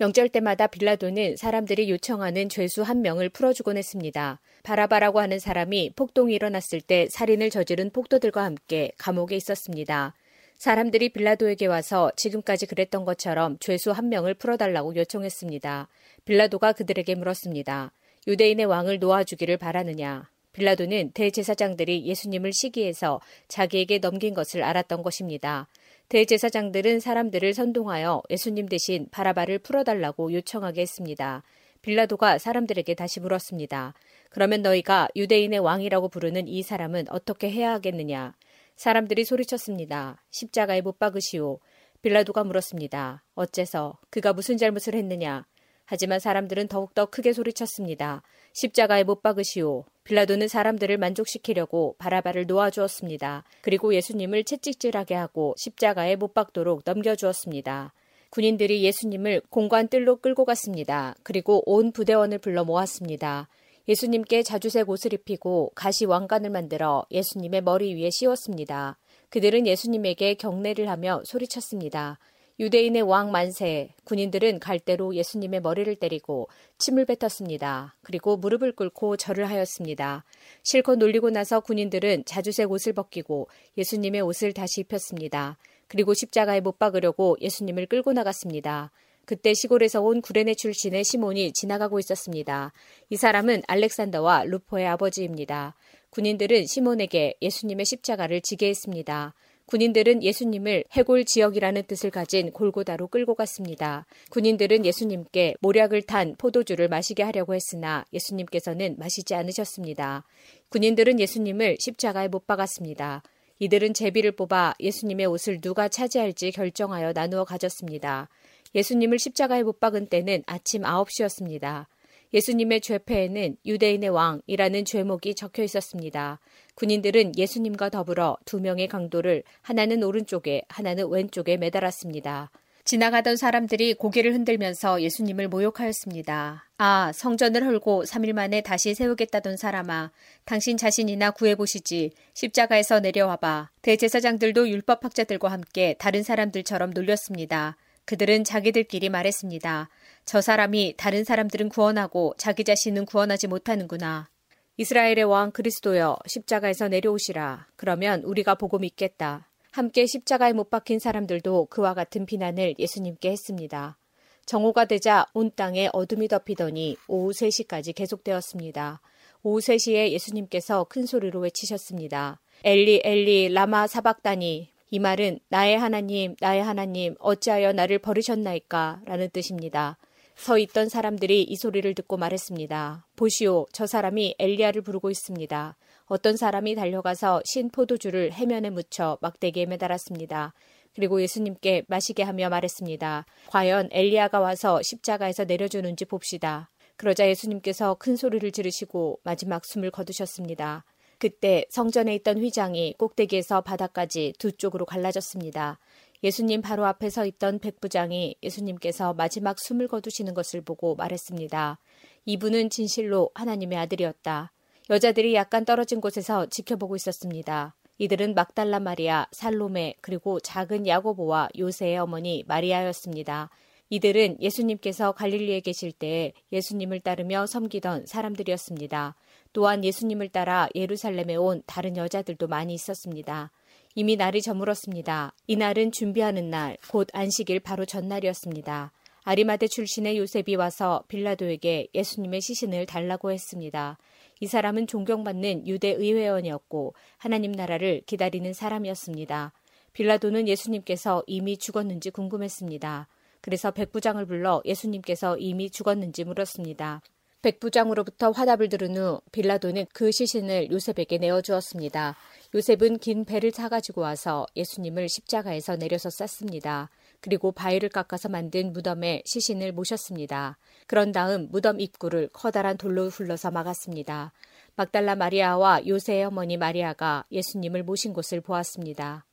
명절 0.00 0.28
때마다 0.28 0.68
빌라도는 0.68 1.36
사람들이 1.36 1.90
요청하는 1.90 2.48
죄수 2.48 2.82
한 2.82 3.02
명을 3.02 3.30
풀어주곤 3.30 3.76
했습니다. 3.76 4.40
바라바라고 4.62 5.18
하는 5.18 5.40
사람이 5.40 5.94
폭동이 5.96 6.34
일어났을 6.34 6.80
때 6.80 7.08
살인을 7.10 7.50
저지른 7.50 7.90
폭도들과 7.90 8.44
함께 8.44 8.92
감옥에 8.98 9.34
있었습니다. 9.34 10.14
사람들이 10.58 11.10
빌라도에게 11.10 11.66
와서 11.66 12.10
지금까지 12.16 12.66
그랬던 12.66 13.04
것처럼 13.04 13.58
죄수 13.60 13.92
한 13.92 14.08
명을 14.08 14.34
풀어달라고 14.34 14.96
요청했습니다. 14.96 15.86
빌라도가 16.24 16.72
그들에게 16.72 17.14
물었습니다. 17.14 17.92
유대인의 18.26 18.66
왕을 18.66 18.98
놓아주기를 18.98 19.56
바라느냐? 19.56 20.28
빌라도는 20.52 21.12
대제사장들이 21.12 22.04
예수님을 22.06 22.52
시기해서 22.52 23.20
자기에게 23.46 23.98
넘긴 23.98 24.34
것을 24.34 24.64
알았던 24.64 25.04
것입니다. 25.04 25.68
대제사장들은 26.08 26.98
사람들을 26.98 27.54
선동하여 27.54 28.22
예수님 28.28 28.66
대신 28.66 29.06
바라바를 29.12 29.60
풀어달라고 29.60 30.32
요청하게 30.32 30.80
했습니다. 30.80 31.44
빌라도가 31.82 32.38
사람들에게 32.38 32.94
다시 32.94 33.20
물었습니다. 33.20 33.94
그러면 34.28 34.62
너희가 34.62 35.06
유대인의 35.14 35.60
왕이라고 35.60 36.08
부르는 36.08 36.48
이 36.48 36.64
사람은 36.64 37.06
어떻게 37.10 37.48
해야 37.48 37.72
하겠느냐? 37.74 38.34
사람들이 38.78 39.24
소리쳤습니다. 39.24 40.22
십자가에 40.30 40.82
못 40.82 41.00
박으시오. 41.00 41.58
빌라도가 42.00 42.44
물었습니다. 42.44 43.24
어째서 43.34 43.98
그가 44.08 44.32
무슨 44.32 44.56
잘못을 44.56 44.94
했느냐? 44.94 45.46
하지만 45.84 46.20
사람들은 46.20 46.68
더욱더 46.68 47.06
크게 47.06 47.32
소리쳤습니다. 47.32 48.22
십자가에 48.52 49.02
못 49.02 49.20
박으시오. 49.20 49.84
빌라도는 50.04 50.46
사람들을 50.46 50.96
만족시키려고 50.96 51.96
바라바를 51.98 52.46
놓아주었습니다. 52.46 53.42
그리고 53.62 53.92
예수님을 53.96 54.44
채찍질하게 54.44 55.16
하고 55.16 55.56
십자가에 55.58 56.14
못 56.14 56.32
박도록 56.32 56.82
넘겨주었습니다. 56.84 57.92
군인들이 58.30 58.84
예수님을 58.84 59.42
공관 59.50 59.88
뜰로 59.88 60.18
끌고 60.18 60.44
갔습니다. 60.44 61.16
그리고 61.24 61.64
온 61.66 61.90
부대원을 61.90 62.38
불러 62.38 62.62
모았습니다. 62.62 63.48
예수님께 63.88 64.42
자주색 64.42 64.90
옷을 64.90 65.14
입히고 65.14 65.72
가시 65.74 66.04
왕관을 66.04 66.50
만들어 66.50 67.06
예수님의 67.10 67.62
머리 67.62 67.94
위에 67.94 68.10
씌웠습니다. 68.10 68.98
그들은 69.30 69.66
예수님에게 69.66 70.34
경례를 70.34 70.90
하며 70.90 71.22
소리쳤습니다. 71.24 72.18
유대인의 72.60 73.02
왕 73.02 73.30
만세, 73.30 73.94
군인들은 74.04 74.58
갈대로 74.58 75.14
예수님의 75.14 75.62
머리를 75.62 75.94
때리고 75.96 76.48
침을 76.76 77.06
뱉었습니다. 77.06 77.94
그리고 78.02 78.36
무릎을 78.36 78.72
꿇고 78.72 79.16
절을 79.16 79.48
하였습니다. 79.48 80.24
실컷 80.64 80.96
놀리고 80.96 81.30
나서 81.30 81.60
군인들은 81.60 82.24
자주색 82.26 82.70
옷을 82.70 82.92
벗기고 82.92 83.48
예수님의 83.78 84.20
옷을 84.20 84.52
다시 84.52 84.82
입혔습니다. 84.82 85.56
그리고 85.86 86.12
십자가에 86.12 86.60
못 86.60 86.78
박으려고 86.78 87.38
예수님을 87.40 87.86
끌고 87.86 88.12
나갔습니다. 88.12 88.90
그때 89.28 89.52
시골에서 89.52 90.00
온 90.00 90.22
구레네 90.22 90.54
출신의 90.54 91.04
시몬이 91.04 91.52
지나가고 91.52 91.98
있었습니다. 91.98 92.72
이 93.10 93.16
사람은 93.18 93.60
알렉산더와 93.68 94.44
루포의 94.44 94.86
아버지입니다. 94.86 95.74
군인들은 96.08 96.64
시몬에게 96.64 97.34
예수님의 97.42 97.84
십자가를 97.84 98.40
지게 98.40 98.70
했습니다. 98.70 99.34
군인들은 99.66 100.22
예수님을 100.22 100.84
해골 100.92 101.26
지역이라는 101.26 101.82
뜻을 101.82 102.10
가진 102.10 102.52
골고다로 102.52 103.08
끌고 103.08 103.34
갔습니다. 103.34 104.06
군인들은 104.30 104.86
예수님께 104.86 105.56
모략을 105.60 106.00
탄 106.00 106.34
포도주를 106.38 106.88
마시게 106.88 107.22
하려고 107.22 107.54
했으나 107.54 108.06
예수님께서는 108.14 108.96
마시지 108.98 109.34
않으셨습니다. 109.34 110.24
군인들은 110.70 111.20
예수님을 111.20 111.76
십자가에 111.80 112.28
못 112.28 112.46
박았습니다. 112.46 113.22
이들은 113.58 113.92
제비를 113.92 114.32
뽑아 114.32 114.74
예수님의 114.80 115.26
옷을 115.26 115.60
누가 115.60 115.88
차지할지 115.88 116.50
결정하여 116.52 117.12
나누어 117.12 117.44
가졌습니다. 117.44 118.30
예수님을 118.74 119.18
십자가에 119.18 119.62
못 119.62 119.80
박은 119.80 120.06
때는 120.06 120.42
아침 120.46 120.82
9시였습니다. 120.82 121.86
예수님의 122.34 122.82
죄패에는 122.82 123.56
유대인의 123.64 124.10
왕이라는 124.10 124.84
죄목이 124.84 125.34
적혀 125.34 125.62
있었습니다. 125.62 126.40
군인들은 126.74 127.38
예수님과 127.38 127.88
더불어 127.88 128.36
두 128.44 128.60
명의 128.60 128.86
강도를 128.86 129.42
하나는 129.62 130.02
오른쪽에 130.02 130.62
하나는 130.68 131.08
왼쪽에 131.08 131.56
매달았습니다. 131.56 132.50
지나가던 132.84 133.36
사람들이 133.36 133.92
고개를 133.94 134.32
흔들면서 134.32 135.02
예수님을 135.02 135.48
모욕하였습니다. 135.48 136.70
아, 136.78 137.12
성전을 137.14 137.66
헐고 137.66 138.04
3일 138.04 138.32
만에 138.32 138.62
다시 138.62 138.94
세우겠다던 138.94 139.58
사람아, 139.58 140.10
당신 140.46 140.78
자신이나 140.78 141.32
구해보시지. 141.32 142.12
십자가에서 142.32 143.00
내려와봐. 143.00 143.68
대제사장들도 143.82 144.70
율법학자들과 144.70 145.50
함께 145.50 145.96
다른 145.98 146.22
사람들처럼 146.22 146.92
놀렸습니다. 146.92 147.76
그들은 148.08 148.42
자기들끼리 148.42 149.10
말했습니다. 149.10 149.90
저 150.24 150.40
사람이 150.40 150.94
다른 150.96 151.24
사람들은 151.24 151.68
구원하고 151.68 152.32
자기 152.38 152.64
자신은 152.64 153.04
구원하지 153.04 153.48
못하는구나. 153.48 154.30
이스라엘의 154.78 155.24
왕 155.24 155.50
그리스도여 155.50 156.16
십자가에서 156.26 156.88
내려오시라. 156.88 157.66
그러면 157.76 158.22
우리가 158.22 158.54
보고 158.54 158.78
믿겠다. 158.78 159.50
함께 159.72 160.06
십자가에 160.06 160.54
못 160.54 160.70
박힌 160.70 160.98
사람들도 160.98 161.66
그와 161.66 161.92
같은 161.92 162.24
비난을 162.24 162.76
예수님께 162.78 163.30
했습니다. 163.30 163.98
정오가 164.46 164.86
되자 164.86 165.26
온 165.34 165.50
땅에 165.54 165.90
어둠이 165.92 166.28
덮이더니 166.28 166.96
오후 167.08 167.32
3시까지 167.32 167.94
계속되었습니다. 167.94 169.02
오후 169.42 169.58
3시에 169.58 170.12
예수님께서 170.12 170.84
큰 170.84 171.04
소리로 171.04 171.40
외치셨습니다. 171.40 172.40
엘리 172.64 173.02
엘리 173.04 173.50
라마 173.52 173.86
사박다니 173.86 174.72
이 174.90 174.98
말은 174.98 175.38
나의 175.48 175.78
하나님 175.78 176.34
나의 176.40 176.62
하나님 176.62 177.14
어찌하여 177.18 177.72
나를 177.72 177.98
버리셨나이까 177.98 179.02
라는 179.04 179.28
뜻입니다. 179.30 179.98
서 180.34 180.56
있던 180.56 180.88
사람들이 180.88 181.42
이 181.42 181.56
소리를 181.56 181.92
듣고 181.94 182.16
말했습니다. 182.16 183.06
보시오 183.16 183.66
저 183.72 183.86
사람이 183.86 184.36
엘리야를 184.38 184.82
부르고 184.82 185.10
있습니다. 185.10 185.76
어떤 186.06 186.36
사람이 186.36 186.74
달려가서 186.74 187.42
신 187.44 187.68
포도주를 187.70 188.32
해면에 188.32 188.70
묻혀 188.70 189.18
막대기에 189.20 189.66
매달았습니다. 189.66 190.54
그리고 190.94 191.20
예수님께 191.20 191.84
마시게 191.88 192.22
하며 192.22 192.48
말했습니다. 192.48 193.26
과연 193.48 193.88
엘리야가 193.92 194.40
와서 194.40 194.80
십자가에서 194.82 195.44
내려주는지 195.44 196.06
봅시다. 196.06 196.70
그러자 196.96 197.28
예수님께서 197.28 197.94
큰 197.94 198.16
소리를 198.16 198.50
지르시고 198.50 199.20
마지막 199.22 199.64
숨을 199.66 199.90
거두셨습니다. 199.90 200.84
그때 201.18 201.64
성전에 201.68 202.14
있던 202.16 202.38
휘장이 202.38 202.94
꼭대기에서 202.98 203.60
바닥까지 203.62 204.34
두 204.38 204.52
쪽으로 204.52 204.86
갈라졌습니다. 204.86 205.78
예수님 206.22 206.62
바로 206.62 206.84
앞에 206.86 207.10
서 207.10 207.24
있던 207.26 207.58
백부장이 207.58 208.36
예수님께서 208.42 209.14
마지막 209.14 209.58
숨을 209.58 209.88
거두시는 209.88 210.34
것을 210.34 210.60
보고 210.60 210.94
말했습니다. 210.96 211.78
이분은 212.24 212.70
진실로 212.70 213.30
하나님의 213.34 213.78
아들이었다. 213.78 214.52
여자들이 214.90 215.34
약간 215.34 215.64
떨어진 215.64 216.00
곳에서 216.00 216.46
지켜보고 216.46 216.96
있었습니다. 216.96 217.74
이들은 217.98 218.34
막달라 218.34 218.80
마리아, 218.80 219.26
살로메, 219.32 219.96
그리고 220.00 220.40
작은 220.40 220.86
야고보와 220.86 221.50
요새의 221.58 221.98
어머니 221.98 222.44
마리아였습니다. 222.46 223.50
이들은 223.90 224.38
예수님께서 224.40 225.12
갈릴리에 225.12 225.60
계실 225.60 225.92
때 225.92 226.32
예수님을 226.52 227.00
따르며 227.00 227.46
섬기던 227.46 228.06
사람들이었습니다. 228.06 229.16
또한 229.52 229.84
예수님을 229.84 230.28
따라 230.28 230.68
예루살렘에 230.74 231.36
온 231.36 231.62
다른 231.66 231.96
여자들도 231.96 232.46
많이 232.46 232.74
있었습니다. 232.74 233.50
이미 233.94 234.16
날이 234.16 234.42
저물었습니다. 234.42 235.34
이 235.46 235.56
날은 235.56 235.92
준비하는 235.92 236.50
날, 236.50 236.76
곧 236.90 237.08
안식일 237.12 237.60
바로 237.60 237.84
전날이었습니다. 237.84 238.92
아리마대 239.24 239.66
출신의 239.66 240.16
요셉이 240.18 240.54
와서 240.54 241.04
빌라도에게 241.08 241.88
예수님의 241.94 242.40
시신을 242.40 242.86
달라고 242.86 243.30
했습니다. 243.30 243.98
이 244.40 244.46
사람은 244.46 244.86
존경받는 244.86 245.66
유대 245.66 245.88
의회원이었고 245.88 246.94
하나님 247.18 247.52
나라를 247.52 248.02
기다리는 248.06 248.52
사람이었습니다. 248.52 249.52
빌라도는 249.92 250.48
예수님께서 250.48 251.24
이미 251.26 251.58
죽었는지 251.58 252.10
궁금했습니다. 252.10 253.08
그래서 253.40 253.70
백부장을 253.70 254.26
불러 254.26 254.62
예수님께서 254.64 255.36
이미 255.38 255.70
죽었는지 255.70 256.24
물었습니다. 256.24 257.02
백 257.40 257.60
부장으로부터 257.60 258.32
화답을 258.32 258.68
들은 258.68 258.96
후 258.96 259.20
빌라도는 259.30 259.86
그 259.92 260.10
시신을 260.10 260.72
요셉에게 260.72 261.18
내어주었습니다. 261.18 262.16
요셉은 262.54 262.98
긴 262.98 263.24
배를 263.24 263.52
사가지고 263.52 264.00
와서 264.00 264.44
예수님을 264.56 265.08
십자가에서 265.08 265.76
내려서 265.76 266.10
쌌습니다. 266.10 266.90
그리고 267.20 267.52
바위를 267.52 267.90
깎아서 267.90 268.28
만든 268.28 268.72
무덤에 268.72 269.22
시신을 269.24 269.72
모셨습니다. 269.72 270.58
그런 270.88 271.12
다음 271.12 271.48
무덤 271.50 271.78
입구를 271.78 272.28
커다란 272.32 272.76
돌로 272.76 273.08
훌러서 273.08 273.52
막았습니다. 273.52 274.32
막달라 274.74 275.14
마리아와 275.14 275.86
요새의 275.86 276.24
어머니 276.24 276.56
마리아가 276.56 277.24
예수님을 277.30 277.84
모신 277.84 278.12
곳을 278.12 278.40
보았습니다. 278.40 279.26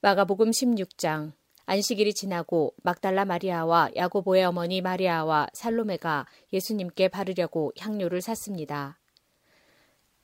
마가복음 0.00 0.50
16장 0.50 1.32
안식일이 1.66 2.14
지나고 2.14 2.74
막달라 2.82 3.24
마리아와 3.24 3.90
야고보의 3.96 4.44
어머니 4.44 4.80
마리아와 4.80 5.48
살로메가 5.52 6.26
예수님께 6.52 7.08
바르려고 7.08 7.72
향료를 7.78 8.20
샀습니다. 8.20 8.98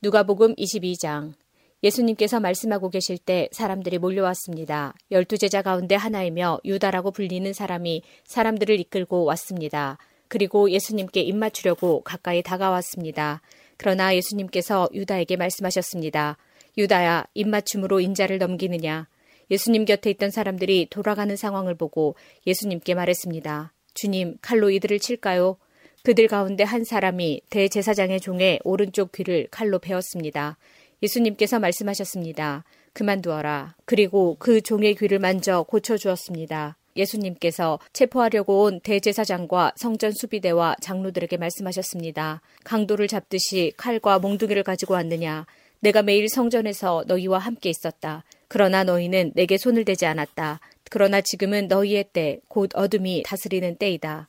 누가복음 0.03 0.55
22장 0.55 1.35
예수님께서 1.83 2.41
말씀하고 2.41 2.91
계실 2.91 3.19
때 3.19 3.49
사람들이 3.53 3.99
몰려왔습니다. 3.99 4.95
열두 5.11 5.39
제자 5.39 5.63
가운데 5.63 5.95
하나이며 5.95 6.61
유다라고 6.65 7.13
불리는 7.13 7.53
사람이 7.53 8.03
사람들을 8.25 8.79
이끌고 8.81 9.25
왔습니다. 9.25 9.99
그리고 10.27 10.71
예수님께 10.71 11.21
입맞추려고 11.23 12.03
가까이 12.03 12.43
다가왔습니다. 12.43 13.41
그러나 13.77 14.15
예수님께서 14.15 14.89
유다에게 14.93 15.37
말씀하셨습니다. 15.37 16.37
유다야, 16.77 17.27
입맞춤으로 17.35 18.01
인자를 18.01 18.39
넘기느냐? 18.39 19.09
예수님 19.51 19.85
곁에 19.85 20.11
있던 20.11 20.31
사람들이 20.31 20.89
돌아가는 20.91 21.35
상황을 21.35 21.75
보고 21.75 22.15
예수님께 22.47 22.95
말했습니다. 22.95 23.73
주님, 23.95 24.37
칼로 24.43 24.71
이들을 24.71 24.99
칠까요? 24.99 25.57
그들 26.03 26.29
가운데 26.29 26.65
한 26.65 26.85
사람이 26.85 27.43
대제사장의 27.51 28.21
종의 28.21 28.61
오른쪽 28.65 29.13
귀를 29.13 29.49
칼로 29.51 29.79
베었습니다. 29.79 30.57
예수님께서 31.03 31.59
말씀하셨습니다. 31.59 32.65
그만두어라. 32.93 33.75
그리고 33.85 34.37
그 34.39 34.61
종의 34.61 34.95
귀를 34.97 35.19
만져 35.19 35.63
고쳐주었습니다. 35.63 36.77
예수님께서 36.97 37.79
체포하려고 37.93 38.63
온 38.63 38.81
대제사장과 38.81 39.73
성전 39.77 40.13
수비대와 40.13 40.77
장로들에게 40.81 41.37
말씀하셨습니다. 41.37 42.41
강도를 42.65 43.07
잡듯이 43.07 43.73
칼과 43.77 44.19
몽둥이를 44.19 44.65
가지고 44.65 44.95
왔느냐? 44.95 45.47
내가 45.81 46.03
매일 46.03 46.29
성전에서 46.29 47.05
너희와 47.07 47.39
함께 47.39 47.71
있었다. 47.71 48.25
그러나 48.49 48.83
너희는 48.83 49.33
내게 49.35 49.59
손을 49.59 49.85
대지 49.85 50.07
않았다. 50.07 50.61
그러나 50.91 51.21
지금은 51.21 51.69
너희의 51.69 52.07
때, 52.13 52.41
곧 52.49 52.71
어둠이 52.75 53.23
다스리는 53.25 53.77
때이다. 53.77 54.27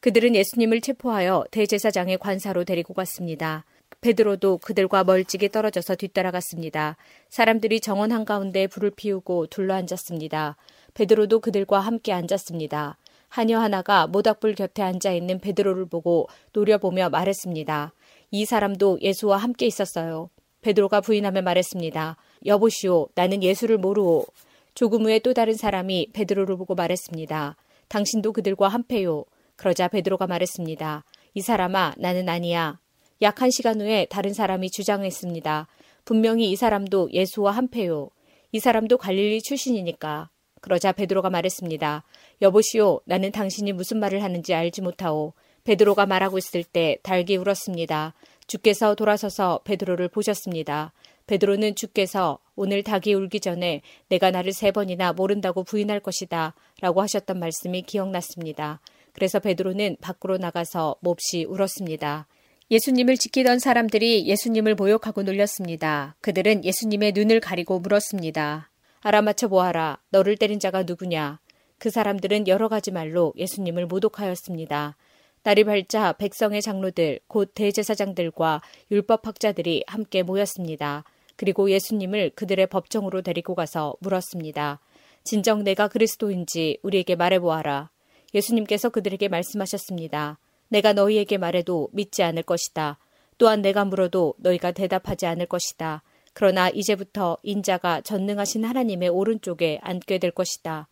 그들은 0.00 0.34
예수님을 0.34 0.80
체포하여 0.80 1.44
대제사장의 1.50 2.18
관사로 2.18 2.64
데리고 2.64 2.94
갔습니다. 2.94 3.64
베드로도 4.00 4.58
그들과 4.58 5.04
멀찍이 5.04 5.50
떨어져서 5.50 5.96
뒤따라갔습니다. 5.96 6.96
사람들이 7.28 7.80
정원 7.80 8.12
한가운데 8.12 8.66
불을 8.66 8.92
피우고 8.96 9.48
둘러앉았습니다. 9.48 10.56
베드로도 10.94 11.40
그들과 11.40 11.80
함께 11.80 12.14
앉았습니다. 12.14 12.96
하녀 13.28 13.60
하나가 13.60 14.06
모닥불 14.06 14.54
곁에 14.54 14.82
앉아 14.82 15.12
있는 15.12 15.38
베드로를 15.38 15.86
보고 15.86 16.28
노려보며 16.54 17.10
말했습니다. 17.10 17.92
이 18.30 18.44
사람도 18.46 19.00
예수와 19.02 19.36
함께 19.36 19.66
있었어요. 19.66 20.30
베드로가 20.62 21.02
부인하며 21.02 21.42
말했습니다. 21.42 22.16
여보시오, 22.46 23.08
나는 23.14 23.42
예수를 23.42 23.78
모르오. 23.78 24.26
조금 24.74 25.04
후에 25.04 25.18
또 25.18 25.34
다른 25.34 25.54
사람이 25.54 26.10
베드로를 26.12 26.56
보고 26.56 26.74
말했습니다. 26.74 27.56
당신도 27.88 28.32
그들과 28.32 28.68
한패요. 28.68 29.24
그러자 29.56 29.88
베드로가 29.88 30.26
말했습니다. 30.26 31.04
이 31.34 31.40
사람아, 31.40 31.94
나는 31.98 32.28
아니야. 32.28 32.78
약 33.22 33.42
한 33.42 33.50
시간 33.50 33.80
후에 33.80 34.06
다른 34.06 34.32
사람이 34.32 34.70
주장했습니다. 34.70 35.66
분명히 36.04 36.50
이 36.50 36.56
사람도 36.56 37.10
예수와 37.12 37.52
한패요. 37.52 38.08
이 38.52 38.60
사람도 38.60 38.96
갈릴리 38.96 39.42
출신이니까. 39.42 40.30
그러자 40.62 40.92
베드로가 40.92 41.30
말했습니다. 41.30 42.04
여보시오, 42.42 43.00
나는 43.04 43.32
당신이 43.32 43.72
무슨 43.72 43.98
말을 43.98 44.22
하는지 44.22 44.54
알지 44.54 44.82
못하오. 44.82 45.34
베드로가 45.64 46.06
말하고 46.06 46.38
있을 46.38 46.64
때 46.64 46.98
달기 47.02 47.36
울었습니다. 47.36 48.14
주께서 48.46 48.94
돌아서서 48.94 49.60
베드로를 49.64 50.08
보셨습니다. 50.08 50.92
베드로는 51.30 51.76
주께서 51.76 52.40
오늘 52.56 52.82
닭이 52.82 53.14
울기 53.14 53.38
전에 53.38 53.82
내가 54.08 54.32
나를 54.32 54.52
세 54.52 54.72
번이나 54.72 55.12
모른다고 55.12 55.62
부인할 55.62 56.00
것이다 56.00 56.54
라고 56.80 57.02
하셨던 57.02 57.38
말씀이 57.38 57.82
기억났습니다. 57.82 58.80
그래서 59.12 59.38
베드로는 59.38 59.98
밖으로 60.00 60.38
나가서 60.38 60.96
몹시 61.00 61.44
울었습니다. 61.44 62.26
예수님을 62.72 63.16
지키던 63.16 63.60
사람들이 63.60 64.26
예수님을 64.26 64.74
모욕하고 64.74 65.22
놀렸습니다. 65.22 66.16
그들은 66.20 66.64
예수님의 66.64 67.12
눈을 67.12 67.38
가리고 67.38 67.78
물었습니다. 67.78 68.70
알아맞혀 69.00 69.46
보아라. 69.46 69.98
너를 70.10 70.36
때린 70.36 70.58
자가 70.58 70.82
누구냐? 70.82 71.38
그 71.78 71.90
사람들은 71.90 72.48
여러 72.48 72.68
가지 72.68 72.90
말로 72.90 73.32
예수님을 73.36 73.86
모독하였습니다. 73.86 74.96
날이 75.44 75.64
밝자 75.64 76.12
백성의 76.14 76.60
장로들, 76.60 77.20
곧 77.28 77.52
대제사장들과 77.54 78.62
율법학자들이 78.90 79.84
함께 79.86 80.22
모였습니다. 80.22 81.04
그리고 81.40 81.70
예수님을 81.70 82.32
그들의 82.34 82.66
법정으로 82.66 83.22
데리고 83.22 83.54
가서 83.54 83.94
물었습니다. 84.00 84.78
진정 85.24 85.64
내가 85.64 85.88
그리스도인지 85.88 86.76
우리에게 86.82 87.16
말해보아라. 87.16 87.88
예수님께서 88.34 88.90
그들에게 88.90 89.26
말씀하셨습니다. 89.28 90.38
내가 90.68 90.92
너희에게 90.92 91.38
말해도 91.38 91.88
믿지 91.92 92.22
않을 92.22 92.42
것이다. 92.42 92.98
또한 93.38 93.62
내가 93.62 93.86
물어도 93.86 94.34
너희가 94.36 94.72
대답하지 94.72 95.24
않을 95.24 95.46
것이다. 95.46 96.02
그러나 96.34 96.68
이제부터 96.68 97.38
인자가 97.42 98.02
전능하신 98.02 98.66
하나님의 98.66 99.08
오른쪽에 99.08 99.78
앉게 99.80 100.18
될 100.18 100.32
것이다. 100.32 100.88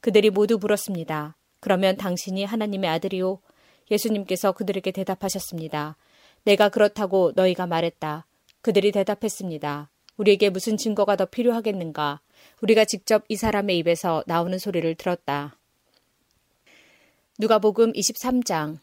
그들이 0.00 0.30
모두 0.30 0.56
물었습니다. 0.56 1.36
그러면 1.60 1.98
당신이 1.98 2.44
하나님의 2.44 2.88
아들이요? 2.88 3.38
예수님께서 3.90 4.52
그들에게 4.52 4.92
대답하셨습니다. 4.92 5.98
내가 6.44 6.70
그렇다고 6.70 7.32
너희가 7.36 7.66
말했다. 7.66 8.24
그들이 8.62 8.92
대답했습니다. 8.92 9.90
우리에게 10.16 10.50
무슨 10.50 10.76
증거가 10.76 11.16
더 11.16 11.24
필요하겠는가? 11.24 12.20
우리가 12.62 12.84
직접 12.84 13.24
이 13.28 13.36
사람의 13.36 13.78
입에서 13.78 14.22
나오는 14.26 14.58
소리를 14.58 14.94
들었다. 14.96 15.56
누가복음 17.38 17.92
23장 17.92 18.78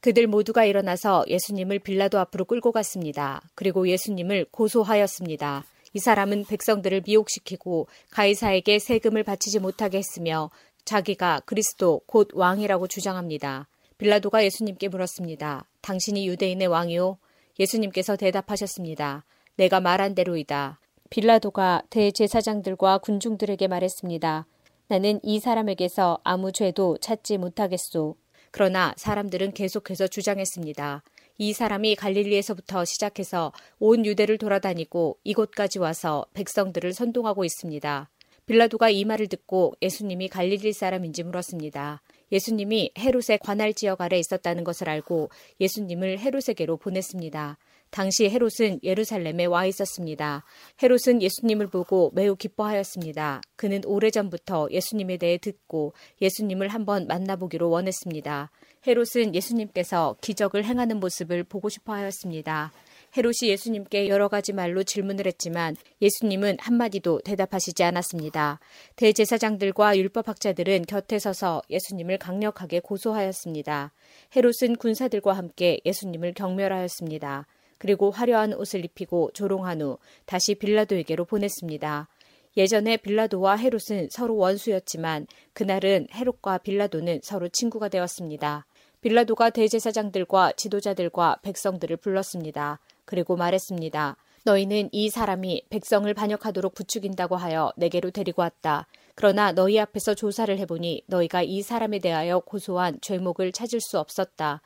그들 0.00 0.26
모두가 0.26 0.64
일어나서 0.64 1.24
예수님을 1.28 1.78
빌라도 1.78 2.18
앞으로 2.18 2.44
끌고 2.44 2.72
갔습니다. 2.72 3.42
그리고 3.54 3.86
예수님을 3.88 4.46
고소하였습니다. 4.50 5.64
이 5.92 5.98
사람은 5.98 6.46
백성들을 6.46 7.02
미혹시키고 7.06 7.86
가이사에게 8.10 8.78
세금을 8.78 9.24
바치지 9.24 9.58
못하게 9.58 9.98
했으며 9.98 10.50
자기가 10.84 11.40
그리스도 11.44 12.00
곧 12.06 12.30
왕이라고 12.32 12.86
주장합니다. 12.86 13.68
빌라도가 13.98 14.42
예수님께 14.44 14.88
물었습니다. 14.88 15.66
당신이 15.82 16.26
유대인의 16.28 16.68
왕이요? 16.68 17.18
예수님께서 17.60 18.16
대답하셨습니다. 18.16 19.24
내가 19.56 19.80
말한 19.80 20.14
대로이다. 20.14 20.80
빌라도가 21.10 21.82
대제사장들과 21.90 22.98
군중들에게 22.98 23.68
말했습니다. 23.68 24.46
나는 24.88 25.20
이 25.22 25.38
사람에게서 25.38 26.18
아무 26.24 26.52
죄도 26.52 26.96
찾지 26.98 27.36
못하겠소. 27.36 28.16
그러나 28.50 28.94
사람들은 28.96 29.52
계속해서 29.52 30.08
주장했습니다. 30.08 31.02
이 31.38 31.52
사람이 31.52 31.96
갈릴리에서부터 31.96 32.84
시작해서 32.84 33.52
온 33.78 34.04
유대를 34.04 34.38
돌아다니고 34.38 35.18
이곳까지 35.22 35.78
와서 35.78 36.26
백성들을 36.32 36.92
선동하고 36.92 37.44
있습니다. 37.44 38.10
빌라도가 38.46 38.90
이 38.90 39.04
말을 39.04 39.28
듣고 39.28 39.74
예수님이 39.80 40.28
갈릴리 40.28 40.72
사람인지 40.72 41.22
물었습니다. 41.22 42.02
예수님이 42.32 42.92
헤롯의 42.98 43.38
관할 43.40 43.74
지역 43.74 44.00
아래 44.00 44.18
있었다는 44.18 44.64
것을 44.64 44.88
알고 44.88 45.30
예수님을 45.60 46.18
헤롯에게로 46.18 46.76
보냈습니다. 46.76 47.58
당시 47.90 48.30
헤롯은 48.30 48.80
예루살렘에 48.84 49.46
와 49.46 49.66
있었습니다. 49.66 50.44
헤롯은 50.80 51.22
예수님을 51.22 51.66
보고 51.66 52.12
매우 52.14 52.36
기뻐하였습니다. 52.36 53.42
그는 53.56 53.80
오래전부터 53.84 54.68
예수님에 54.70 55.16
대해 55.16 55.38
듣고 55.38 55.92
예수님을 56.22 56.68
한번 56.68 57.06
만나보기로 57.08 57.68
원했습니다. 57.68 58.50
헤롯은 58.86 59.34
예수님께서 59.34 60.16
기적을 60.20 60.64
행하는 60.64 61.00
모습을 61.00 61.44
보고 61.44 61.68
싶어 61.68 61.92
하였습니다. 61.94 62.72
헤롯이 63.16 63.50
예수님께 63.50 64.08
여러 64.08 64.28
가지 64.28 64.52
말로 64.52 64.84
질문을 64.84 65.26
했지만 65.26 65.76
예수님은 66.00 66.58
한마디도 66.60 67.22
대답하시지 67.24 67.82
않았습니다. 67.82 68.60
대제사장들과 68.96 69.96
율법학자들은 69.96 70.82
곁에 70.82 71.18
서서 71.18 71.62
예수님을 71.70 72.18
강력하게 72.18 72.80
고소하였습니다. 72.80 73.92
헤롯은 74.36 74.76
군사들과 74.76 75.32
함께 75.32 75.80
예수님을 75.84 76.34
경멸하였습니다. 76.34 77.46
그리고 77.78 78.10
화려한 78.10 78.54
옷을 78.54 78.84
입히고 78.84 79.30
조롱한 79.32 79.80
후 79.80 79.98
다시 80.26 80.54
빌라도에게로 80.54 81.24
보냈습니다. 81.24 82.08
예전에 82.56 82.96
빌라도와 82.96 83.56
헤롯은 83.56 84.08
서로 84.10 84.36
원수였지만 84.36 85.26
그날은 85.52 86.08
헤롯과 86.14 86.58
빌라도는 86.58 87.20
서로 87.22 87.48
친구가 87.48 87.88
되었습니다. 87.88 88.66
빌라도가 89.00 89.50
대제사장들과 89.50 90.52
지도자들과 90.56 91.38
백성들을 91.42 91.96
불렀습니다. 91.96 92.80
그리고 93.10 93.34
말했습니다. 93.34 94.16
너희는 94.44 94.88
이 94.92 95.10
사람이 95.10 95.64
백성을 95.68 96.14
반역하도록 96.14 96.72
부추긴다고 96.74 97.34
하여 97.34 97.72
내게로 97.76 98.12
데리고 98.12 98.42
왔다. 98.42 98.86
그러나 99.16 99.50
너희 99.50 99.80
앞에서 99.80 100.14
조사를 100.14 100.56
해보니 100.60 101.02
너희가 101.08 101.42
이 101.42 101.60
사람에 101.60 101.98
대하여 101.98 102.38
고소한 102.38 102.98
죄목을 103.02 103.50
찾을 103.50 103.80
수 103.80 103.98
없었다. 103.98 104.62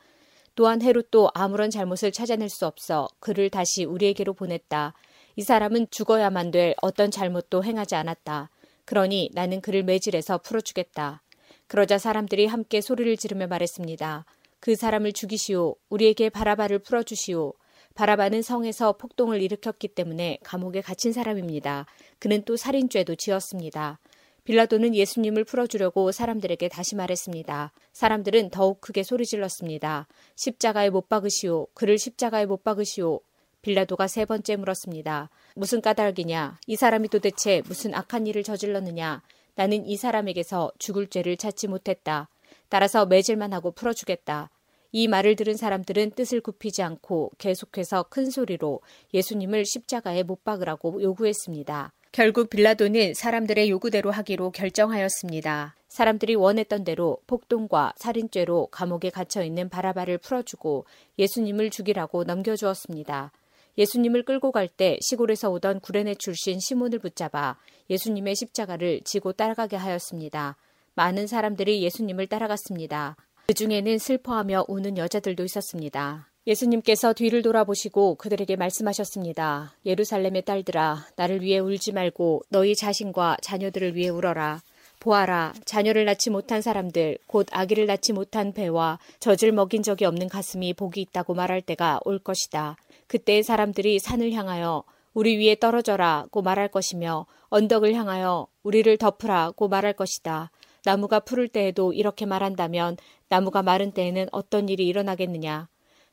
또한 0.53 0.83
헤롯도 0.83 1.31
아무런 1.33 1.71
잘못을 1.71 2.11
찾아낼 2.11 2.49
수 2.49 2.67
없어 2.67 3.07
그를 3.19 3.49
다시 3.49 3.83
우리에게로 3.83 4.33
보냈다. 4.33 4.93
이 5.37 5.41
사람은 5.41 5.87
죽어야만 5.89 6.51
될 6.51 6.75
어떤 6.83 7.09
잘못도 7.09 7.63
행하지 7.63 7.95
않았다. 7.95 8.51
그러니 8.85 9.31
나는 9.33 9.59
그를 9.59 9.81
매질해서 9.81 10.37
풀어주겠다. 10.37 11.23
그러자 11.65 11.97
사람들이 11.97 12.45
함께 12.45 12.79
소리를 12.79 13.17
지르며 13.17 13.47
말했습니다. 13.47 14.23
그 14.59 14.75
사람을 14.75 15.13
죽이시오. 15.13 15.77
우리에게 15.89 16.29
바라바를 16.29 16.77
풀어주시오. 16.79 17.53
바라바는 17.95 18.41
성에서 18.41 18.93
폭동을 18.93 19.41
일으켰기 19.41 19.87
때문에 19.87 20.37
감옥에 20.43 20.81
갇힌 20.81 21.13
사람입니다. 21.13 21.85
그는 22.19 22.43
또 22.43 22.57
살인죄도 22.57 23.15
지었습니다. 23.15 23.99
빌라도는 24.43 24.93
예수님을 24.93 25.43
풀어주려고 25.45 26.11
사람들에게 26.11 26.67
다시 26.69 26.95
말했습니다. 26.95 27.71
사람들은 27.93 28.51
더욱 28.51 28.79
크게 28.81 29.01
소리 29.01 29.25
질렀습니다. 29.25 30.07
십자가에 30.35 30.91
못 30.91 31.09
박으시오. 31.09 31.67
그를 31.73 31.97
십자가에 31.97 32.45
못 32.45 32.63
박으시오. 32.63 33.21
빌라도가 33.63 34.07
세 34.07 34.25
번째 34.25 34.57
물었습니다. 34.57 35.31
무슨 35.55 35.81
까닭이냐? 35.81 36.59
이 36.67 36.75
사람이 36.75 37.07
도대체 37.07 37.63
무슨 37.65 37.95
악한 37.95 38.27
일을 38.27 38.43
저질렀느냐? 38.43 39.23
나는 39.55 39.85
이 39.87 39.97
사람에게서 39.97 40.71
죽을 40.77 41.07
죄를 41.07 41.37
찾지 41.37 41.67
못했다. 41.67 42.29
따라서 42.69 43.05
매질만 43.05 43.53
하고 43.53 43.71
풀어주겠다. 43.71 44.51
이 44.97 45.09
말을 45.09 45.35
들은 45.35 45.57
사람들은 45.57 46.11
뜻을 46.11 46.39
굽히지 46.39 46.81
않고 46.81 47.31
계속해서 47.37 48.03
큰 48.03 48.29
소리로 48.29 48.79
예수님을 49.13 49.65
십자가에 49.65 50.23
못 50.23 50.45
박으라고 50.45 51.01
요구했습니다. 51.01 51.91
결국 52.13 52.49
빌라도는 52.49 53.13
사람들의 53.13 53.69
요구대로 53.71 54.09
하기로 54.11 54.51
결정하였습니다. 54.51 55.75
사람들이 55.89 56.35
원했던 56.35 56.85
대로 56.85 57.17
폭동과 57.27 57.91
살인죄로 57.97 58.67
감옥에 58.67 59.09
갇혀 59.09 59.43
있는 59.43 59.67
바라바를 59.67 60.19
풀어주고 60.19 60.85
예수님을 61.19 61.71
죽이라고 61.71 62.23
넘겨주었습니다. 62.23 63.33
예수님을 63.77 64.23
끌고 64.23 64.53
갈 64.53 64.69
때 64.69 64.97
시골에서 65.01 65.51
오던 65.51 65.81
구레네 65.81 66.15
출신 66.15 66.57
시몬을 66.61 66.99
붙잡아 66.99 67.57
예수님의 67.89 68.37
십자가를 68.37 69.01
지고 69.03 69.33
따라가게 69.33 69.75
하였습니다. 69.75 70.55
많은 70.93 71.27
사람들이 71.27 71.83
예수님을 71.83 72.27
따라갔습니다. 72.27 73.17
그 73.47 73.53
중에는 73.53 73.99
슬퍼하며 73.99 74.65
우는 74.67 74.97
여자들도 74.97 75.43
있었습니다. 75.43 76.31
예수님께서 76.47 77.13
뒤를 77.13 77.43
돌아보시고 77.43 78.15
그들에게 78.15 78.55
말씀하셨습니다. 78.55 79.75
예루살렘의 79.85 80.43
딸들아, 80.45 81.05
나를 81.15 81.41
위해 81.41 81.59
울지 81.59 81.91
말고 81.91 82.41
너희 82.49 82.75
자신과 82.75 83.37
자녀들을 83.41 83.95
위해 83.95 84.09
울어라. 84.09 84.61
보아라, 84.99 85.53
자녀를 85.65 86.05
낳지 86.05 86.31
못한 86.31 86.63
사람들, 86.63 87.19
곧 87.27 87.45
아기를 87.51 87.85
낳지 87.85 88.13
못한 88.13 88.51
배와 88.51 88.97
젖을 89.19 89.51
먹인 89.51 89.83
적이 89.83 90.05
없는 90.05 90.27
가슴이 90.27 90.73
복이 90.73 90.99
있다고 91.01 91.35
말할 91.35 91.61
때가 91.61 91.99
올 92.05 92.17
것이다. 92.17 92.77
그때 93.05 93.43
사람들이 93.43 93.99
산을 93.99 94.31
향하여 94.31 94.83
우리 95.13 95.37
위에 95.37 95.55
떨어져라고 95.55 96.41
말할 96.41 96.69
것이며 96.69 97.27
언덕을 97.49 97.93
향하여 97.93 98.47
우리를 98.63 98.97
덮으라고 98.97 99.67
말할 99.67 99.93
것이다. 99.93 100.49
나무가 100.85 101.19
푸를 101.19 101.47
때에도 101.47 101.93
이렇게 101.93 102.25
말한다면 102.25 102.97
나무가 103.27 103.63
마른 103.63 103.91
때에는 103.91 104.27
어떤 104.31 104.69
일이 104.69 104.87
일어나겠느냐? 104.87 105.67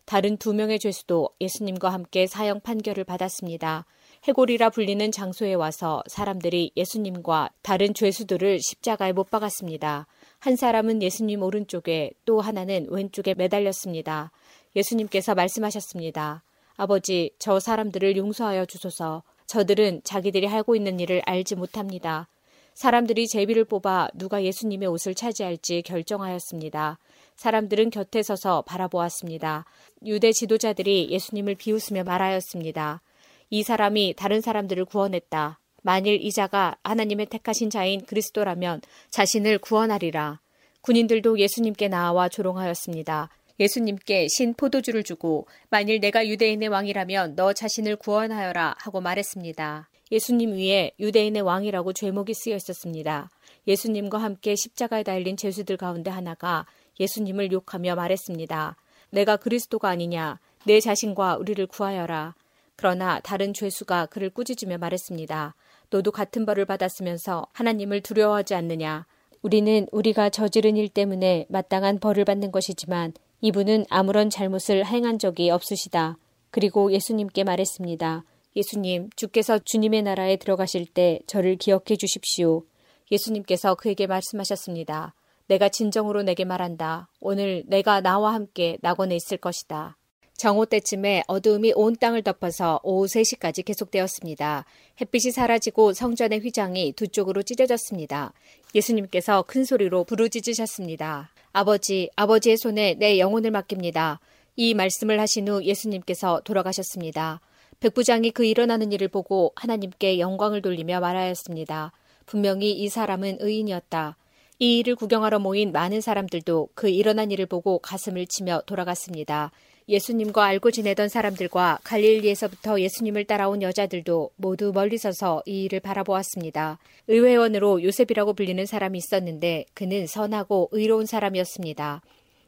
다른 0.06 0.36
두 0.36 0.54
명의 0.54 0.78
죄수도 0.78 1.28
예수님과 1.40 1.90
함께 1.90 2.26
사형 2.26 2.60
판결을 2.60 3.04
받았습니다. 3.04 3.84
해골이라 4.24 4.70
불리는 4.70 5.12
장소에 5.12 5.54
와서 5.54 6.02
사람들이 6.06 6.72
예수님과 6.76 7.50
다른 7.62 7.92
죄수들을 7.92 8.60
십자가에 8.60 9.12
못 9.12 9.30
박았습니다. 9.30 10.06
한 10.38 10.56
사람은 10.56 11.02
예수님 11.02 11.42
오른쪽에 11.42 12.12
또 12.24 12.40
하나는 12.40 12.86
왼쪽에 12.88 13.34
매달렸습니다. 13.34 14.32
예수님께서 14.74 15.34
말씀하셨습니다. 15.34 16.42
아버지, 16.76 17.30
저 17.38 17.60
사람들을 17.60 18.16
용서하여 18.16 18.64
주소서. 18.64 19.22
저들은 19.46 20.00
자기들이 20.02 20.46
하고 20.46 20.74
있는 20.74 20.98
일을 20.98 21.20
알지 21.26 21.56
못합니다. 21.56 22.28
사람들이 22.74 23.28
제비를 23.28 23.64
뽑아 23.64 24.08
누가 24.14 24.42
예수님의 24.42 24.88
옷을 24.88 25.14
차지할지 25.14 25.82
결정하였습니다. 25.82 26.98
사람들은 27.36 27.90
곁에 27.90 28.22
서서 28.22 28.62
바라보았습니다. 28.62 29.64
유대 30.06 30.32
지도자들이 30.32 31.08
예수님을 31.10 31.54
비웃으며 31.56 32.04
말하였습니다. 32.04 33.02
이 33.50 33.62
사람이 33.62 34.14
다른 34.16 34.40
사람들을 34.40 34.84
구원했다. 34.86 35.58
만일 35.82 36.22
이자가 36.22 36.76
하나님의 36.84 37.26
택하신 37.26 37.70
자인 37.70 38.04
그리스도라면 38.06 38.80
자신을 39.10 39.58
구원하리라. 39.58 40.40
군인들도 40.80 41.38
예수님께 41.38 41.88
나와 41.88 42.28
조롱하였습니다. 42.28 43.28
예수님께 43.60 44.26
신 44.28 44.54
포도주를 44.54 45.04
주고 45.04 45.46
만일 45.70 46.00
내가 46.00 46.26
유대인의 46.26 46.68
왕이라면 46.68 47.36
너 47.36 47.52
자신을 47.52 47.96
구원하여라 47.96 48.76
하고 48.78 49.00
말했습니다. 49.00 49.88
예수님 50.12 50.52
위에 50.52 50.92
유대인의 51.00 51.40
왕이라고 51.40 51.94
죄목이 51.94 52.34
쓰여 52.34 52.54
있었습니다. 52.56 53.30
예수님과 53.66 54.18
함께 54.18 54.54
십자가에 54.54 55.02
달린 55.02 55.38
죄수들 55.38 55.78
가운데 55.78 56.10
하나가 56.10 56.66
예수님을 57.00 57.50
욕하며 57.50 57.94
말했습니다. 57.94 58.76
내가 59.10 59.36
그리스도가 59.38 59.88
아니냐? 59.88 60.38
내 60.66 60.80
자신과 60.80 61.38
우리를 61.38 61.66
구하여라. 61.66 62.34
그러나 62.76 63.20
다른 63.20 63.54
죄수가 63.54 64.06
그를 64.06 64.28
꾸짖으며 64.28 64.76
말했습니다. 64.76 65.54
너도 65.88 66.10
같은 66.10 66.44
벌을 66.44 66.66
받았으면서 66.66 67.46
하나님을 67.52 68.02
두려워하지 68.02 68.54
않느냐? 68.54 69.06
우리는 69.40 69.86
우리가 69.92 70.28
저지른 70.28 70.76
일 70.76 70.88
때문에 70.88 71.46
마땅한 71.48 72.00
벌을 72.00 72.24
받는 72.24 72.52
것이지만 72.52 73.14
이분은 73.40 73.86
아무런 73.88 74.30
잘못을 74.30 74.84
행한 74.84 75.18
적이 75.18 75.50
없으시다. 75.50 76.18
그리고 76.50 76.92
예수님께 76.92 77.44
말했습니다. 77.44 78.24
예수님, 78.56 79.10
주께서 79.16 79.58
주님의 79.58 80.02
나라에 80.02 80.36
들어가실 80.36 80.86
때 80.86 81.20
저를 81.26 81.56
기억해 81.56 81.96
주십시오. 81.98 82.64
예수님께서 83.10 83.74
그에게 83.74 84.06
말씀하셨습니다. 84.06 85.14
내가 85.46 85.68
진정으로 85.68 86.22
내게 86.22 86.44
말한다. 86.44 87.08
오늘 87.20 87.64
내가 87.66 88.00
나와 88.00 88.34
함께 88.34 88.78
낙원에 88.80 89.16
있을 89.16 89.36
것이다. 89.36 89.96
정오 90.42 90.66
때쯤에 90.66 91.22
어두움이 91.28 91.72
온 91.76 91.94
땅을 91.94 92.22
덮어서 92.22 92.80
오후 92.82 93.06
3시까지 93.06 93.64
계속되었습니다. 93.64 94.64
햇빛이 95.00 95.30
사라지고 95.30 95.92
성전의 95.92 96.40
휘장이 96.40 96.92
두 96.92 97.06
쪽으로 97.06 97.42
찢어졌습니다. 97.42 98.32
예수님께서 98.74 99.44
큰 99.46 99.64
소리로 99.64 100.04
부르짖으셨습니다. 100.04 101.30
아버지, 101.52 102.10
아버지의 102.16 102.56
손에 102.56 102.94
내 102.94 103.18
영혼을 103.18 103.50
맡깁니다. 103.52 104.18
이 104.56 104.74
말씀을 104.74 105.20
하신 105.20 105.48
후 105.48 105.62
예수님께서 105.64 106.40
돌아가셨습니다. 106.44 107.40
백 107.82 107.94
부장이 107.94 108.30
그 108.30 108.44
일어나는 108.44 108.92
일을 108.92 109.08
보고 109.08 109.52
하나님께 109.56 110.20
영광을 110.20 110.62
돌리며 110.62 111.00
말하였습니다. 111.00 111.90
분명히 112.26 112.70
이 112.70 112.88
사람은 112.88 113.38
의인이었다. 113.40 114.16
이 114.60 114.78
일을 114.78 114.94
구경하러 114.94 115.40
모인 115.40 115.72
많은 115.72 116.00
사람들도 116.00 116.68
그 116.76 116.88
일어난 116.88 117.32
일을 117.32 117.46
보고 117.46 117.80
가슴을 117.80 118.26
치며 118.28 118.62
돌아갔습니다. 118.66 119.50
예수님과 119.88 120.44
알고 120.44 120.70
지내던 120.70 121.08
사람들과 121.08 121.80
갈릴리에서부터 121.82 122.80
예수님을 122.80 123.24
따라온 123.24 123.62
여자들도 123.62 124.30
모두 124.36 124.70
멀리 124.72 124.96
서서 124.96 125.42
이 125.44 125.64
일을 125.64 125.80
바라보았습니다. 125.80 126.78
의회원으로 127.08 127.82
요셉이라고 127.82 128.34
불리는 128.34 128.64
사람이 128.64 128.96
있었는데 128.96 129.64
그는 129.74 130.06
선하고 130.06 130.68
의로운 130.70 131.06
사람이었습니다. 131.06 132.00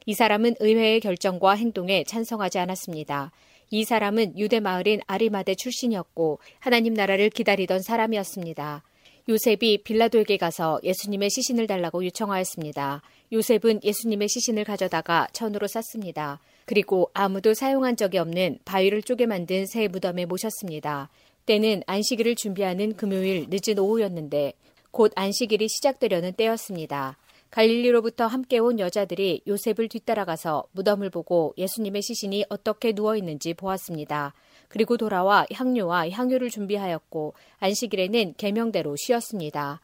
이 0.07 0.15
사람은 0.15 0.55
의회의 0.61 1.01
결정과 1.01 1.55
행동에 1.57 2.05
찬성하지 2.05 2.61
않았습니다. 2.61 3.33
이 3.75 3.83
사람은 3.83 4.39
유대 4.39 4.61
마을인 4.61 5.01
아리마대 5.09 5.57
출신이었고 5.57 6.39
하나님 6.61 6.95
나라를 6.95 7.29
기다리던 7.29 7.83
사람이었습니다. 7.83 8.85
요셉이 9.29 9.83
빌라도에게 9.83 10.37
가서 10.37 10.79
예수님의 10.85 11.29
시신을 11.29 11.67
달라고 11.67 12.05
요청하였습니다. 12.05 13.03
요셉은 13.33 13.81
예수님의 13.83 14.29
시신을 14.29 14.63
가져다가 14.63 15.27
천으로 15.33 15.67
쌌습니다. 15.67 16.39
그리고 16.67 17.11
아무도 17.15 17.53
사용한 17.53 17.97
적이 17.97 18.19
없는 18.19 18.61
바위를 18.65 19.03
쪼개 19.03 19.27
만든 19.27 19.67
새 19.67 19.89
무덤에 19.89 20.25
모셨습니다. 20.25 21.09
때는 21.45 21.83
안식일을 21.89 22.37
준비하는 22.37 22.95
금요일 22.95 23.49
늦은 23.51 23.81
오후였는데 23.81 24.53
곧 24.93 25.11
안식일이 25.17 25.69
시작되려는 25.69 26.35
때였습니다. 26.35 27.17
갈릴리로부터 27.55 28.27
함께 28.27 28.59
온 28.59 28.81
여자들이 28.81 29.43
요셉을 29.47 29.89
뒤따라가서 29.89 30.65
무덤을 30.73 31.09
보고 31.11 31.55
예수님의 31.57 32.03
시신이 32.03 32.47
어떻게 32.49 32.93
누워 32.93 33.17
있는지 33.17 33.55
보았습니다. 33.55 34.35
그리고 34.67 34.97
돌아와 34.97 35.47
향료와 35.53 36.11
향유를 36.11 36.51
준비하였고 36.51 37.35
안식일에는 37.61 38.35
계명대로 38.37 38.97
쉬었습니다. 38.97 39.81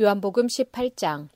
요한복음 0.00 0.48
18장 0.48 1.28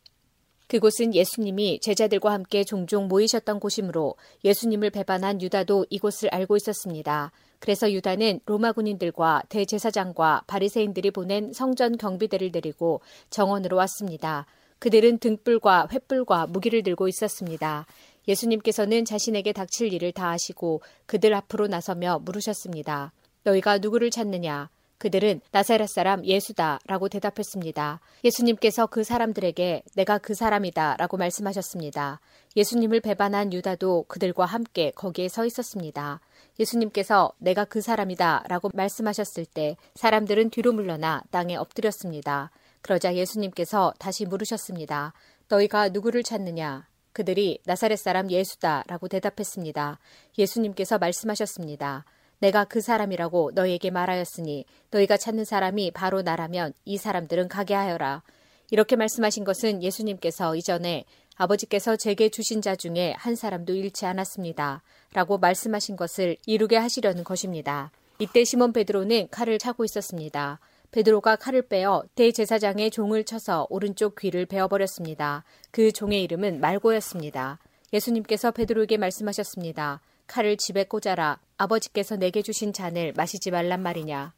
그곳은 0.66 1.14
예수님이 1.14 1.78
제자들과 1.78 2.32
함께 2.32 2.64
종종 2.64 3.06
모이셨던 3.06 3.60
곳이므로 3.60 4.16
예수님을 4.44 4.90
배반한 4.90 5.40
유다도 5.40 5.86
이곳을 5.88 6.30
알고 6.32 6.56
있었습니다. 6.56 7.30
그래서 7.60 7.92
유다는 7.92 8.40
로마 8.46 8.72
군인들과 8.72 9.44
대제사장과 9.50 10.42
바리새인들이 10.48 11.12
보낸 11.12 11.52
성전 11.52 11.96
경비대를 11.96 12.50
데리고 12.50 13.02
정원으로 13.30 13.76
왔습니다. 13.76 14.46
그들은 14.84 15.16
등불과 15.16 15.88
횃불과 15.90 16.50
무기를 16.50 16.82
들고 16.82 17.08
있었습니다. 17.08 17.86
예수님께서는 18.28 19.06
자신에게 19.06 19.54
닥칠 19.54 19.94
일을 19.94 20.12
다 20.12 20.28
하시고 20.28 20.82
그들 21.06 21.32
앞으로 21.32 21.68
나서며 21.68 22.18
물으셨습니다. 22.18 23.10
너희가 23.44 23.78
누구를 23.78 24.10
찾느냐? 24.10 24.68
그들은 24.98 25.40
나사렛 25.52 25.88
사람 25.88 26.22
예수다 26.26 26.80
라고 26.86 27.08
대답했습니다. 27.08 28.00
예수님께서 28.24 28.86
그 28.86 29.04
사람들에게 29.04 29.84
내가 29.94 30.18
그 30.18 30.34
사람이다 30.34 30.96
라고 30.98 31.16
말씀하셨습니다. 31.16 32.20
예수님을 32.54 33.00
배반한 33.00 33.54
유다도 33.54 34.04
그들과 34.06 34.44
함께 34.44 34.90
거기에 34.90 35.28
서 35.28 35.46
있었습니다. 35.46 36.20
예수님께서 36.60 37.32
내가 37.38 37.64
그 37.64 37.80
사람이다 37.80 38.44
라고 38.48 38.68
말씀하셨을 38.74 39.46
때 39.46 39.78
사람들은 39.94 40.50
뒤로 40.50 40.72
물러나 40.72 41.22
땅에 41.30 41.56
엎드렸습니다. 41.56 42.50
그러자 42.84 43.14
예수님께서 43.14 43.94
다시 43.98 44.26
물으셨습니다. 44.26 45.14
너희가 45.48 45.88
누구를 45.88 46.22
찾느냐? 46.22 46.86
그들이 47.14 47.60
나사렛 47.64 47.98
사람 47.98 48.30
예수다 48.30 48.84
라고 48.86 49.08
대답했습니다. 49.08 49.98
예수님께서 50.36 50.98
말씀하셨습니다. 50.98 52.04
내가 52.40 52.64
그 52.64 52.82
사람이라고 52.82 53.52
너희에게 53.54 53.90
말하였으니 53.90 54.66
너희가 54.90 55.16
찾는 55.16 55.46
사람이 55.46 55.92
바로 55.92 56.20
나라면 56.20 56.74
이 56.84 56.98
사람들은 56.98 57.48
가게 57.48 57.72
하여라. 57.72 58.22
이렇게 58.70 58.96
말씀하신 58.96 59.44
것은 59.44 59.82
예수님께서 59.82 60.54
이전에 60.54 61.06
아버지께서 61.36 61.96
제게 61.96 62.28
주신 62.28 62.60
자 62.60 62.76
중에 62.76 63.14
한 63.16 63.34
사람도 63.34 63.72
잃지 63.72 64.04
않았습니다. 64.04 64.82
라고 65.14 65.38
말씀하신 65.38 65.96
것을 65.96 66.36
이루게 66.44 66.76
하시려는 66.76 67.24
것입니다. 67.24 67.92
이때 68.18 68.44
시몬 68.44 68.74
베드로는 68.74 69.28
칼을 69.30 69.58
차고 69.58 69.86
있었습니다. 69.86 70.60
베드로가 70.94 71.34
칼을 71.34 71.62
빼어 71.62 72.04
대제사장의 72.14 72.92
종을 72.92 73.24
쳐서 73.24 73.66
오른쪽 73.68 74.14
귀를 74.14 74.46
베어버렸습니다. 74.46 75.42
그 75.72 75.90
종의 75.90 76.22
이름은 76.22 76.60
말고였습니다. 76.60 77.58
예수님께서 77.92 78.52
베드로에게 78.52 78.96
말씀하셨습니다. 78.98 80.00
칼을 80.28 80.56
집에 80.56 80.84
꽂아라. 80.84 81.40
아버지께서 81.56 82.14
내게 82.14 82.42
주신 82.42 82.72
잔을 82.72 83.12
마시지 83.16 83.50
말란 83.50 83.82
말이냐. 83.82 84.34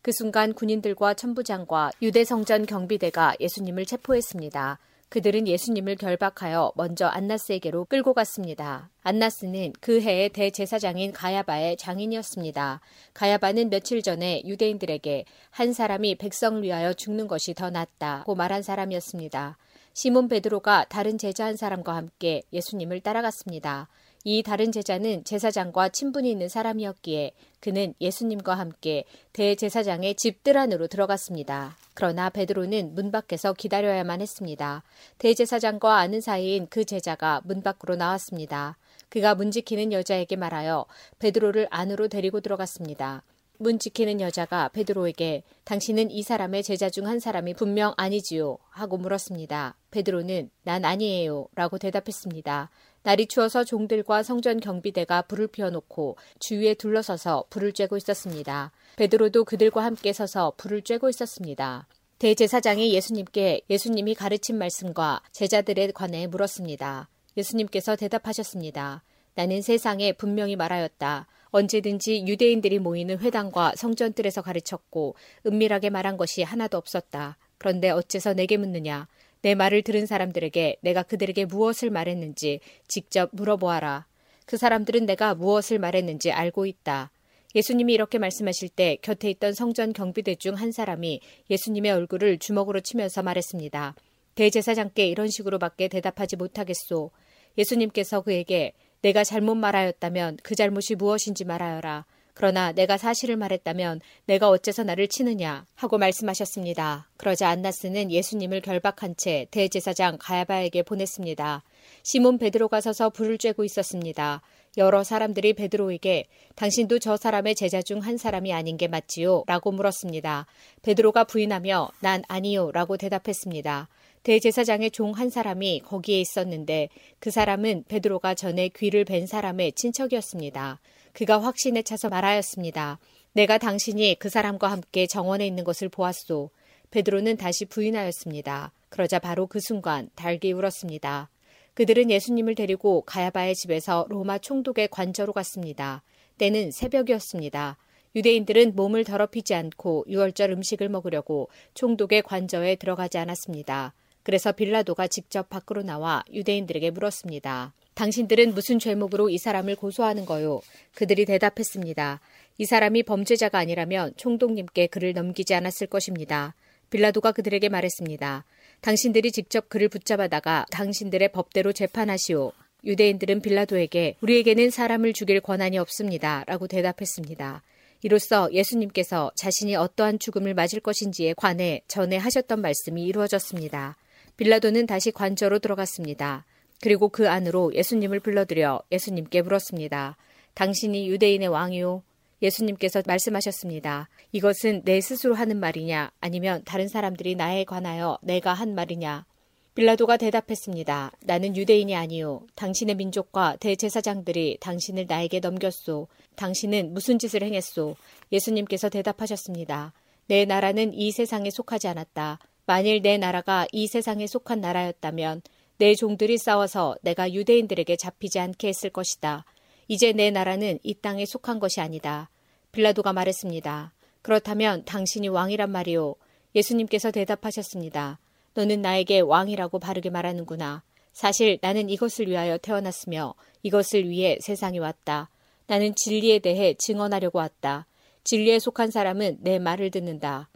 그 0.00 0.10
순간 0.12 0.54
군인들과 0.54 1.12
천부장과 1.12 1.90
유대 2.00 2.24
성전 2.24 2.64
경비대가 2.64 3.34
예수님을 3.38 3.84
체포했습니다. 3.84 4.78
그들은 5.10 5.48
예수님을 5.48 5.96
결박하여 5.96 6.72
먼저 6.76 7.06
안나스에게로 7.06 7.86
끌고 7.86 8.14
갔습니다. 8.14 8.90
안나스는 9.02 9.72
그 9.80 10.00
해의 10.00 10.28
대제사장인 10.28 11.12
가야바의 11.12 11.76
장인이었습니다. 11.78 12.80
가야바는 13.12 13.70
며칠 13.70 14.02
전에 14.02 14.40
유대인들에게 14.46 15.24
한 15.50 15.72
사람이 15.72 16.14
백성을 16.14 16.62
위하여 16.62 16.92
죽는 16.92 17.26
것이 17.26 17.54
더 17.54 17.70
낫다고 17.70 18.36
말한 18.36 18.62
사람이었습니다. 18.62 19.58
시몬 19.94 20.28
베드로가 20.28 20.84
다른 20.84 21.18
제자 21.18 21.44
한 21.44 21.56
사람과 21.56 21.96
함께 21.96 22.42
예수님을 22.52 23.00
따라갔습니다. 23.00 23.88
이 24.24 24.42
다른 24.42 24.70
제자는 24.70 25.24
제사장과 25.24 25.88
친분이 25.88 26.30
있는 26.30 26.48
사람이었기에 26.48 27.32
그는 27.60 27.94
예수님과 28.00 28.54
함께 28.54 29.04
대제사장의 29.32 30.14
집들 30.16 30.58
안으로 30.58 30.88
들어갔습니다. 30.88 31.76
그러나 31.94 32.28
베드로는 32.28 32.94
문 32.94 33.10
밖에서 33.10 33.54
기다려야만 33.54 34.20
했습니다. 34.20 34.82
대제사장과 35.18 35.96
아는 35.96 36.20
사이인 36.20 36.66
그 36.68 36.84
제자가 36.84 37.40
문 37.44 37.62
밖으로 37.62 37.96
나왔습니다. 37.96 38.76
그가 39.08 39.34
문 39.34 39.50
지키는 39.50 39.92
여자에게 39.92 40.36
말하여 40.36 40.84
베드로를 41.18 41.68
안으로 41.70 42.08
데리고 42.08 42.40
들어갔습니다. 42.40 43.22
문 43.58 43.78
지키는 43.78 44.22
여자가 44.22 44.68
베드로에게 44.68 45.42
당신은 45.64 46.10
이 46.10 46.22
사람의 46.22 46.62
제자 46.62 46.88
중 46.88 47.06
한 47.06 47.20
사람이 47.20 47.54
분명 47.54 47.92
아니지요 47.98 48.56
하고 48.70 48.96
물었습니다. 48.96 49.76
베드로는 49.90 50.50
난 50.62 50.84
아니에요 50.86 51.48
라고 51.54 51.76
대답했습니다. 51.76 52.70
날이 53.02 53.26
추워서 53.26 53.64
종들과 53.64 54.22
성전 54.22 54.60
경비대가 54.60 55.22
불을 55.22 55.46
피워놓고 55.48 56.16
주위에 56.38 56.74
둘러서서 56.74 57.44
불을 57.48 57.72
쬐고 57.72 57.96
있었습니다. 57.96 58.72
베드로도 58.96 59.44
그들과 59.44 59.82
함께 59.84 60.12
서서 60.12 60.52
불을 60.58 60.82
쬐고 60.82 61.08
있었습니다. 61.08 61.86
대제사장이 62.18 62.92
예수님께 62.92 63.62
예수님이 63.70 64.14
가르친 64.14 64.58
말씀과 64.58 65.22
제자들에 65.32 65.92
관해 65.92 66.26
물었습니다. 66.26 67.08
예수님께서 67.38 67.96
대답하셨습니다. 67.96 69.02
나는 69.34 69.62
세상에 69.62 70.12
분명히 70.12 70.56
말하였다. 70.56 71.26
언제든지 71.52 72.26
유대인들이 72.26 72.78
모이는 72.78 73.18
회당과 73.18 73.72
성전들에서 73.76 74.42
가르쳤고 74.42 75.14
은밀하게 75.46 75.88
말한 75.88 76.18
것이 76.18 76.42
하나도 76.42 76.76
없었다. 76.76 77.38
그런데 77.56 77.90
어째서 77.90 78.34
내게 78.34 78.58
묻느냐? 78.58 79.08
내 79.42 79.54
말을 79.54 79.82
들은 79.82 80.06
사람들에게 80.06 80.76
내가 80.82 81.02
그들에게 81.02 81.46
무엇을 81.46 81.90
말했는지 81.90 82.60
직접 82.88 83.30
물어보아라. 83.32 84.06
그 84.46 84.56
사람들은 84.56 85.06
내가 85.06 85.34
무엇을 85.34 85.78
말했는지 85.78 86.32
알고 86.32 86.66
있다. 86.66 87.10
예수님이 87.54 87.94
이렇게 87.94 88.18
말씀하실 88.18 88.68
때 88.68 88.96
곁에 89.02 89.30
있던 89.30 89.54
성전 89.54 89.92
경비대 89.92 90.36
중 90.36 90.54
한 90.54 90.72
사람이 90.72 91.20
예수님의 91.50 91.92
얼굴을 91.92 92.38
주먹으로 92.38 92.80
치면서 92.80 93.22
말했습니다. 93.22 93.94
대제사장께 94.34 95.06
이런 95.06 95.28
식으로밖에 95.28 95.88
대답하지 95.88 96.36
못하겠소. 96.36 97.10
예수님께서 97.58 98.20
그에게 98.20 98.72
내가 99.02 99.24
잘못 99.24 99.54
말하였다면 99.56 100.38
그 100.42 100.54
잘못이 100.54 100.94
무엇인지 100.94 101.44
말하여라. 101.44 102.04
그러나 102.40 102.72
내가 102.72 102.96
사실을 102.96 103.36
말했다면 103.36 104.00
내가 104.24 104.48
어째서 104.48 104.82
나를 104.82 105.08
치느냐 105.08 105.66
하고 105.74 105.98
말씀하셨습니다. 105.98 107.10
그러자 107.18 107.50
안나스는 107.50 108.10
예수님을 108.10 108.62
결박한 108.62 109.16
채 109.18 109.46
대제사장 109.50 110.16
가야바에게 110.18 110.84
보냈습니다. 110.84 111.62
시몬 112.02 112.38
베드로가 112.38 112.80
서서 112.80 113.10
불을 113.10 113.36
쬐고 113.36 113.66
있었습니다. 113.66 114.40
여러 114.78 115.04
사람들이 115.04 115.52
베드로에게 115.52 116.28
당신도 116.54 117.00
저 117.00 117.18
사람의 117.18 117.56
제자 117.56 117.82
중 117.82 118.00
한 118.00 118.16
사람이 118.16 118.54
아닌 118.54 118.78
게 118.78 118.88
맞지요? 118.88 119.44
라고 119.46 119.70
물었습니다. 119.70 120.46
베드로가 120.80 121.24
부인하며 121.24 121.90
난 122.00 122.22
아니요 122.26 122.70
라고 122.72 122.96
대답했습니다. 122.96 123.90
대제사장의 124.22 124.92
종 124.92 125.12
한 125.12 125.28
사람이 125.28 125.82
거기에 125.84 126.18
있었는데 126.20 126.88
그 127.18 127.30
사람은 127.30 127.84
베드로가 127.88 128.34
전에 128.34 128.68
귀를 128.68 129.04
벤 129.04 129.26
사람의 129.26 129.72
친척이었습니다. 129.72 130.80
그가 131.12 131.42
확신에 131.42 131.82
차서 131.82 132.08
말하였습니다. 132.08 132.98
내가 133.32 133.58
당신이 133.58 134.16
그 134.18 134.28
사람과 134.28 134.70
함께 134.70 135.06
정원에 135.06 135.46
있는 135.46 135.64
것을 135.64 135.88
보았소. 135.88 136.50
베드로는 136.90 137.36
다시 137.36 137.64
부인하였습니다. 137.64 138.72
그러자 138.88 139.18
바로 139.18 139.46
그 139.46 139.60
순간 139.60 140.10
달기 140.16 140.52
울었습니다. 140.52 141.30
그들은 141.74 142.10
예수님을 142.10 142.56
데리고 142.56 143.02
가야바의 143.02 143.54
집에서 143.54 144.06
로마 144.08 144.38
총독의 144.38 144.88
관저로 144.88 145.32
갔습니다. 145.32 146.02
때는 146.38 146.72
새벽이었습니다. 146.72 147.76
유대인들은 148.16 148.74
몸을 148.74 149.04
더럽히지 149.04 149.54
않고 149.54 150.06
유월절 150.08 150.50
음식을 150.50 150.88
먹으려고 150.88 151.48
총독의 151.74 152.22
관저에 152.22 152.74
들어가지 152.74 153.18
않았습니다. 153.18 153.94
그래서 154.24 154.50
빌라도가 154.52 155.06
직접 155.06 155.48
밖으로 155.48 155.82
나와 155.82 156.24
유대인들에게 156.32 156.90
물었습니다. 156.90 157.72
당신들은 157.94 158.54
무슨 158.54 158.78
죄목으로 158.78 159.30
이 159.30 159.38
사람을 159.38 159.76
고소하는 159.76 160.24
거요? 160.24 160.62
그들이 160.94 161.24
대답했습니다. 161.24 162.20
이 162.58 162.64
사람이 162.64 163.02
범죄자가 163.04 163.58
아니라면 163.58 164.12
총독님께 164.16 164.88
그를 164.88 165.12
넘기지 165.12 165.54
않았을 165.54 165.86
것입니다. 165.86 166.54
빌라도가 166.90 167.32
그들에게 167.32 167.68
말했습니다. 167.68 168.44
당신들이 168.80 169.32
직접 169.32 169.68
그를 169.68 169.88
붙잡아다가 169.88 170.66
당신들의 170.70 171.32
법대로 171.32 171.72
재판하시오. 171.72 172.52
유대인들은 172.84 173.42
빌라도에게 173.42 174.16
우리에게는 174.20 174.70
사람을 174.70 175.12
죽일 175.12 175.40
권한이 175.40 175.78
없습니다. 175.78 176.44
라고 176.46 176.66
대답했습니다. 176.66 177.62
이로써 178.02 178.50
예수님께서 178.52 179.30
자신이 179.34 179.76
어떠한 179.76 180.18
죽음을 180.18 180.54
맞을 180.54 180.80
것인지에 180.80 181.34
관해 181.36 181.82
전에 181.86 182.16
하셨던 182.16 182.60
말씀이 182.62 183.04
이루어졌습니다. 183.04 183.96
빌라도는 184.38 184.86
다시 184.86 185.10
관저로 185.10 185.58
들어갔습니다. 185.58 186.46
그리고 186.80 187.08
그 187.08 187.28
안으로 187.28 187.74
예수님을 187.74 188.20
불러들여 188.20 188.82
예수님께 188.90 189.42
물었습니다. 189.42 190.16
당신이 190.54 191.08
유대인의 191.08 191.48
왕이요? 191.48 192.02
예수님께서 192.42 193.02
말씀하셨습니다. 193.06 194.08
이것은 194.32 194.82
내 194.84 195.00
스스로 195.00 195.34
하는 195.34 195.58
말이냐 195.58 196.10
아니면 196.20 196.62
다른 196.64 196.88
사람들이 196.88 197.34
나에 197.34 197.64
관하여 197.64 198.18
내가 198.22 198.54
한 198.54 198.74
말이냐 198.74 199.26
빌라도가 199.74 200.16
대답했습니다. 200.16 201.12
나는 201.20 201.56
유대인이 201.56 201.94
아니요. 201.94 202.42
당신의 202.56 202.96
민족과 202.96 203.56
대제사장들이 203.60 204.58
당신을 204.60 205.06
나에게 205.08 205.40
넘겼소. 205.40 206.08
당신은 206.34 206.92
무슨 206.92 207.18
짓을 207.18 207.42
행했소? 207.42 207.94
예수님께서 208.32 208.88
대답하셨습니다. 208.88 209.92
내 210.26 210.44
나라는 210.44 210.92
이 210.92 211.12
세상에 211.12 211.50
속하지 211.50 211.88
않았다. 211.88 212.40
만일 212.66 213.00
내 213.00 213.16
나라가 213.16 213.66
이 213.72 213.86
세상에 213.86 214.26
속한 214.26 214.60
나라였다면 214.60 215.42
내 215.80 215.94
종들이 215.94 216.36
싸워서 216.36 216.94
내가 217.00 217.32
유대인들에게 217.32 217.96
잡히지 217.96 218.38
않게 218.38 218.68
했을 218.68 218.90
것이다. 218.90 219.46
이제 219.88 220.12
내 220.12 220.30
나라는 220.30 220.78
이 220.82 220.92
땅에 220.92 221.24
속한 221.24 221.58
것이 221.58 221.80
아니다. 221.80 222.28
빌라도가 222.70 223.14
말했습니다. 223.14 223.94
그렇다면 224.20 224.84
당신이 224.84 225.28
왕이란 225.28 225.70
말이오. 225.72 226.16
예수님께서 226.54 227.10
대답하셨습니다. 227.10 228.18
너는 228.52 228.82
나에게 228.82 229.20
왕이라고 229.20 229.78
바르게 229.78 230.10
말하는구나. 230.10 230.82
사실 231.14 231.58
나는 231.62 231.88
이것을 231.88 232.28
위하여 232.28 232.58
태어났으며 232.58 233.32
이것을 233.62 234.06
위해 234.06 234.36
세상에 234.42 234.78
왔다. 234.78 235.30
나는 235.66 235.94
진리에 235.96 236.40
대해 236.40 236.74
증언하려고 236.78 237.38
왔다. 237.38 237.86
진리에 238.24 238.58
속한 238.58 238.90
사람은 238.90 239.38
내 239.40 239.58
말을 239.58 239.90
듣는다. 239.90 240.50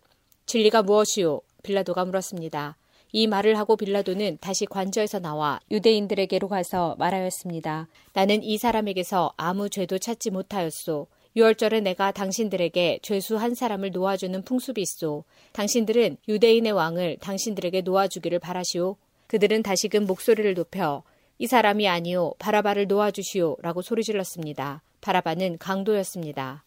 진리가 0.44 0.82
무엇이오? 0.82 1.40
빌라도가 1.62 2.04
물었습니다. 2.04 2.76
이 3.16 3.28
말을 3.28 3.56
하고 3.56 3.76
빌라도는 3.76 4.38
다시 4.40 4.66
관저에서 4.66 5.20
나와 5.20 5.60
유대인들에게로 5.70 6.48
가서 6.48 6.96
말하였습니다. 6.98 7.86
나는 8.12 8.42
이 8.42 8.58
사람에게서 8.58 9.34
아무 9.36 9.70
죄도 9.70 9.98
찾지 9.98 10.32
못하였소. 10.32 11.06
유월절에 11.36 11.80
내가 11.82 12.10
당신들에게 12.10 12.98
죄수 13.02 13.36
한 13.36 13.54
사람을 13.54 13.92
놓아주는 13.92 14.42
풍습이 14.42 14.82
있소. 14.82 15.22
당신들은 15.52 16.16
유대인의 16.26 16.72
왕을 16.72 17.18
당신들에게 17.20 17.82
놓아주기를 17.82 18.40
바라시오. 18.40 18.96
그들은 19.28 19.62
다시금 19.62 20.06
목소리를 20.06 20.52
높여 20.54 21.04
이 21.38 21.46
사람이 21.46 21.86
아니오 21.86 22.34
바라바를 22.40 22.88
놓아주시오 22.88 23.58
라고 23.62 23.80
소리질렀습니다. 23.80 24.82
바라바는 25.00 25.58
강도였습니다. 25.58 26.64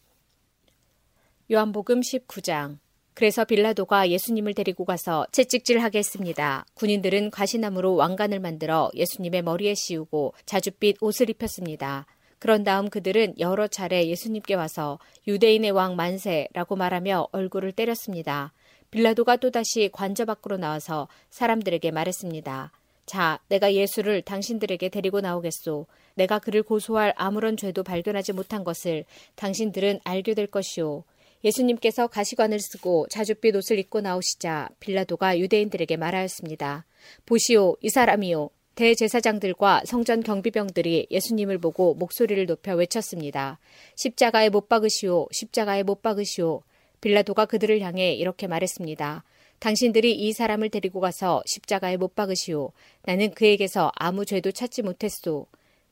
요한복음 1.52 2.00
19장 2.00 2.78
그래서 3.18 3.44
빌라도가 3.44 4.10
예수님을 4.10 4.54
데리고 4.54 4.84
가서 4.84 5.26
채찍질하게 5.32 5.98
했습니다. 5.98 6.64
군인들은 6.74 7.32
가시나무로 7.32 7.96
왕관을 7.96 8.38
만들어 8.38 8.92
예수님의 8.94 9.42
머리에 9.42 9.74
씌우고 9.74 10.34
자줏빛 10.46 10.98
옷을 11.02 11.28
입혔습니다. 11.28 12.06
그런 12.38 12.62
다음 12.62 12.88
그들은 12.88 13.34
여러 13.40 13.66
차례 13.66 14.06
예수님께 14.06 14.54
와서 14.54 15.00
유대인의 15.26 15.72
왕 15.72 15.96
만세라고 15.96 16.76
말하며 16.76 17.30
얼굴을 17.32 17.72
때렸습니다. 17.72 18.52
빌라도가 18.92 19.34
또다시 19.38 19.90
관저 19.92 20.24
밖으로 20.24 20.56
나와서 20.56 21.08
사람들에게 21.30 21.90
말했습니다. 21.90 22.70
자, 23.04 23.40
내가 23.48 23.74
예수를 23.74 24.22
당신들에게 24.22 24.90
데리고 24.90 25.20
나오겠소. 25.20 25.86
내가 26.14 26.38
그를 26.38 26.62
고소할 26.62 27.14
아무런 27.16 27.56
죄도 27.56 27.82
발견하지 27.82 28.32
못한 28.32 28.62
것을 28.62 29.04
당신들은 29.34 30.02
알게 30.04 30.34
될 30.34 30.46
것이오. 30.46 31.02
예수님께서 31.44 32.08
가시관을 32.08 32.58
쓰고 32.58 33.06
자줏빛 33.10 33.54
옷을 33.56 33.78
입고 33.78 34.00
나오시자 34.00 34.68
빌라도가 34.80 35.38
유대인들에게 35.38 35.96
말하였습니다. 35.96 36.84
보시오, 37.26 37.76
이 37.80 37.88
사람이요. 37.88 38.50
대제사장들과 38.74 39.82
성전 39.86 40.22
경비병들이 40.22 41.08
예수님을 41.10 41.58
보고 41.58 41.94
목소리를 41.94 42.46
높여 42.46 42.74
외쳤습니다. 42.74 43.58
십자가에 43.96 44.50
못 44.50 44.68
박으시오, 44.68 45.26
십자가에 45.32 45.82
못 45.82 46.00
박으시오. 46.00 46.62
빌라도가 47.00 47.46
그들을 47.46 47.80
향해 47.80 48.12
이렇게 48.12 48.46
말했습니다. 48.46 49.24
당신들이 49.58 50.14
이 50.14 50.32
사람을 50.32 50.70
데리고 50.70 51.00
가서 51.00 51.42
십자가에 51.46 51.96
못 51.96 52.14
박으시오. 52.14 52.70
나는 53.02 53.32
그에게서 53.32 53.90
아무 53.96 54.24
죄도 54.24 54.52
찾지 54.52 54.82
못했소. 54.82 55.46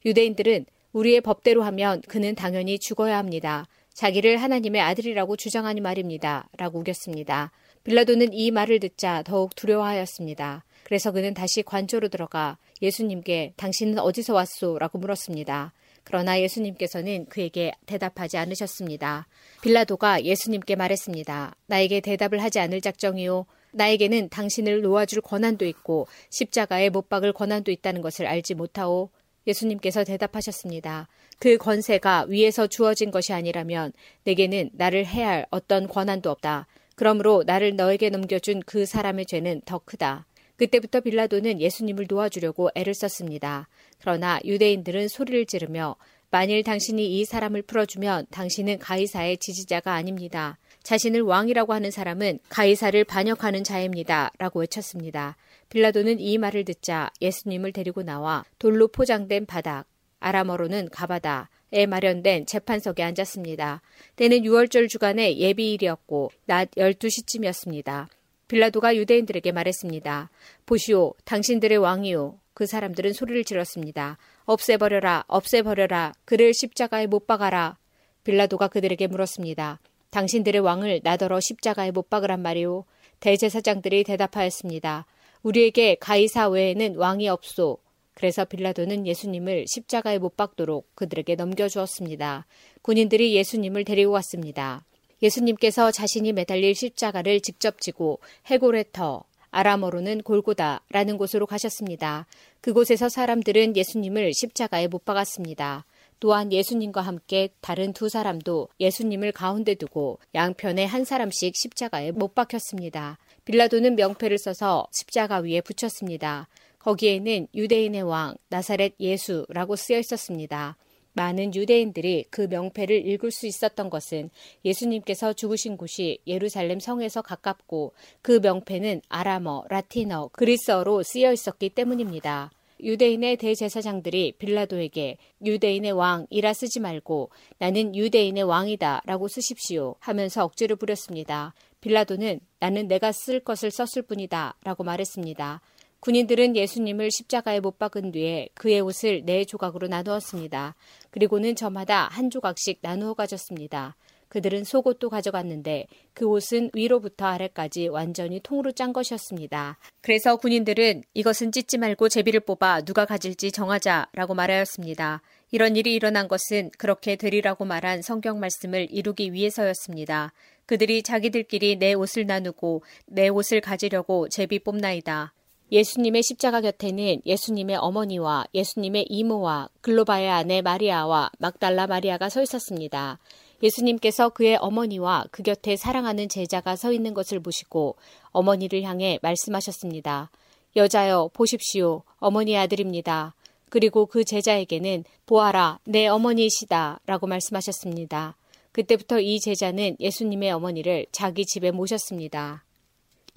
유대인들은 0.05 0.67
우리의 0.93 1.21
법대로 1.21 1.65
하면 1.65 2.01
그는 2.07 2.37
당연히 2.37 2.79
죽어야 2.79 3.19
합니다. 3.19 3.67
자기를 3.97 4.37
하나님의 4.37 4.83
아들이라고 4.83 5.37
주장하니 5.37 5.81
말입니다. 5.81 6.49
라고 6.59 6.79
우겼습니다. 6.81 7.51
빌라도는 7.83 8.35
이 8.35 8.51
말을 8.51 8.79
듣자 8.79 9.23
더욱 9.23 9.57
두려워하였습니다. 9.57 10.65
그래서 10.85 11.13
그는 11.13 11.33
다시 11.33 11.63
관조로 11.63 12.09
들어가 12.09 12.59
예수님께 12.83 13.55
당신은 13.57 13.99
어디서 13.99 14.35
왔소? 14.35 14.79
라고 14.79 14.99
물었습니다. 14.99 15.73
그러나 16.05 16.39
예수님께서는 16.39 17.25
그에게 17.31 17.73
대답하지 17.87 18.37
않으셨습니다. 18.37 19.27
빌라도가 19.63 20.25
예수님께 20.25 20.77
말했습니다. 20.77 21.57
나에게 21.67 22.01
대답을 22.01 22.43
하지 22.43 22.61
않을 22.61 22.83
작정이요. 22.83 23.47
나에게는 23.73 24.29
당신을 24.29 24.83
놓아줄 24.83 25.23
권한도 25.23 25.65
있고 25.65 26.07
십자가에 26.29 26.91
못 26.91 27.09
박을 27.09 27.33
권한도 27.33 27.71
있다는 27.71 28.03
것을 28.03 28.27
알지 28.27 28.55
못하오. 28.57 29.09
예수님께서 29.47 30.05
대답하셨습니다. 30.05 31.09
그 31.39 31.59
권세가 31.59 32.27
위에서 32.29 32.67
주어진 32.67 33.11
것이 33.11 33.33
아니라면 33.33 33.93
내게는 34.25 34.71
나를 34.73 35.07
해할 35.07 35.47
어떤 35.51 35.87
권한도 35.87 36.31
없다. 36.31 36.67
그러므로 36.95 37.45
나를 37.47 37.77
너에게 37.77 38.09
넘겨준 38.11 38.63
그 38.65 38.87
사람의 38.87 39.27
죄는 39.27 39.63
더 39.67 39.79
크다. 39.79 40.27
그때부터 40.57 41.01
빌라도는 41.01 41.61
예수님을 41.61 42.07
도와주려고 42.07 42.71
애를 42.75 42.95
썼습니다. 42.95 43.69
그러나 44.01 44.41
유대인들은 44.45 45.09
소리를 45.09 45.45
지르며 45.47 45.97
만일 46.31 46.63
당신이 46.65 47.19
이 47.19 47.25
사람을 47.25 47.63
풀어주면 47.63 48.27
당신은 48.31 48.79
가이사의 48.79 49.39
지지자가 49.39 49.93
아닙니다. 49.93 50.59
자신을 50.83 51.23
왕이라고 51.23 51.73
하는 51.73 51.91
사람은 51.91 52.39
가이사를 52.49 53.03
반역하는 53.05 53.65
자입니다. 53.65 54.33
라고 54.39 54.61
외쳤습니다. 54.61 55.37
빌라도는 55.69 56.21
이 56.21 56.39
말을 56.39 56.65
듣자 56.65 57.11
예수님을 57.21 57.73
데리고 57.73 58.03
나와 58.03 58.45
돌로 58.59 58.89
포장된 58.89 59.47
바닥, 59.47 59.87
아람어로는 60.27 60.89
가바다 60.91 61.51
에 61.73 61.85
마련된 61.85 62.47
재판석에 62.47 63.03
앉았습니다. 63.03 63.83
때는 64.15 64.43
6월절 64.43 64.89
주간의 64.89 65.41
예비일이었고 65.41 66.31
낮 66.47 66.71
12시쯤이었습니다. 66.71 68.07
빌라도가 68.47 68.95
유대인들에게 68.95 69.51
말했습니다. 69.51 70.31
보시오, 70.65 71.15
당신들의 71.25 71.79
왕이오. 71.79 72.39
그 72.55 72.67
사람들은 72.67 73.13
소리를 73.13 73.43
질렀습니다. 73.45 74.17
없애버려라, 74.45 75.25
없애버려라, 75.27 76.13
그를 76.25 76.55
십자가에 76.55 77.09
못 77.09 77.27
박아라. 77.27 77.77
빌라도가 78.23 78.69
그들에게 78.69 79.09
물었습니다. 79.09 79.81
당신들의 80.11 80.61
왕을 80.61 81.01
나더러 81.03 81.41
십자가에 81.41 81.91
못 81.91 82.09
박으란 82.09 82.41
말이오. 82.43 82.85
대제사장들이 83.19 84.05
대답하였습니다. 84.05 85.05
우리에게 85.43 85.97
가이사 85.97 86.49
외에는 86.49 86.97
왕이 86.97 87.29
없소. 87.29 87.79
그래서 88.17 88.47
빌라도는 88.47 89.07
예수님을 89.07 89.67
십자가에 89.69 90.17
못 90.17 90.39
박도록 90.39 90.89
그들에게 90.95 91.35
넘겨주었습니다. 91.35 92.47
군인들이 92.81 93.37
예수님을 93.37 93.85
데리고 93.85 94.13
갔습니다. 94.13 94.83
예수님께서 95.23 95.91
자신이 95.91 96.33
매달릴 96.33 96.75
십자가를 96.75 97.43
직접 97.43 97.79
지고 97.79 98.21
헤고레터, 98.51 99.23
아람어로는 99.51 100.23
골고다라는 100.23 101.19
곳으로 101.19 101.47
가셨습니다. 101.47 102.27
그곳에서 102.63 103.11
사람들은 103.11 103.77
예수님을 103.77 104.33
십자가에 104.33 104.89
못 104.89 105.05
박았습니다. 105.05 105.85
또한 106.19 106.51
예수님과 106.51 107.03
함께 107.03 107.51
다른 107.61 107.93
두 107.93 108.09
사람도 108.09 108.69
예수님을 108.81 109.33
가운데 109.33 109.75
두고 109.75 110.21
양편에 110.35 110.87
한 110.87 111.05
사람씩 111.05 111.55
십자가에 111.55 112.13
못 112.13 112.35
박혔습니다. 112.35 113.19
빌라도는 113.45 113.95
명패를 113.97 114.39
써서 114.39 114.87
십자가 114.91 115.39
위에 115.39 115.61
붙였습니다. 115.61 116.49
거기에는 116.87 117.49
유대인의 117.53 118.03
왕 118.03 118.37
나사렛 118.49 118.95
예수라고 119.01 119.75
쓰여 119.75 119.99
있었습니다. 119.99 120.77
많은 121.15 121.53
유대인들이 121.53 122.27
그 122.31 122.43
명패를 122.43 123.09
읽을 123.09 123.33
수 123.33 123.49
있었던 123.49 123.91
것은 123.91 124.31
예수님께서 124.65 125.33
죽으신 125.33 125.79
곳이 125.79 126.19
예루살렘 126.29 126.79
성에서 126.79 127.23
가깝고 127.23 127.93
그 128.23 128.39
명패는 128.41 129.03
아람어, 129.09 129.65
라틴어, 129.69 130.31
그리스어로 130.33 131.03
쓰여 131.03 131.33
있었기 131.33 131.71
때문입니다. 131.71 132.53
유대인의 132.81 133.39
대제사장들이 133.39 134.35
빌라도에게 134.39 135.17
유대인의 135.45 135.91
왕이라 135.91 136.53
쓰지 136.53 136.79
말고 136.79 137.31
나는 137.59 137.97
유대인의 137.97 138.45
왕이다 138.45 139.03
라고 139.07 139.27
쓰십시오 139.27 139.97
하면서 139.99 140.45
억지를 140.45 140.77
부렸습니다. 140.77 141.53
빌라도는 141.81 142.39
나는 142.61 142.87
내가 142.87 143.11
쓸 143.11 143.41
것을 143.41 143.73
썼을 143.73 144.07
뿐이다 144.07 144.57
라고 144.63 144.85
말했습니다. 144.85 145.63
군인들은 146.01 146.57
예수님을 146.57 147.11
십자가에 147.11 147.61
못 147.61 147.79
박은 147.79 148.13
뒤에 148.13 148.49
그의 148.55 148.81
옷을 148.81 149.25
네 149.25 149.45
조각으로 149.45 149.89
나누었습니다. 149.89 150.75
그리고는 151.11 151.57
저마다 151.57 152.09
한 152.09 152.31
조각씩 152.31 152.79
나누어 152.83 153.15
가졌습니다. 153.15 153.97
그들은 154.29 154.65
속옷도 154.65 155.09
가져갔는데 155.09 155.87
그 156.13 156.27
옷은 156.27 156.71
위로부터 156.75 157.27
아래까지 157.27 157.89
완전히 157.89 158.41
통으로 158.41 158.73
짠 158.73 158.93
것이었습니다. 158.93 159.79
그래서 160.03 160.37
군인들은 160.37 161.05
이것은 161.15 161.53
찢지 161.53 161.79
말고 161.79 162.09
제비를 162.09 162.41
뽑아 162.41 162.83
누가 162.83 163.05
가질지 163.05 163.53
정하자라고 163.53 164.35
말하였습니다. 164.35 165.23
이런 165.53 165.77
일이 165.77 165.95
일어난 165.95 166.29
것은 166.29 166.71
그렇게 166.77 167.17
되리라고 167.17 167.65
말한 167.65 168.03
성경 168.03 168.41
말씀을 168.41 168.89
이루기 168.91 169.33
위해서였습니다. 169.33 170.33
그들이 170.67 171.03
자기들끼리 171.03 171.77
내 171.77 171.95
옷을 171.95 172.27
나누고 172.27 172.83
내 173.07 173.29
옷을 173.29 173.61
가지려고 173.61 174.29
제비 174.29 174.59
뽑나이다. 174.59 175.33
예수님의 175.73 176.23
십자가 176.23 176.61
곁에는 176.61 177.23
예수님의 177.27 177.77
어머니와 177.77 178.47
예수님의 178.55 179.07
이모와 179.09 179.69
글로바의 179.81 180.31
아내 180.31 180.63
마리아와 180.63 181.31
막달라 181.39 181.87
마리아가 181.87 182.29
서 182.29 182.41
있었습니다. 182.43 183.19
예수님께서 183.63 184.29
그의 184.29 184.57
어머니와 184.61 185.25
그 185.31 185.43
곁에 185.43 185.77
사랑하는 185.77 186.29
제자가 186.29 186.77
서 186.77 186.93
있는 186.93 187.15
것을 187.15 187.41
보시고 187.41 187.97
어머니를 188.31 188.83
향해 188.83 189.19
말씀하셨습니다. 189.23 190.31
여자여, 190.77 191.31
보십시오. 191.33 192.03
어머니의 192.19 192.59
아들입니다. 192.59 193.35
그리고 193.71 194.07
그 194.07 194.25
제자에게는 194.25 195.05
보아라, 195.25 195.81
내 195.85 196.07
어머니이시다. 196.07 197.01
라고 197.07 197.27
말씀하셨습니다. 197.27 198.37
그때부터 198.73 199.21
이 199.21 199.41
제자는 199.41 199.97
예수님의 199.99 200.53
어머니를 200.53 201.07
자기 201.11 201.47
집에 201.47 201.71
모셨습니다. 201.71 202.66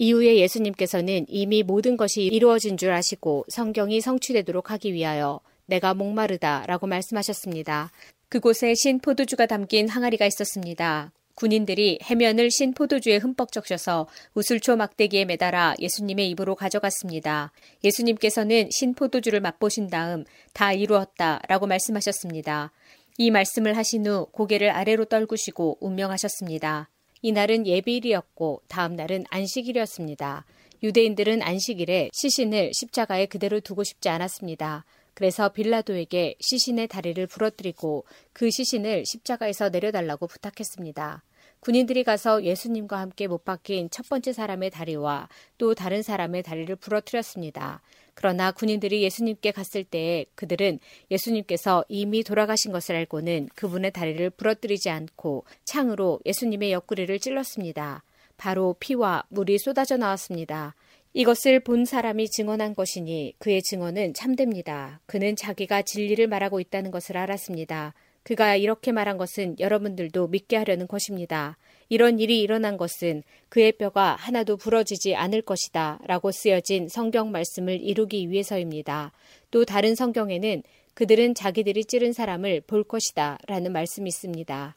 이후에 0.02 0.36
예수님께서는 0.36 1.26
이미 1.28 1.62
모든 1.62 1.98
것이 1.98 2.22
이루어진 2.22 2.78
줄 2.78 2.90
아시고 2.90 3.44
성경이 3.48 4.00
성취되도록 4.00 4.70
하기 4.70 4.94
위하여 4.94 5.40
내가 5.66 5.92
목마르다 5.92 6.64
라고 6.66 6.86
말씀하셨습니다. 6.86 7.92
그곳에 8.30 8.72
신 8.74 9.00
포도주가 9.00 9.44
담긴 9.44 9.90
항아리가 9.90 10.24
있었습니다. 10.24 11.12
군인들이 11.34 11.98
해면을 12.02 12.50
신 12.50 12.72
포도주에 12.72 13.18
흠뻑 13.18 13.52
적셔서 13.52 14.08
우슬초 14.32 14.76
막대기에 14.76 15.26
매달아 15.26 15.74
예수님의 15.78 16.30
입으로 16.30 16.54
가져갔습니다. 16.54 17.52
예수님께서는 17.84 18.70
신 18.70 18.94
포도주를 18.94 19.40
맛보신 19.40 19.88
다음 19.88 20.24
다 20.54 20.72
이루었다 20.72 21.42
라고 21.46 21.66
말씀하셨습니다. 21.66 22.72
이 23.18 23.30
말씀을 23.30 23.76
하신 23.76 24.06
후 24.06 24.28
고개를 24.32 24.70
아래로 24.70 25.04
떨구시고 25.04 25.76
운명하셨습니다. 25.82 26.88
이날은 27.22 27.66
예비일이었고 27.66 28.62
다음 28.68 28.96
날은 28.96 29.24
안식일이었습니다. 29.30 30.46
유대인들은 30.82 31.42
안식일에 31.42 32.10
시신을 32.12 32.70
십자가에 32.72 33.26
그대로 33.26 33.60
두고 33.60 33.84
싶지 33.84 34.08
않았습니다. 34.08 34.84
그래서 35.14 35.50
빌라도에게 35.50 36.36
시신의 36.40 36.88
다리를 36.88 37.26
부러뜨리고 37.26 38.06
그 38.32 38.50
시신을 38.50 39.04
십자가에서 39.04 39.68
내려달라고 39.68 40.26
부탁했습니다. 40.26 41.22
군인들이 41.60 42.04
가서 42.04 42.42
예수님과 42.42 42.98
함께 42.98 43.26
못 43.26 43.44
박힌 43.44 43.90
첫 43.90 44.08
번째 44.08 44.32
사람의 44.32 44.70
다리와 44.70 45.28
또 45.58 45.74
다른 45.74 46.02
사람의 46.02 46.42
다리를 46.42 46.74
부러뜨렸습니다. 46.76 47.82
그러나 48.14 48.52
군인들이 48.52 49.02
예수님께 49.02 49.50
갔을 49.50 49.84
때에 49.84 50.26
그들은 50.34 50.78
예수님께서 51.10 51.84
이미 51.88 52.22
돌아가신 52.22 52.72
것을 52.72 52.96
알고는 52.96 53.48
그분의 53.54 53.92
다리를 53.92 54.30
부러뜨리지 54.30 54.90
않고 54.90 55.44
창으로 55.64 56.20
예수님의 56.26 56.72
옆구리를 56.72 57.18
찔렀습니다. 57.18 58.02
바로 58.36 58.74
피와 58.80 59.24
물이 59.28 59.58
쏟아져 59.58 59.96
나왔습니다. 59.96 60.74
이것을 61.12 61.60
본 61.60 61.84
사람이 61.84 62.28
증언한 62.30 62.74
것이니 62.74 63.34
그의 63.38 63.62
증언은 63.62 64.14
참됩니다. 64.14 65.00
그는 65.06 65.34
자기가 65.34 65.82
진리를 65.82 66.26
말하고 66.28 66.60
있다는 66.60 66.90
것을 66.90 67.16
알았습니다. 67.16 67.94
그가 68.22 68.54
이렇게 68.56 68.92
말한 68.92 69.16
것은 69.16 69.56
여러분들도 69.58 70.28
믿게 70.28 70.56
하려는 70.56 70.86
것입니다. 70.86 71.56
이런 71.90 72.20
일이 72.20 72.40
일어난 72.40 72.76
것은 72.78 73.22
그의 73.50 73.72
뼈가 73.72 74.14
하나도 74.14 74.56
부러지지 74.56 75.16
않을 75.16 75.42
것이다 75.42 75.98
라고 76.06 76.30
쓰여진 76.30 76.88
성경 76.88 77.32
말씀을 77.32 77.82
이루기 77.82 78.30
위해서입니다. 78.30 79.12
또 79.50 79.64
다른 79.64 79.94
성경에는 79.96 80.62
그들은 80.94 81.34
자기들이 81.34 81.84
찌른 81.84 82.12
사람을 82.12 82.62
볼 82.62 82.84
것이다 82.84 83.38
라는 83.46 83.72
말씀이 83.72 84.08
있습니다. 84.08 84.76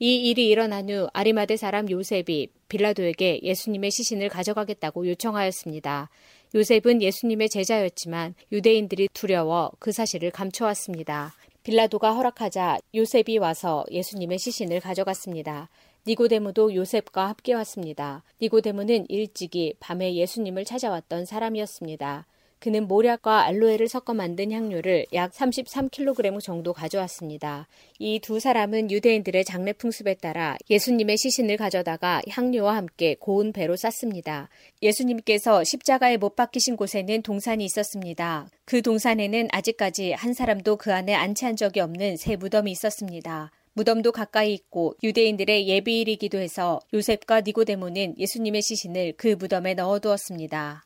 이 0.00 0.28
일이 0.28 0.48
일어난 0.48 0.88
후 0.88 1.08
아리마대 1.12 1.56
사람 1.56 1.88
요셉이 1.88 2.48
빌라도에게 2.68 3.40
예수님의 3.42 3.90
시신을 3.90 4.28
가져가겠다고 4.30 5.06
요청하였습니다. 5.08 6.08
요셉은 6.54 7.02
예수님의 7.02 7.48
제자였지만 7.50 8.34
유대인들이 8.52 9.08
두려워 9.12 9.70
그 9.78 9.92
사실을 9.92 10.30
감춰왔습니다. 10.30 11.34
빌라도가 11.62 12.12
허락하자 12.12 12.78
요셉이 12.94 13.38
와서 13.38 13.84
예수님의 13.90 14.38
시신을 14.38 14.80
가져갔습니다. 14.80 15.68
니고데모도 16.06 16.74
요셉과 16.74 17.28
함께 17.28 17.54
왔습니다. 17.54 18.22
니고데모는 18.42 19.06
일찍이 19.08 19.74
밤에 19.80 20.14
예수님을 20.14 20.66
찾아왔던 20.66 21.24
사람이었습니다. 21.24 22.26
그는 22.58 22.88
모략과 22.88 23.42
알로에를 23.44 23.88
섞어 23.88 24.14
만든 24.14 24.50
향료를 24.50 25.04
약 25.12 25.32
33kg 25.32 26.40
정도 26.40 26.72
가져왔습니다. 26.72 27.68
이 27.98 28.18
두 28.20 28.40
사람은 28.40 28.90
유대인들의 28.90 29.44
장례 29.44 29.74
풍습에 29.74 30.14
따라 30.14 30.56
예수님의 30.70 31.18
시신을 31.18 31.58
가져다가 31.58 32.22
향료와 32.28 32.76
함께 32.76 33.16
고운 33.18 33.52
배로 33.52 33.76
쌌습니다. 33.76 34.48
예수님께서 34.82 35.62
십자가에 35.64 36.16
못 36.16 36.36
박히신 36.36 36.76
곳에는 36.76 37.20
동산이 37.22 37.64
있었습니다. 37.66 38.48
그 38.64 38.80
동산에는 38.80 39.48
아직까지 39.52 40.12
한 40.12 40.32
사람도 40.32 40.76
그 40.76 40.92
안에 40.92 41.14
안치한 41.14 41.56
적이 41.56 41.80
없는 41.80 42.16
새 42.16 42.36
무덤이 42.36 42.70
있었습니다. 42.72 43.50
무덤도 43.74 44.12
가까이 44.12 44.54
있고 44.54 44.94
유대인들의 45.02 45.68
예비일이기도 45.68 46.38
해서 46.38 46.80
요셉과 46.92 47.42
니고데모는 47.42 48.18
예수님의 48.18 48.62
시신을 48.62 49.14
그 49.16 49.36
무덤에 49.38 49.74
넣어두었습니다. 49.74 50.84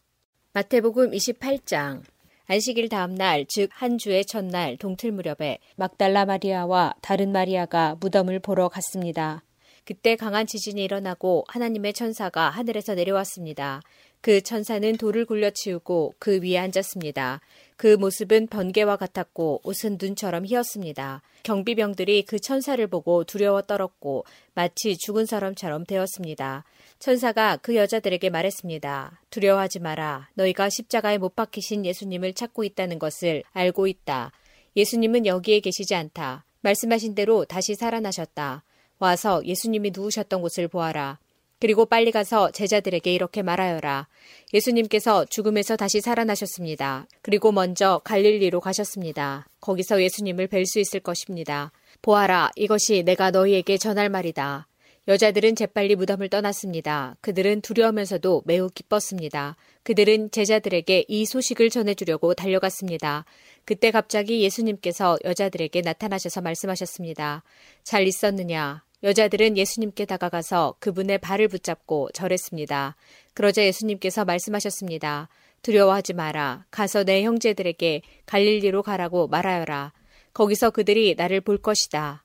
마태복음 0.54 1.10
28장 1.12 2.02
안식일 2.46 2.88
다음 2.88 3.14
날, 3.14 3.44
즉 3.44 3.68
한 3.74 3.98
주의 3.98 4.24
첫날 4.24 4.78
동틀 4.78 5.12
무렵에 5.12 5.58
막달라 5.76 6.24
마리아와 6.24 6.94
다른 7.02 7.30
마리아가 7.30 7.96
무덤을 8.00 8.38
보러 8.38 8.68
갔습니다. 8.70 9.44
그때 9.84 10.16
강한 10.16 10.46
지진이 10.46 10.82
일어나고 10.82 11.44
하나님의 11.48 11.92
천사가 11.92 12.48
하늘에서 12.48 12.94
내려왔습니다. 12.94 13.82
그 14.20 14.40
천사는 14.40 14.96
돌을 14.96 15.26
굴려치우고 15.26 16.14
그 16.18 16.40
위에 16.42 16.58
앉았습니다. 16.58 17.40
그 17.76 17.96
모습은 17.96 18.48
번개와 18.48 18.96
같았고 18.96 19.60
옷은 19.62 19.98
눈처럼 20.00 20.44
희었습니다. 20.44 21.22
경비병들이 21.44 22.22
그 22.22 22.40
천사를 22.40 22.84
보고 22.88 23.22
두려워 23.22 23.62
떨었고 23.62 24.24
마치 24.54 24.96
죽은 24.96 25.26
사람처럼 25.26 25.84
되었습니다. 25.84 26.64
천사가 26.98 27.58
그 27.58 27.76
여자들에게 27.76 28.30
말했습니다. 28.30 29.22
두려워하지 29.30 29.78
마라. 29.78 30.28
너희가 30.34 30.68
십자가에 30.68 31.18
못 31.18 31.36
박히신 31.36 31.86
예수님을 31.86 32.34
찾고 32.34 32.64
있다는 32.64 32.98
것을 32.98 33.44
알고 33.52 33.86
있다. 33.86 34.32
예수님은 34.74 35.26
여기에 35.26 35.60
계시지 35.60 35.94
않다. 35.94 36.44
말씀하신 36.62 37.14
대로 37.14 37.44
다시 37.44 37.76
살아나셨다. 37.76 38.64
와서 38.98 39.40
예수님이 39.44 39.92
누우셨던 39.94 40.40
곳을 40.40 40.66
보아라. 40.66 41.18
그리고 41.60 41.86
빨리 41.86 42.12
가서 42.12 42.50
제자들에게 42.50 43.12
이렇게 43.12 43.42
말하여라. 43.42 44.08
예수님께서 44.54 45.24
죽음에서 45.24 45.76
다시 45.76 46.00
살아나셨습니다. 46.00 47.06
그리고 47.22 47.52
먼저 47.52 48.00
갈릴리로 48.04 48.60
가셨습니다. 48.60 49.46
거기서 49.60 50.02
예수님을 50.02 50.46
뵐 50.48 50.66
수 50.66 50.78
있을 50.78 51.00
것입니다. 51.00 51.72
보아라, 52.00 52.50
이것이 52.56 53.02
내가 53.02 53.30
너희에게 53.30 53.76
전할 53.76 54.08
말이다. 54.08 54.68
여자들은 55.08 55.56
재빨리 55.56 55.96
무덤을 55.96 56.28
떠났습니다. 56.28 57.16
그들은 57.22 57.62
두려우면서도 57.62 58.42
매우 58.44 58.68
기뻤습니다. 58.68 59.56
그들은 59.82 60.30
제자들에게 60.30 61.06
이 61.08 61.24
소식을 61.24 61.70
전해주려고 61.70 62.34
달려갔습니다. 62.34 63.24
그때 63.64 63.90
갑자기 63.90 64.42
예수님께서 64.42 65.18
여자들에게 65.24 65.80
나타나셔서 65.80 66.42
말씀하셨습니다. 66.42 67.42
잘 67.84 68.06
있었느냐? 68.06 68.82
여자들은 69.02 69.56
예수님께 69.56 70.04
다가가서 70.06 70.76
그분의 70.80 71.18
발을 71.18 71.48
붙잡고 71.48 72.10
절했습니다. 72.12 72.96
그러자 73.34 73.64
예수님께서 73.64 74.24
말씀하셨습니다. 74.24 75.28
두려워하지 75.62 76.14
마라. 76.14 76.64
가서 76.70 77.04
내 77.04 77.22
형제들에게 77.22 78.02
갈릴리로 78.26 78.82
가라고 78.82 79.28
말하여라. 79.28 79.92
거기서 80.34 80.70
그들이 80.70 81.14
나를 81.16 81.40
볼 81.40 81.58
것이다. 81.58 82.24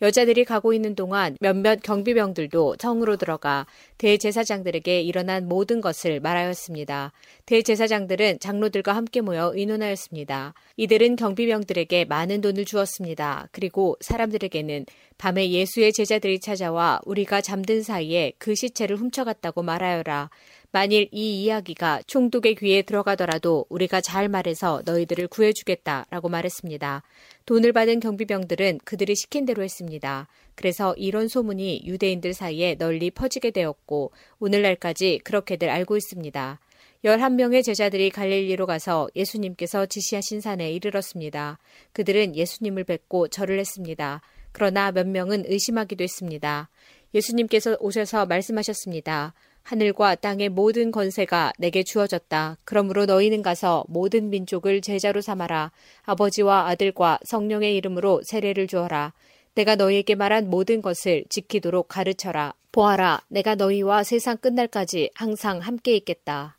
여자들이 0.00 0.44
가고 0.44 0.72
있는 0.72 0.94
동안 0.94 1.36
몇몇 1.40 1.80
경비병들도 1.82 2.76
성으로 2.78 3.16
들어가 3.16 3.66
대제사장들에게 3.98 5.00
일어난 5.00 5.48
모든 5.48 5.80
것을 5.80 6.20
말하였습니다. 6.20 7.12
대제사장들은 7.46 8.38
장로들과 8.38 8.94
함께 8.94 9.20
모여 9.20 9.50
의논하였습니다. 9.54 10.54
이들은 10.76 11.16
경비병들에게 11.16 12.04
많은 12.04 12.40
돈을 12.40 12.64
주었습니다. 12.64 13.48
그리고 13.50 13.96
사람들에게는 14.00 14.86
밤에 15.18 15.50
예수의 15.50 15.92
제자들이 15.92 16.38
찾아와 16.38 17.00
우리가 17.04 17.40
잠든 17.40 17.82
사이에 17.82 18.32
그 18.38 18.54
시체를 18.54 18.96
훔쳐갔다고 18.96 19.62
말하여라. 19.62 20.30
만일 20.70 21.08
이 21.12 21.42
이야기가 21.42 22.02
총독의 22.06 22.56
귀에 22.56 22.82
들어가더라도 22.82 23.64
우리가 23.70 24.02
잘 24.02 24.28
말해서 24.28 24.82
너희들을 24.84 25.28
구해주겠다 25.28 26.06
라고 26.10 26.28
말했습니다. 26.28 27.02
돈을 27.46 27.72
받은 27.72 28.00
경비병들은 28.00 28.80
그들이 28.84 29.16
시킨 29.16 29.46
대로 29.46 29.62
했습니다. 29.62 30.28
그래서 30.54 30.94
이런 30.96 31.28
소문이 31.28 31.82
유대인들 31.86 32.34
사이에 32.34 32.74
널리 32.74 33.10
퍼지게 33.10 33.50
되었고 33.52 34.12
오늘날까지 34.40 35.20
그렇게들 35.24 35.70
알고 35.70 35.96
있습니다. 35.96 36.60
11명의 37.04 37.62
제자들이 37.64 38.10
갈릴리로 38.10 38.66
가서 38.66 39.08
예수님께서 39.14 39.86
지시하신 39.86 40.40
산에 40.40 40.70
이르렀습니다. 40.72 41.58
그들은 41.92 42.36
예수님을 42.36 42.84
뵙고 42.84 43.28
절을 43.28 43.58
했습니다. 43.58 44.20
그러나 44.52 44.90
몇 44.90 45.06
명은 45.06 45.44
의심하기도 45.46 46.02
했습니다. 46.02 46.68
예수님께서 47.14 47.76
오셔서 47.80 48.26
말씀하셨습니다. 48.26 49.32
하늘과 49.68 50.14
땅의 50.14 50.48
모든 50.48 50.90
권세가 50.90 51.52
내게 51.58 51.82
주어졌다. 51.82 52.56
그러므로 52.64 53.04
너희는 53.04 53.42
가서 53.42 53.84
모든 53.86 54.30
민족을 54.30 54.80
제자로 54.80 55.20
삼아라. 55.20 55.72
아버지와 56.04 56.68
아들과 56.68 57.18
성령의 57.26 57.76
이름으로 57.76 58.22
세례를 58.24 58.66
주어라. 58.66 59.12
내가 59.54 59.76
너희에게 59.76 60.14
말한 60.14 60.48
모든 60.48 60.80
것을 60.80 61.26
지키도록 61.28 61.88
가르쳐라. 61.88 62.54
보아라, 62.72 63.20
내가 63.28 63.56
너희와 63.56 64.04
세상 64.04 64.38
끝날까지 64.38 65.10
항상 65.14 65.58
함께 65.58 65.94
있겠다. 65.96 66.56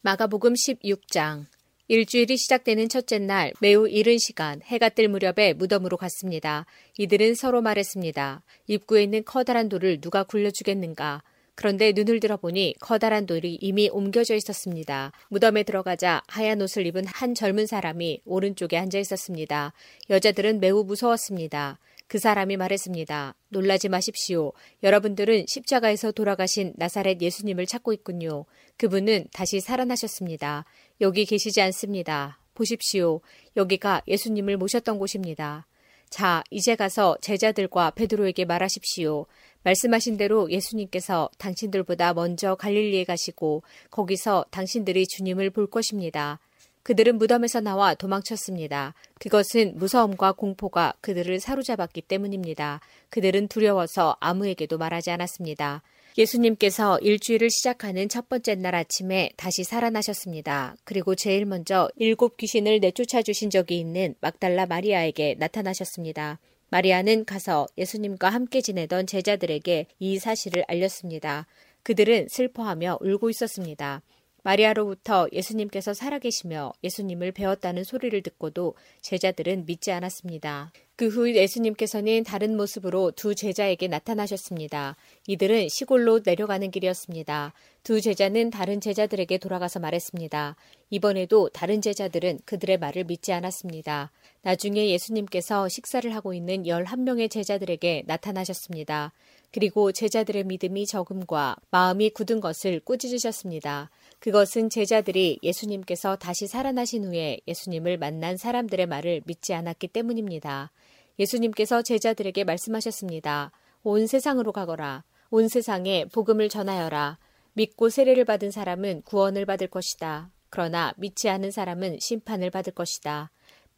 마가복음 0.00 0.54
16장 0.54 1.44
일주일이 1.88 2.38
시작되는 2.38 2.88
첫째 2.88 3.18
날 3.18 3.52
매우 3.60 3.86
이른 3.86 4.16
시간 4.16 4.62
해가 4.62 4.88
뜰 4.88 5.08
무렵에 5.08 5.52
무덤으로 5.52 5.98
갔습니다. 5.98 6.64
이들은 6.96 7.34
서로 7.34 7.60
말했습니다. 7.60 8.42
입구에 8.68 9.02
있는 9.02 9.22
커다란 9.22 9.68
돌을 9.68 10.00
누가 10.00 10.22
굴려주겠는가? 10.22 11.22
그런데 11.60 11.92
눈을 11.92 12.20
들어보니 12.20 12.76
커다란 12.80 13.26
돌이 13.26 13.58
이미 13.60 13.90
옮겨져 13.90 14.34
있었습니다. 14.34 15.12
무덤에 15.28 15.62
들어가자 15.62 16.22
하얀 16.26 16.62
옷을 16.62 16.86
입은 16.86 17.04
한 17.04 17.34
젊은 17.34 17.66
사람이 17.66 18.22
오른쪽에 18.24 18.78
앉아 18.78 18.98
있었습니다. 18.98 19.74
여자들은 20.08 20.60
매우 20.60 20.84
무서웠습니다. 20.84 21.78
그 22.06 22.18
사람이 22.18 22.56
말했습니다. 22.56 23.34
놀라지 23.50 23.90
마십시오. 23.90 24.54
여러분들은 24.82 25.44
십자가에서 25.48 26.12
돌아가신 26.12 26.72
나사렛 26.76 27.20
예수님을 27.20 27.66
찾고 27.66 27.92
있군요. 27.92 28.46
그분은 28.78 29.26
다시 29.30 29.60
살아나셨습니다. 29.60 30.64
여기 31.02 31.26
계시지 31.26 31.60
않습니다. 31.60 32.38
보십시오. 32.54 33.20
여기가 33.58 34.00
예수님을 34.08 34.56
모셨던 34.56 34.98
곳입니다. 34.98 35.66
자, 36.10 36.42
이제 36.50 36.74
가서 36.74 37.16
제자들과 37.20 37.92
베드로에게 37.92 38.44
말하십시오. 38.44 39.26
말씀하신 39.62 40.16
대로 40.16 40.50
예수님께서 40.50 41.28
당신들보다 41.38 42.14
먼저 42.14 42.54
갈릴리에 42.54 43.04
가시고 43.04 43.62
거기서 43.90 44.46
당신들이 44.50 45.06
주님을 45.06 45.50
볼 45.50 45.66
것입니다. 45.66 46.38
그들은 46.82 47.18
무덤에서 47.18 47.60
나와 47.60 47.94
도망쳤습니다. 47.94 48.94
그것은 49.18 49.74
무서움과 49.76 50.32
공포가 50.32 50.94
그들을 51.02 51.38
사로잡았기 51.38 52.02
때문입니다. 52.02 52.80
그들은 53.10 53.48
두려워서 53.48 54.16
아무에게도 54.20 54.78
말하지 54.78 55.10
않았습니다. 55.10 55.82
예수님께서 56.18 56.98
일주일을 56.98 57.50
시작하는 57.50 58.08
첫 58.08 58.28
번째 58.28 58.56
날 58.56 58.74
아침에 58.74 59.30
다시 59.36 59.62
살아나셨습니다. 59.62 60.76
그리고 60.84 61.14
제일 61.14 61.44
먼저 61.44 61.88
일곱 61.96 62.36
귀신을 62.36 62.80
내쫓아 62.80 63.22
주신 63.22 63.50
적이 63.50 63.78
있는 63.78 64.14
막달라 64.20 64.66
마리아에게 64.66 65.36
나타나셨습니다. 65.38 66.38
마리아는 66.70 67.24
가서 67.24 67.66
예수님과 67.76 68.30
함께 68.30 68.60
지내던 68.60 69.06
제자들에게 69.06 69.86
이 69.98 70.18
사실을 70.18 70.64
알렸습니다. 70.68 71.46
그들은 71.82 72.28
슬퍼하며 72.28 72.98
울고 73.00 73.28
있었습니다. 73.30 74.02
마리아로부터 74.42 75.28
예수님께서 75.32 75.92
살아계시며 75.92 76.72
예수님을 76.82 77.32
배웠다는 77.32 77.84
소리를 77.84 78.22
듣고도 78.22 78.74
제자들은 79.02 79.66
믿지 79.66 79.92
않았습니다. 79.92 80.72
그 80.96 81.08
후 81.08 81.34
예수님께서는 81.34 82.24
다른 82.24 82.58
모습으로 82.58 83.10
두 83.12 83.34
제자에게 83.34 83.88
나타나셨습니다. 83.88 84.96
이들은 85.28 85.70
시골로 85.70 86.20
내려가는 86.24 86.70
길이었습니다. 86.70 87.54
두 87.82 88.02
제자는 88.02 88.50
다른 88.50 88.82
제자들에게 88.82 89.38
돌아가서 89.38 89.80
말했습니다. 89.80 90.56
이번에도 90.90 91.48
다른 91.48 91.80
제자들은 91.80 92.40
그들의 92.44 92.78
말을 92.78 93.04
믿지 93.04 93.32
않았습니다. 93.32 94.10
나중에 94.42 94.88
예수님께서 94.88 95.68
식사를 95.68 96.14
하고 96.14 96.32
있는 96.32 96.62
11명의 96.62 97.30
제자들에게 97.30 98.04
나타나셨습니다. 98.06 99.12
그리고 99.52 99.92
제자들의 99.92 100.44
믿음이 100.44 100.86
적음과 100.86 101.56
마음이 101.70 102.10
굳은 102.10 102.40
것을 102.40 102.80
꾸짖으셨습니다. 102.80 103.90
그것은 104.18 104.70
제자들이 104.70 105.40
예수님께서 105.42 106.16
다시 106.16 106.46
살아나신 106.46 107.04
후에 107.04 107.40
예수님을 107.46 107.98
만난 107.98 108.36
사람들의 108.36 108.86
말을 108.86 109.22
믿지 109.26 109.52
않았기 109.52 109.88
때문입니다. 109.88 110.70
예수님께서 111.18 111.82
제자들에게 111.82 112.44
말씀하셨습니다. 112.44 113.50
온 113.82 114.06
세상으로 114.06 114.52
가거라. 114.52 115.04
온 115.30 115.48
세상에 115.48 116.06
복음을 116.06 116.48
전하여라. 116.48 117.18
믿고 117.54 117.88
세례를 117.90 118.24
받은 118.24 118.50
사람은 118.50 119.02
구원을 119.02 119.44
받을 119.44 119.66
것이다. 119.66 120.30
그러나 120.48 120.94
믿지 120.96 121.28
않은 121.28 121.50
사람은 121.50 121.98
심판을 122.00 122.50
받을 122.50 122.72
것이다. 122.72 123.30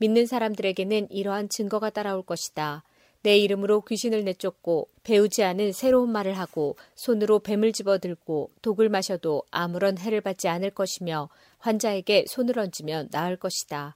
믿는 0.03 0.27
사람들에게는 0.27 1.13
이러한 1.13 1.49
증거가 1.49 1.89
따라올 1.89 2.25
것이다. 2.25 2.83
내 3.23 3.39
이름으로 3.39 3.83
귀신을 3.83 4.25
내쫓고 4.25 4.89
배우지 5.05 5.45
않은 5.45 5.71
새로운 5.71 6.11
말을 6.11 6.37
하고 6.37 6.77
손으로 6.97 7.39
뱀을 7.39 7.73
집어들고 7.73 8.51
독을 8.63 8.89
마셔도 8.89 9.45
아무런 9.53 9.99
해를 9.99 10.21
받지 10.21 10.49
않을 10.49 10.71
것이며 10.71 11.29
환자에게 11.59 12.25
손을 12.27 12.59
얹으면 12.59 13.11
나을 13.13 13.37
것이다. 13.37 13.95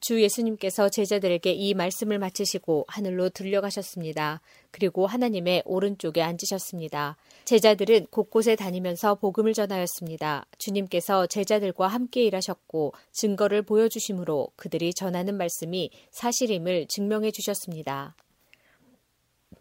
주 0.00 0.22
예수님께서 0.22 0.88
제자들에게 0.88 1.52
이 1.52 1.74
말씀을 1.74 2.18
마치시고 2.18 2.86
하늘로 2.88 3.28
들려가셨습니다. 3.28 4.40
그리고 4.70 5.06
하나님의 5.06 5.62
오른쪽에 5.66 6.22
앉으셨습니다. 6.22 7.18
제자들은 7.44 8.06
곳곳에 8.10 8.56
다니면서 8.56 9.16
복음을 9.16 9.52
전하였습니다. 9.52 10.46
주님께서 10.56 11.26
제자들과 11.26 11.86
함께 11.86 12.24
일하셨고 12.24 12.94
증거를 13.12 13.62
보여주심으로 13.62 14.48
그들이 14.56 14.94
전하는 14.94 15.36
말씀이 15.36 15.90
사실임을 16.12 16.86
증명해 16.88 17.30
주셨습니다. 17.30 18.16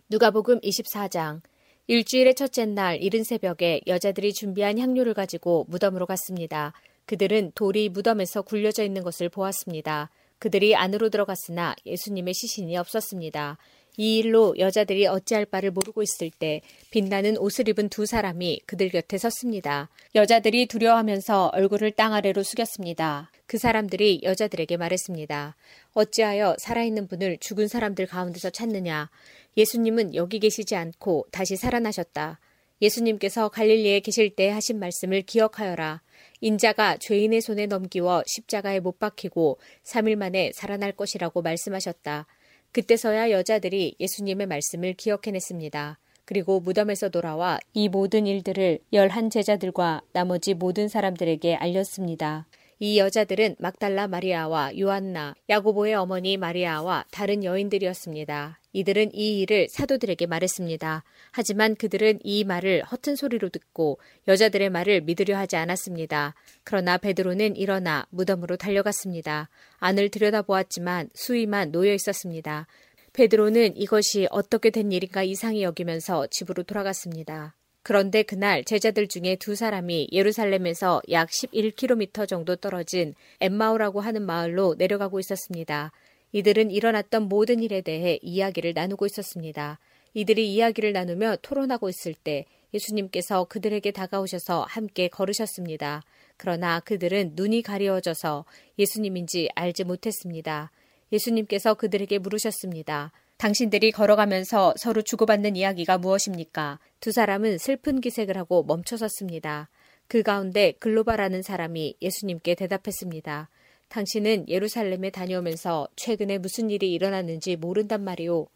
누가복음 0.10 0.62
24장 0.62 1.42
일주일의 1.88 2.36
첫째 2.36 2.66
날 2.66 3.02
이른 3.02 3.24
새벽에 3.24 3.82
여자들이 3.88 4.32
준비한 4.34 4.80
향료를 4.80 5.14
가지고 5.14 5.66
무덤으로 5.68 6.06
갔습니다. 6.06 6.72
그들은 7.06 7.52
돌이 7.56 7.90
무덤에서 7.90 8.44
굴려져 8.44 8.84
있는 8.84 9.04
것을 9.04 9.30
보았습니다. 9.30 10.12
그들이 10.40 10.76
안으로 10.76 11.10
들어갔으나 11.10 11.76
예수님의 11.86 12.34
시신이 12.34 12.78
없었습니다. 12.78 13.58
이 13.98 14.20
일로 14.20 14.56
여자들이 14.58 15.08
어찌할 15.08 15.46
바를 15.46 15.72
모르고 15.72 16.02
있을 16.02 16.32
때 16.32 16.62
빛나는 16.90 17.38
옷을 17.38 17.68
입은 17.68 17.90
두 17.90 18.06
사람이 18.06 18.62
그들 18.66 18.88
곁에 18.90 19.18
섰습니다. 19.18 19.90
여자들이 20.16 20.68
두려워하면서 20.68 21.48
얼굴을 21.54 21.92
땅 21.92 22.14
아래로 22.14 22.44
숙였습니다. 22.44 23.30
그 23.46 23.58
사람들이 23.58 24.22
여자들에게 24.24 24.78
말했습니다. 24.78 25.58
어찌하여 25.94 26.56
살아있는 26.60 27.08
분을 27.08 27.40
죽은 27.40 27.68
사람들 27.68 28.06
가운데서 28.06 28.52
찾느냐? 28.52 29.10
예수님은 29.58 30.16
여기 30.16 30.40
계시지 30.40 30.78
않고 30.78 31.26
다시 31.32 31.58
살아나셨다. 31.58 32.40
예수님께서 32.82 33.50
갈릴리에 33.50 34.00
계실 34.00 34.30
때 34.34 34.50
하신 34.50 34.80
말씀을 34.80 35.24
기억하여라. 35.24 36.02
인자가 36.42 36.98
죄인의 36.98 37.42
손에 37.42 37.66
넘기워 37.66 38.24
십자가에 38.26 38.80
못 38.80 39.00
박히고 39.00 39.60
3일 39.84 40.16
만에 40.16 40.52
살아날 40.54 40.94
것이라고 40.94 41.42
말씀하셨다. 41.42 42.28
그때서야 42.72 43.32
여자들이 43.32 43.96
예수님의 44.00 44.48
말씀을 44.48 44.94
기억해냈습니다. 44.94 46.00
그리고 46.26 46.60
무덤에서 46.60 47.10
돌아와 47.10 47.60
이 47.74 47.90
모든 47.90 48.28
일들을 48.28 48.80
열한 48.94 49.32
제자들과 49.32 50.02
나머지 50.14 50.54
모든 50.54 50.88
사람들에게 50.88 51.56
알렸습니다. 51.56 52.46
이 52.82 52.98
여자들은 52.98 53.58
막달라 53.60 54.08
마리아와 54.08 54.72
요한나, 54.80 55.36
야고보의 55.50 55.96
어머니 55.96 56.38
마리아와 56.38 57.04
다른 57.12 57.44
여인들이었습니다. 57.44 58.58
이들은 58.72 59.14
이 59.14 59.42
일을 59.42 59.68
사도들에게 59.70 60.26
말했습니다. 60.28 61.04
하지만 61.32 61.76
그들은 61.76 62.20
이 62.24 62.46
말을 62.46 62.84
허튼 62.84 63.18
소리로 63.18 63.50
듣고 63.50 64.00
여자들의 64.30 64.70
말을 64.70 65.02
믿으려 65.02 65.38
하지 65.38 65.58
않았습니다. 65.58 66.36
그러나 66.64 66.98
베드로는 66.98 67.58
일어나 67.58 68.06
무덤으로 68.12 68.56
달려갔습니다. 68.56 69.50
안을 69.80 70.08
들여다보았지만 70.08 71.10
수위만 71.14 71.74
놓여 71.74 71.94
있었습니다. 71.94 72.66
베드로는 73.12 73.76
이것이 73.76 74.28
어떻게 74.32 74.70
된 74.70 74.94
일인가 74.94 75.24
이상히 75.24 75.64
여기면서 75.64 76.28
집으로 76.28 76.64
돌아갔습니다. 76.64 77.56
그런데 77.90 78.22
그날 78.22 78.64
제자들 78.64 79.08
중에 79.08 79.36
두 79.38 79.56
사람이 79.56 80.10
예루살렘에서 80.12 81.02
약 81.10 81.30
11km 81.32 82.28
정도 82.28 82.56
떨어진 82.56 83.16
엠마오라고 83.40 84.00
하는 84.00 84.22
마을로 84.28 84.76
내려가고 84.78 85.20
있었습니다. 85.20 85.92
이들은 86.32 86.70
일어났던 86.70 87.24
모든 87.24 87.64
일에 87.64 87.82
대해 87.82 88.20
이야기를 88.22 88.74
나누고 88.76 89.08
있었습니다. 89.08 89.80
이들이 90.14 90.54
이야기를 90.54 90.94
나누며 90.94 91.38
토론하고 91.42 91.90
있을 91.90 92.14
때 92.14 92.46
예수님께서 92.76 93.46
그들에게 93.46 93.90
다가오셔서 93.90 94.68
함께 94.70 95.08
걸으셨습니다. 95.08 96.04
그러나 96.38 96.82
그들은 96.82 97.32
눈이 97.34 97.64
가리워져서 97.64 98.46
예수님인지 98.78 99.50
알지 99.56 99.86
못했습니다. 99.86 100.70
예수님께서 101.12 101.74
그들에게 101.74 102.20
물으셨습니다. 102.20 103.12
당신들이 103.40 103.94
걸어가면서 103.94 104.74
서로 104.76 105.02
주고받는 105.02 105.56
이야기가 105.56 105.98
무엇입니까? 105.98 106.78
두 107.00 107.14
사람은 107.14 107.58
슬픈 107.58 108.02
기색을 108.02 108.36
하고 108.36 108.64
멈춰섰습니다. 108.64 109.70
그 110.10 110.24
가운데 110.24 110.74
글로바라는 110.74 111.42
사람이 111.42 111.96
예수님께 112.02 112.56
대답했습니다. 112.56 113.50
당신은 113.88 114.50
예루살렘에 114.50 115.10
다녀오면서 115.10 115.88
최근에 115.96 116.38
무슨 116.38 116.70
일이 116.70 116.92
일어났는지 116.92 117.56
모른단 117.56 118.04
말이오. 118.04 118.50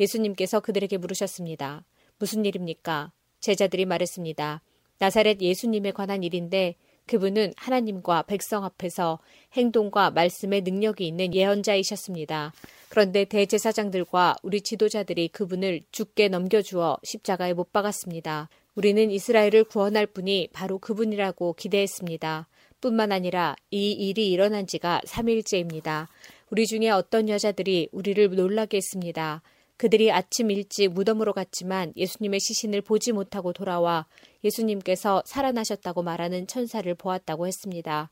예수님께서 0.00 0.58
그들에게 0.58 0.96
물으셨습니다. 0.96 1.84
무슨 2.18 2.44
일입니까? 2.44 3.12
제자들이 3.38 3.84
말했습니다. 3.84 4.62
나사렛 4.98 5.42
예수님에 5.42 5.92
관한 5.92 6.24
일인데 6.24 6.74
그분은 7.06 7.52
하나님과 7.56 8.22
백성 8.22 8.64
앞에서 8.64 9.18
행동과 9.52 10.10
말씀의 10.10 10.62
능력이 10.62 11.06
있는 11.06 11.34
예언자이셨습니다. 11.34 12.52
그런데 12.88 13.24
대제사장들과 13.24 14.36
우리 14.42 14.60
지도자들이 14.60 15.28
그분을 15.28 15.82
죽게 15.90 16.28
넘겨주어 16.28 16.98
십자가에 17.02 17.52
못 17.52 17.72
박았습니다. 17.72 18.48
우리는 18.74 19.10
이스라엘을 19.10 19.64
구원할 19.64 20.06
분이 20.06 20.48
바로 20.52 20.78
그분이라고 20.78 21.54
기대했습니다. 21.54 22.48
뿐만 22.80 23.12
아니라 23.12 23.56
이 23.70 23.92
일이 23.92 24.30
일어난 24.30 24.66
지가 24.66 25.00
3일째입니다. 25.06 26.06
우리 26.50 26.66
중에 26.66 26.90
어떤 26.90 27.28
여자들이 27.28 27.88
우리를 27.92 28.34
놀라게 28.34 28.76
했습니다. 28.76 29.42
그들이 29.76 30.12
아침 30.12 30.50
일찍 30.50 30.88
무덤으로 30.92 31.32
갔지만 31.32 31.92
예수님의 31.96 32.40
시신을 32.40 32.80
보지 32.82 33.12
못하고 33.12 33.52
돌아와 33.52 34.06
예수님께서 34.44 35.22
살아나셨다고 35.26 36.02
말하는 36.02 36.46
천사를 36.46 36.92
보았다고 36.94 37.46
했습니다. 37.46 38.10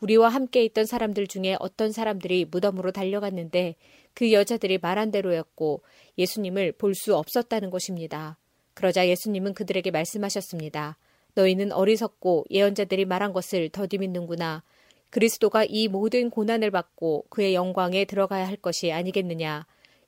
우리와 0.00 0.28
함께 0.28 0.64
있던 0.64 0.86
사람들 0.86 1.28
중에 1.28 1.56
어떤 1.60 1.92
사람들이 1.92 2.46
무덤으로 2.50 2.90
달려갔는데 2.90 3.76
그 4.12 4.32
여자들이 4.32 4.78
말한 4.78 5.10
대로였고 5.10 5.82
예수님을 6.18 6.72
볼 6.72 6.94
수 6.94 7.16
없었다는 7.16 7.70
것입니다. 7.70 8.36
그러자 8.74 9.08
예수님은 9.08 9.54
그들에게 9.54 9.90
말씀하셨습니다. 9.92 10.98
너희는 11.34 11.72
어리석고 11.72 12.46
예언자들이 12.50 13.04
말한 13.04 13.32
것을 13.32 13.68
더디 13.70 13.98
믿는구나. 13.98 14.62
그리스도가 15.10 15.64
이 15.64 15.88
모든 15.88 16.28
고난을 16.28 16.70
받고 16.72 17.26
그의 17.30 17.54
영광에 17.54 18.04
들어가야 18.04 18.46
할 18.46 18.56
것이 18.56 18.92
아니겠느냐. 18.92 19.64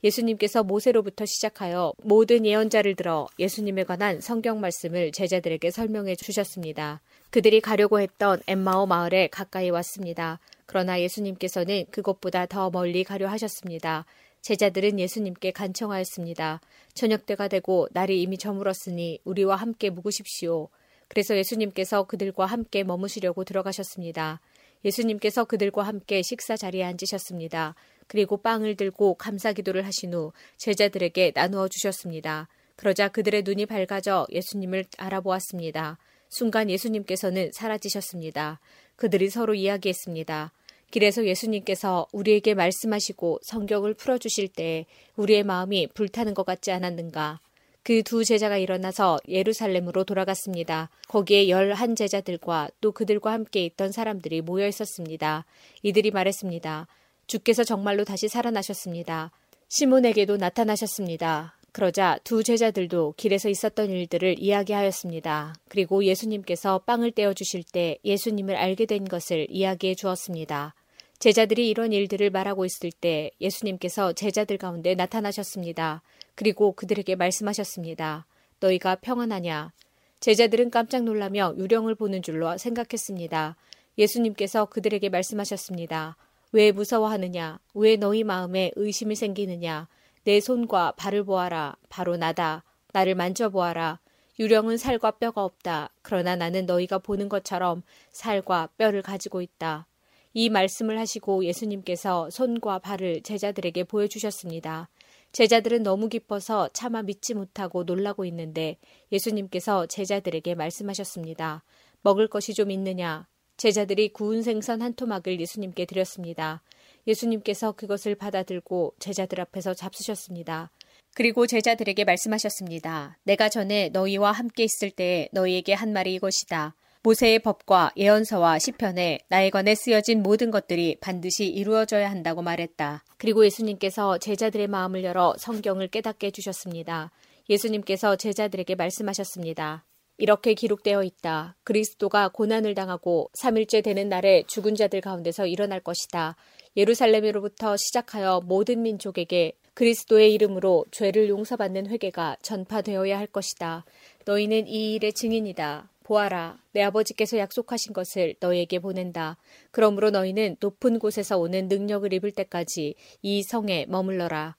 예수님께서 0.07 0.62
모세로부터 0.62 1.26
시작하여 1.26 1.92
모든 2.02 2.46
예언자를 2.46 2.94
들어 2.94 3.26
예수님에 3.38 3.82
관한 3.84 4.20
성경 4.20 4.61
말씀을 4.61 5.11
제자들에게 5.11 5.70
설명해 5.70 6.14
주셨습니다. 6.14 7.00
그들이 7.30 7.61
가려고 7.61 8.00
했던 8.00 8.40
엠마오 8.46 8.86
마을에 8.86 9.26
가까이 9.28 9.70
왔습니다. 9.70 10.38
그러나 10.64 11.00
예수님께서는 11.00 11.86
그것보다 11.90 12.46
더 12.46 12.70
멀리 12.70 13.02
가려 13.02 13.28
하셨습니다. 13.28 14.07
제자들은 14.42 15.00
예수님께 15.00 15.50
간청하였습니다. 15.50 16.61
저녁 16.94 17.26
때가 17.26 17.48
되고 17.48 17.88
날이 17.90 18.22
이미 18.22 18.38
저물었으니 18.38 19.18
우리와 19.24 19.57
함께 19.57 19.90
묵으십시오. 19.90 20.68
그래서 21.09 21.36
예수님께서 21.36 22.04
그들과 22.04 22.46
함께 22.46 22.84
머무시려고 22.84 23.42
들어가셨습니다. 23.42 24.40
예수님께서 24.87 25.45
그들과 25.45 25.82
함께 25.82 26.22
식사 26.22 26.57
자리에 26.57 26.84
앉으셨습니다. 26.84 27.74
그리고 28.07 28.37
빵을 28.39 28.76
들고 28.76 29.14
감사 29.14 29.53
기도를 29.53 29.84
하신 29.84 30.14
후 30.14 30.32
제자들에게 30.57 31.32
나누어 31.34 31.68
주셨습니다. 31.68 32.49
그러자 32.76 33.09
그들의 33.09 33.43
눈이 33.43 33.66
밝아져 33.66 34.26
예수님을 34.30 34.84
알아보았습니다. 34.97 35.99
순간 36.28 36.70
예수님께서는 36.70 37.51
사라지셨습니다. 37.53 38.61
그들이 38.97 39.28
서로 39.28 39.55
이야기했습니다. 39.55 40.53
길에서 40.91 41.26
예수님께서 41.26 42.06
우리에게 42.12 42.55
말씀하시고 42.55 43.40
성경을 43.43 43.94
풀어주실 43.94 44.48
때 44.48 44.86
우리의 45.16 45.43
마음이 45.43 45.89
불타는 45.94 46.35
것 46.35 46.47
같지 46.47 46.70
않았는가? 46.70 47.40
그 47.86 48.02
두 48.02 48.24
제자가 48.24 48.56
일어나서 48.58 49.20
예루살렘으로 49.28 50.02
돌아갔습니다. 50.02 50.90
거기에 51.06 51.48
열한 51.48 51.94
제자들과 51.94 52.68
또 52.80 52.90
그들과 52.90 53.30
함께 53.30 53.64
있던 53.64 53.92
사람들이 53.92 54.40
모여 54.40 54.66
있었습니다. 54.66 55.44
이들이 55.84 56.10
말했습니다. 56.10 56.88
주께서 57.28 57.62
정말로 57.62 58.02
다시 58.02 58.26
살아나셨습니다. 58.26 59.30
시몬에게도 59.68 60.36
나타나셨습니다. 60.36 61.58
그러자 61.70 62.18
두 62.24 62.42
제자들도 62.42 63.14
길에서 63.16 63.48
있었던 63.50 63.88
일들을 63.88 64.34
이야기하였습니다. 64.40 65.54
그리고 65.68 66.04
예수님께서 66.04 66.80
빵을 66.80 67.12
떼어 67.12 67.34
주실 67.34 67.62
때 67.62 67.98
예수님을 68.04 68.56
알게 68.56 68.86
된 68.86 69.04
것을 69.04 69.46
이야기해 69.48 69.94
주었습니다. 69.94 70.74
제자들이 71.18 71.70
이런 71.70 71.92
일들을 71.92 72.30
말하고 72.30 72.64
있을 72.64 72.90
때 72.90 73.30
예수님께서 73.40 74.12
제자들 74.12 74.58
가운데 74.58 74.94
나타나셨습니다. 74.94 76.02
그리고 76.36 76.72
그들에게 76.72 77.16
말씀하셨습니다. 77.16 78.26
너희가 78.60 78.94
평안하냐? 78.96 79.72
제자들은 80.20 80.70
깜짝 80.70 81.02
놀라며 81.02 81.54
유령을 81.58 81.96
보는 81.96 82.22
줄로 82.22 82.56
생각했습니다. 82.56 83.56
예수님께서 83.98 84.66
그들에게 84.66 85.08
말씀하셨습니다. 85.08 86.16
왜 86.52 86.70
무서워하느냐? 86.72 87.58
왜 87.74 87.96
너희 87.96 88.22
마음에 88.22 88.70
의심이 88.76 89.16
생기느냐? 89.16 89.88
내 90.24 90.40
손과 90.40 90.92
발을 90.92 91.24
보아라. 91.24 91.76
바로 91.88 92.16
나다. 92.16 92.62
나를 92.92 93.14
만져보아라. 93.14 94.00
유령은 94.38 94.76
살과 94.76 95.12
뼈가 95.12 95.44
없다. 95.44 95.90
그러나 96.02 96.36
나는 96.36 96.66
너희가 96.66 96.98
보는 96.98 97.28
것처럼 97.28 97.82
살과 98.10 98.68
뼈를 98.76 99.02
가지고 99.02 99.40
있다. 99.40 99.86
이 100.34 100.50
말씀을 100.50 100.98
하시고 100.98 101.44
예수님께서 101.46 102.28
손과 102.28 102.80
발을 102.80 103.22
제자들에게 103.22 103.84
보여주셨습니다. 103.84 104.90
제자들은 105.36 105.82
너무 105.82 106.08
기뻐서 106.08 106.70
차마 106.72 107.02
믿지 107.02 107.34
못하고 107.34 107.82
놀라고 107.84 108.24
있는데 108.24 108.78
예수님께서 109.12 109.84
제자들에게 109.84 110.54
말씀하셨습니다. 110.54 111.62
먹을 112.00 112.26
것이 112.26 112.54
좀 112.54 112.70
있느냐? 112.70 113.28
제자들이 113.58 114.14
구운 114.14 114.42
생선 114.42 114.80
한 114.80 114.94
토막을 114.94 115.38
예수님께 115.38 115.84
드렸습니다. 115.84 116.62
예수님께서 117.06 117.72
그것을 117.72 118.14
받아들고 118.14 118.94
제자들 118.98 119.38
앞에서 119.42 119.74
잡수셨습니다. 119.74 120.70
그리고 121.14 121.46
제자들에게 121.46 122.04
말씀하셨습니다. 122.04 123.18
내가 123.24 123.50
전에 123.50 123.90
너희와 123.90 124.32
함께 124.32 124.64
있을 124.64 124.90
때 124.90 125.28
너희에게 125.32 125.74
한 125.74 125.92
말이 125.92 126.14
이것이다. 126.14 126.74
모세의 127.07 127.39
법과 127.39 127.93
예언서와 127.97 128.59
시편에 128.59 129.20
나에 129.28 129.51
관해 129.51 129.77
쓰여진 129.77 130.24
모든 130.24 130.51
것들이 130.51 130.97
반드시 131.01 131.47
이루어져야 131.47 132.11
한다고 132.11 132.43
말했다. 132.43 133.05
그리고 133.16 133.45
예수님께서 133.45 134.19
제자들의 134.19 134.66
마음을 134.66 135.05
열어 135.05 135.33
성경을 135.39 135.87
깨닫게 135.87 136.27
해주셨습니다. 136.27 137.12
예수님께서 137.49 138.16
제자들에게 138.16 138.74
말씀하셨습니다. 138.74 139.85
이렇게 140.19 140.55
기록되어 140.55 141.05
있다. 141.05 141.55
그리스도가 141.62 142.31
고난을 142.31 142.74
당하고 142.74 143.31
3일째 143.41 143.85
되는 143.85 144.09
날에 144.09 144.43
죽은 144.49 144.74
자들 144.74 145.01
가운데서 145.01 145.47
일어날 145.47 145.78
것이다. 145.78 146.35
예루살렘으로부터 146.77 147.77
시작하여 147.77 148.41
모든 148.45 148.83
민족에게 148.83 149.53
그리스도의 149.74 150.35
이름으로 150.35 150.87
죄를 150.91 151.28
용서받는 151.28 151.87
회개가 151.87 152.39
전파되어야 152.43 153.16
할 153.16 153.28
것이다. 153.28 153.85
너희는 154.24 154.66
이 154.66 154.95
일의 154.95 155.12
증인이다. 155.12 155.89
보아라, 156.07 156.57
내 156.70 156.83
아버지께서 156.83 157.37
약속하신 157.37 157.93
것을 157.93 158.37
너희에게 158.39 158.78
보낸다. 158.78 159.39
그러므로 159.73 160.11
너희는 160.11 160.57
높은 160.61 161.01
곳에서 161.01 161.37
오는 161.37 161.66
능력을 161.66 162.12
입을 162.12 162.31
때까지 162.31 162.95
이 163.23 163.43
성에 163.43 163.87
머물러라. 163.89 164.55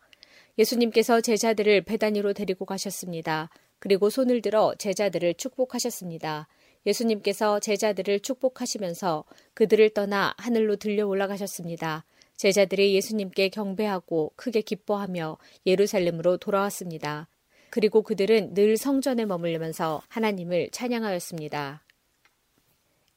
예수님께서 0.57 1.21
제자들을 1.21 1.83
배단위로 1.83 2.33
데리고 2.33 2.65
가셨습니다. 2.65 3.49
그리고 3.79 4.09
손을 4.09 4.41
들어 4.41 4.75
제자들을 4.77 5.35
축복하셨습니다. 5.35 6.49
예수님께서 6.85 7.61
제자들을 7.61 8.19
축복하시면서 8.19 9.23
그들을 9.53 9.91
떠나 9.91 10.33
하늘로 10.37 10.75
들려 10.75 11.07
올라가셨습니다. 11.07 12.03
제자들이 12.35 12.93
예수님께 12.93 13.47
경배하고 13.49 14.33
크게 14.35 14.59
기뻐하며 14.59 15.37
예루살렘으로 15.65 16.35
돌아왔습니다. 16.35 17.29
그리고 17.69 18.01
그들은 18.01 18.53
늘 18.53 18.77
성전에 18.77 19.25
머물면서 19.25 20.01
하나님을 20.07 20.69
찬양하였습니다. 20.71 21.83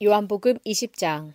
요한복음 0.03 0.59
20장 0.59 1.33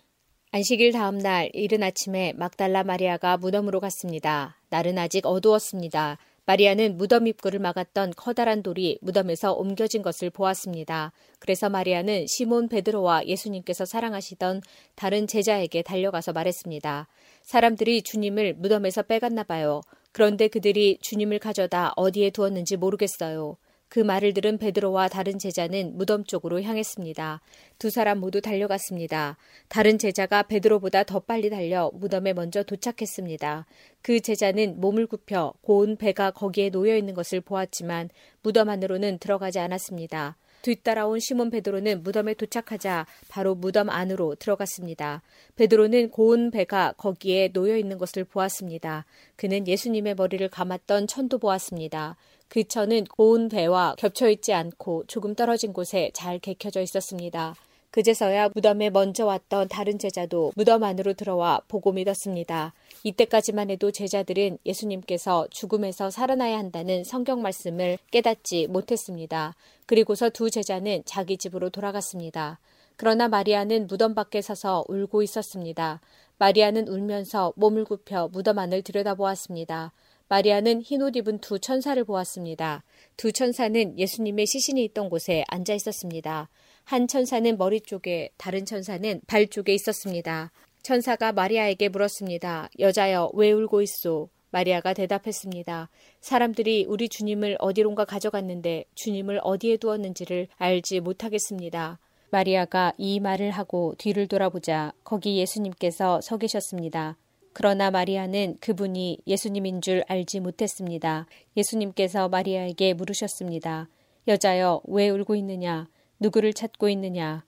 안식일 0.52 0.92
다음 0.92 1.18
날 1.18 1.50
이른 1.52 1.82
아침에 1.82 2.32
막달라 2.34 2.82
마리아가 2.82 3.36
무덤으로 3.36 3.78
갔습니다. 3.80 4.56
날은 4.70 4.96
아직 4.98 5.26
어두웠습니다. 5.26 6.18
마리아는 6.46 6.96
무덤 6.96 7.26
입구를 7.26 7.58
막았던 7.58 8.14
커다란 8.16 8.62
돌이 8.62 8.98
무덤에서 9.02 9.52
옮겨진 9.52 10.02
것을 10.02 10.30
보았습니다. 10.30 11.12
그래서 11.40 11.68
마리아는 11.68 12.26
시몬 12.28 12.68
베드로와 12.68 13.26
예수님께서 13.26 13.84
사랑하시던 13.84 14.62
다른 14.94 15.26
제자에게 15.26 15.82
달려가서 15.82 16.32
말했습니다. 16.32 17.08
사람들이 17.42 18.02
주님을 18.02 18.54
무덤에서 18.54 19.02
빼갔나 19.02 19.42
봐요. 19.42 19.80
그런데 20.16 20.48
그들이 20.48 20.96
주님을 21.02 21.38
가져다 21.38 21.92
어디에 21.94 22.30
두었는지 22.30 22.78
모르겠어요. 22.78 23.58
그 23.90 24.00
말을 24.00 24.32
들은 24.32 24.56
베드로와 24.56 25.08
다른 25.08 25.38
제자는 25.38 25.98
무덤 25.98 26.24
쪽으로 26.24 26.62
향했습니다. 26.62 27.42
두 27.78 27.90
사람 27.90 28.20
모두 28.20 28.40
달려갔습니다. 28.40 29.36
다른 29.68 29.98
제자가 29.98 30.44
베드로보다 30.44 31.04
더 31.04 31.20
빨리 31.20 31.50
달려 31.50 31.90
무덤에 31.92 32.32
먼저 32.32 32.62
도착했습니다. 32.62 33.66
그 34.00 34.20
제자는 34.20 34.80
몸을 34.80 35.06
굽혀 35.06 35.52
고운 35.60 35.96
배가 35.96 36.30
거기에 36.30 36.70
놓여 36.70 36.96
있는 36.96 37.12
것을 37.12 37.42
보았지만 37.42 38.08
무덤 38.40 38.70
안으로는 38.70 39.18
들어가지 39.18 39.58
않았습니다. 39.58 40.38
뒤따라온 40.66 41.20
시몬 41.20 41.50
베드로는 41.50 42.02
무덤에 42.02 42.34
도착하자 42.34 43.06
바로 43.28 43.54
무덤 43.54 43.88
안으로 43.88 44.34
들어갔습니다. 44.34 45.22
베드로는 45.54 46.10
고운 46.10 46.50
배가 46.50 46.92
거기에 46.96 47.52
놓여 47.52 47.76
있는 47.76 47.98
것을 47.98 48.24
보았습니다. 48.24 49.04
그는 49.36 49.68
예수님의 49.68 50.16
머리를 50.16 50.48
감았던 50.48 51.06
천도 51.06 51.38
보았습니다. 51.38 52.16
그 52.48 52.64
천은 52.64 53.04
고운 53.04 53.48
배와 53.48 53.94
겹쳐 53.96 54.28
있지 54.28 54.52
않고 54.52 55.04
조금 55.06 55.36
떨어진 55.36 55.72
곳에 55.72 56.10
잘 56.14 56.40
개켜져 56.40 56.80
있었습니다. 56.80 57.54
그제서야 57.92 58.50
무덤에 58.52 58.90
먼저 58.90 59.24
왔던 59.24 59.68
다른 59.68 60.00
제자도 60.00 60.52
무덤 60.56 60.82
안으로 60.82 61.14
들어와 61.14 61.60
보고 61.68 61.92
믿었습니다. 61.92 62.74
이때까지만 63.06 63.70
해도 63.70 63.92
제자들은 63.92 64.58
예수님께서 64.66 65.46
죽음에서 65.50 66.10
살아나야 66.10 66.58
한다는 66.58 67.04
성경 67.04 67.40
말씀을 67.40 67.98
깨닫지 68.10 68.66
못했습니다. 68.66 69.54
그리고서 69.86 70.28
두 70.28 70.50
제자는 70.50 71.02
자기 71.04 71.38
집으로 71.38 71.70
돌아갔습니다. 71.70 72.58
그러나 72.96 73.28
마리아는 73.28 73.86
무덤 73.86 74.16
밖에 74.16 74.42
서서 74.42 74.84
울고 74.88 75.22
있었습니다. 75.22 76.00
마리아는 76.38 76.88
울면서 76.88 77.52
몸을 77.54 77.84
굽혀 77.84 78.28
무덤 78.32 78.58
안을 78.58 78.82
들여다보았습니다. 78.82 79.92
마리아는 80.28 80.82
흰옷 80.82 81.14
입은 81.14 81.38
두 81.38 81.60
천사를 81.60 82.02
보았습니다. 82.02 82.82
두 83.16 83.30
천사는 83.30 83.96
예수님의 83.96 84.46
시신이 84.46 84.82
있던 84.86 85.10
곳에 85.10 85.44
앉아 85.46 85.74
있었습니다. 85.74 86.48
한 86.82 87.06
천사는 87.06 87.56
머리 87.56 87.80
쪽에, 87.80 88.30
다른 88.36 88.64
천사는 88.64 89.20
발 89.28 89.46
쪽에 89.46 89.72
있었습니다. 89.74 90.50
천사가 90.86 91.32
마리아에게 91.32 91.88
물었습니다. 91.88 92.70
여자여, 92.78 93.32
왜 93.34 93.50
울고 93.50 93.82
있소? 93.82 94.28
마리아가 94.52 94.94
대답했습니다. 94.94 95.90
사람들이 96.20 96.86
우리 96.88 97.08
주님을 97.08 97.56
어디론가 97.58 98.04
가져갔는데 98.04 98.84
주님을 98.94 99.40
어디에 99.42 99.78
두었는지를 99.78 100.46
알지 100.58 101.00
못하겠습니다. 101.00 101.98
마리아가 102.30 102.92
이 102.98 103.18
말을 103.18 103.50
하고 103.50 103.96
뒤를 103.98 104.28
돌아보자 104.28 104.92
거기 105.02 105.38
예수님께서 105.38 106.20
서 106.20 106.38
계셨습니다. 106.38 107.16
그러나 107.52 107.90
마리아는 107.90 108.58
그분이 108.60 109.22
예수님인 109.26 109.80
줄 109.80 110.04
알지 110.06 110.38
못했습니다. 110.38 111.26
예수님께서 111.56 112.28
마리아에게 112.28 112.94
물으셨습니다. 112.94 113.88
여자여, 114.28 114.82
왜 114.84 115.08
울고 115.08 115.34
있느냐? 115.34 115.88
누구를 116.20 116.52
찾고 116.52 116.88
있느냐. 116.90 117.44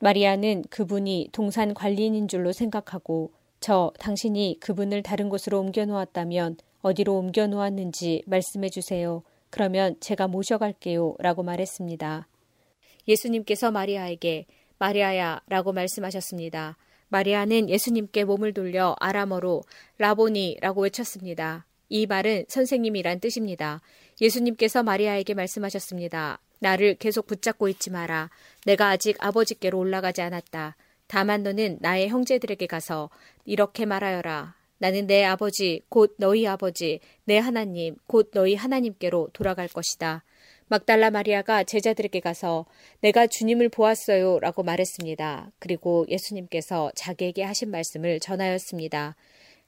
마리아는 0.00 0.64
그분이 0.70 1.28
동산 1.32 1.74
관리인인 1.74 2.26
줄로 2.26 2.52
생각하고 2.52 3.32
저 3.60 3.92
당신이 3.98 4.56
그분을 4.58 5.02
다른 5.02 5.28
곳으로 5.28 5.60
옮겨 5.60 5.84
놓았다면 5.84 6.56
어디로 6.80 7.18
옮겨 7.18 7.46
놓았는지 7.46 8.22
말씀해 8.26 8.70
주세요. 8.70 9.22
그러면 9.50 9.96
제가 10.00 10.26
모셔갈게요. 10.26 11.16
라고 11.18 11.42
말했습니다. 11.42 12.26
예수님께서 13.08 13.70
마리아에게 13.70 14.46
마리아야 14.78 15.42
라고 15.48 15.72
말씀하셨습니다. 15.72 16.78
마리아는 17.08 17.68
예수님께 17.68 18.24
몸을 18.24 18.54
돌려 18.54 18.96
아람어로 19.00 19.62
라보니 19.98 20.58
라고 20.62 20.82
외쳤습니다. 20.82 21.66
이 21.90 22.06
말은 22.06 22.46
선생님이란 22.48 23.20
뜻입니다. 23.20 23.82
예수님께서 24.20 24.82
마리아에게 24.82 25.34
말씀하셨습니다. 25.34 26.40
나를 26.60 26.94
계속 26.94 27.26
붙잡고 27.26 27.68
있지 27.68 27.90
마라. 27.90 28.30
내가 28.64 28.88
아직 28.88 29.16
아버지께로 29.18 29.78
올라가지 29.78 30.22
않았다. 30.22 30.76
다만 31.06 31.42
너는 31.42 31.78
나의 31.80 32.08
형제들에게 32.08 32.66
가서 32.66 33.10
이렇게 33.44 33.84
말하여라. 33.84 34.54
나는 34.78 35.06
내 35.06 35.24
아버지, 35.24 35.82
곧 35.88 36.14
너희 36.18 36.46
아버지, 36.46 37.00
내 37.24 37.36
하나님, 37.36 37.96
곧 38.06 38.30
너희 38.32 38.54
하나님께로 38.54 39.28
돌아갈 39.32 39.68
것이다. 39.68 40.24
막달라 40.68 41.10
마리아가 41.10 41.64
제자들에게 41.64 42.20
가서 42.20 42.64
내가 43.00 43.26
주님을 43.26 43.70
보았어요 43.70 44.38
라고 44.38 44.62
말했습니다. 44.62 45.50
그리고 45.58 46.06
예수님께서 46.08 46.92
자기에게 46.94 47.42
하신 47.42 47.72
말씀을 47.72 48.20
전하였습니다. 48.20 49.16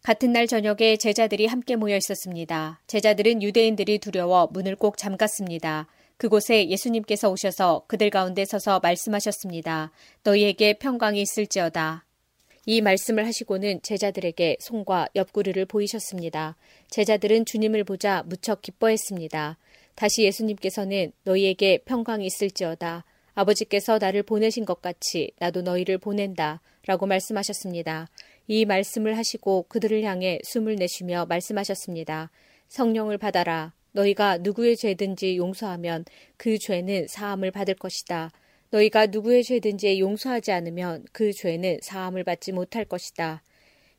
같은 0.02 0.32
날 0.32 0.46
저녁에 0.46 0.96
제자들이 0.96 1.46
함께 1.46 1.74
모여 1.76 1.96
있었습니다. 1.96 2.80
제자들은 2.86 3.42
유대인들이 3.42 3.98
두려워 3.98 4.48
문을 4.52 4.76
꼭 4.76 4.96
잠갔습니다. 4.96 5.88
그곳에 6.22 6.68
예수님께서 6.68 7.30
오셔서 7.30 7.82
그들 7.88 8.08
가운데 8.08 8.44
서서 8.44 8.78
말씀하셨습니다. 8.78 9.90
너희에게 10.22 10.74
평강이 10.74 11.20
있을지어다. 11.20 12.04
이 12.64 12.80
말씀을 12.80 13.26
하시고는 13.26 13.82
제자들에게 13.82 14.58
손과 14.60 15.08
옆구리를 15.16 15.66
보이셨습니다. 15.66 16.54
제자들은 16.90 17.44
주님을 17.44 17.82
보자 17.82 18.22
무척 18.24 18.62
기뻐했습니다. 18.62 19.58
다시 19.96 20.22
예수님께서는 20.22 21.10
너희에게 21.24 21.78
평강이 21.78 22.24
있을지어다. 22.24 23.04
아버지께서 23.34 23.98
나를 23.98 24.22
보내신 24.22 24.64
것 24.64 24.80
같이 24.80 25.32
나도 25.40 25.62
너희를 25.62 25.98
보낸다. 25.98 26.60
라고 26.86 27.06
말씀하셨습니다. 27.06 28.08
이 28.46 28.64
말씀을 28.64 29.16
하시고 29.18 29.64
그들을 29.68 30.04
향해 30.04 30.38
숨을 30.44 30.76
내쉬며 30.76 31.26
말씀하셨습니다. 31.28 32.30
성령을 32.68 33.18
받아라. 33.18 33.72
너희가 33.92 34.38
누구의 34.38 34.76
죄든지 34.76 35.36
용서하면 35.36 36.04
그 36.36 36.58
죄는 36.58 37.06
사함을 37.08 37.50
받을 37.50 37.74
것이다. 37.74 38.30
너희가 38.70 39.06
누구의 39.06 39.44
죄든지 39.44 40.00
용서하지 40.00 40.50
않으면 40.52 41.04
그 41.12 41.32
죄는 41.32 41.78
사함을 41.82 42.24
받지 42.24 42.52
못할 42.52 42.84
것이다. 42.84 43.42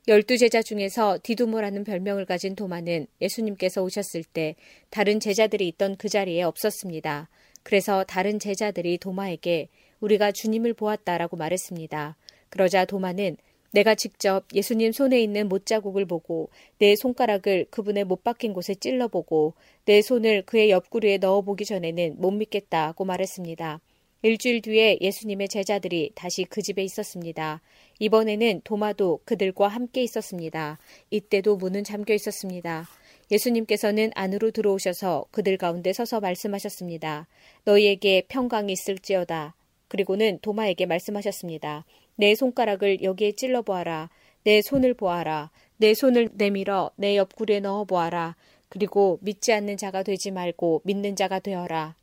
열두 0.06 0.36
제자 0.36 0.60
중에서 0.62 1.18
디두모라는 1.22 1.84
별명을 1.84 2.26
가진 2.26 2.54
도마는 2.54 3.06
예수님께서 3.22 3.82
오셨을 3.82 4.22
때 4.24 4.54
다른 4.90 5.18
제자들이 5.18 5.66
있던 5.68 5.96
그 5.96 6.08
자리에 6.10 6.42
없었습니다. 6.42 7.30
그래서 7.62 8.04
다른 8.04 8.38
제자들이 8.38 8.98
도마에게 8.98 9.68
우리가 10.00 10.32
주님을 10.32 10.74
보았다라고 10.74 11.38
말했습니다. 11.38 12.16
그러자 12.50 12.84
도마는 12.84 13.38
내가 13.74 13.96
직접 13.96 14.44
예수님 14.54 14.92
손에 14.92 15.20
있는 15.20 15.48
못자국을 15.48 16.04
보고 16.04 16.48
내 16.78 16.94
손가락을 16.94 17.66
그분의 17.70 18.04
못 18.04 18.22
박힌 18.22 18.52
곳에 18.52 18.76
찔러보고 18.76 19.54
내 19.84 20.00
손을 20.00 20.42
그의 20.42 20.70
옆구리에 20.70 21.18
넣어보기 21.18 21.64
전에는 21.64 22.14
못 22.18 22.30
믿겠다고 22.30 23.04
말했습니다. 23.04 23.80
일주일 24.22 24.62
뒤에 24.62 24.98
예수님의 25.00 25.48
제자들이 25.48 26.12
다시 26.14 26.44
그 26.44 26.62
집에 26.62 26.84
있었습니다. 26.84 27.60
이번에는 27.98 28.60
도마도 28.62 29.18
그들과 29.24 29.66
함께 29.66 30.04
있었습니다. 30.04 30.78
이때도 31.10 31.56
문은 31.56 31.82
잠겨 31.82 32.14
있었습니다. 32.14 32.86
예수님께서는 33.32 34.12
안으로 34.14 34.52
들어오셔서 34.52 35.26
그들 35.32 35.58
가운데 35.58 35.92
서서 35.92 36.20
말씀하셨습니다. 36.20 37.26
너희에게 37.64 38.22
평강이 38.28 38.72
있을지어다. 38.72 39.56
그리고는 39.88 40.38
도마에게 40.42 40.86
말씀하셨습니다. 40.86 41.84
내 42.16 42.34
손가락을 42.34 43.02
여기에 43.02 43.32
찔러 43.32 43.62
보아라. 43.62 44.10
내 44.44 44.60
손을 44.62 44.94
보아라. 44.94 45.50
내 45.76 45.94
손을 45.94 46.30
내밀어 46.34 46.90
내 46.96 47.16
옆구리에 47.16 47.60
넣어 47.60 47.84
보아라. 47.84 48.36
그리고 48.68 49.18
믿지 49.22 49.52
않는 49.52 49.76
자가 49.76 50.02
되지 50.02 50.30
말고 50.30 50.82
믿는 50.84 51.16
자가 51.16 51.38
되어라. 51.38 51.96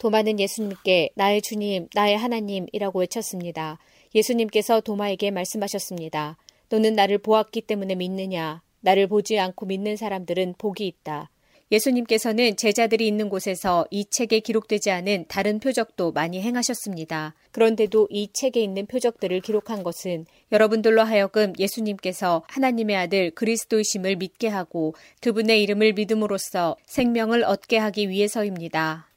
도마는 0.00 0.40
예수님께 0.40 1.10
나의 1.14 1.42
주님, 1.42 1.88
나의 1.94 2.16
하나님이라고 2.16 3.00
외쳤습니다. 3.00 3.78
예수님께서 4.14 4.80
도마에게 4.80 5.30
말씀하셨습니다. 5.30 6.36
너는 6.70 6.94
나를 6.94 7.18
보았기 7.18 7.62
때문에 7.62 7.94
믿느냐? 7.96 8.62
나를 8.80 9.08
보지 9.08 9.38
않고 9.38 9.66
믿는 9.66 9.96
사람들은 9.96 10.54
복이 10.56 10.86
있다. 10.86 11.30
예수님께서는 11.72 12.56
제자들이 12.56 13.06
있는 13.06 13.28
곳에서 13.28 13.86
이 13.90 14.04
책에 14.04 14.40
기록되지 14.40 14.90
않은 14.90 15.26
다른 15.28 15.60
표적도 15.60 16.10
많이 16.12 16.40
행하셨습니다. 16.42 17.34
그런데도 17.52 18.08
이 18.10 18.28
책에 18.32 18.60
있는 18.60 18.86
표적들을 18.86 19.40
기록한 19.40 19.82
것은 19.82 20.26
여러분들로 20.50 21.02
하여금 21.02 21.52
예수님께서 21.58 22.42
하나님의 22.48 22.96
아들 22.96 23.30
그리스도이심을 23.30 24.16
믿게 24.16 24.48
하고 24.48 24.94
그분의 25.20 25.62
이름을 25.62 25.92
믿음으로써 25.92 26.76
생명을 26.86 27.44
얻게 27.44 27.78
하기 27.78 28.08
위해서입니다. 28.08 29.08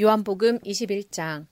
요한복음 0.00 0.60
21장 0.60 1.46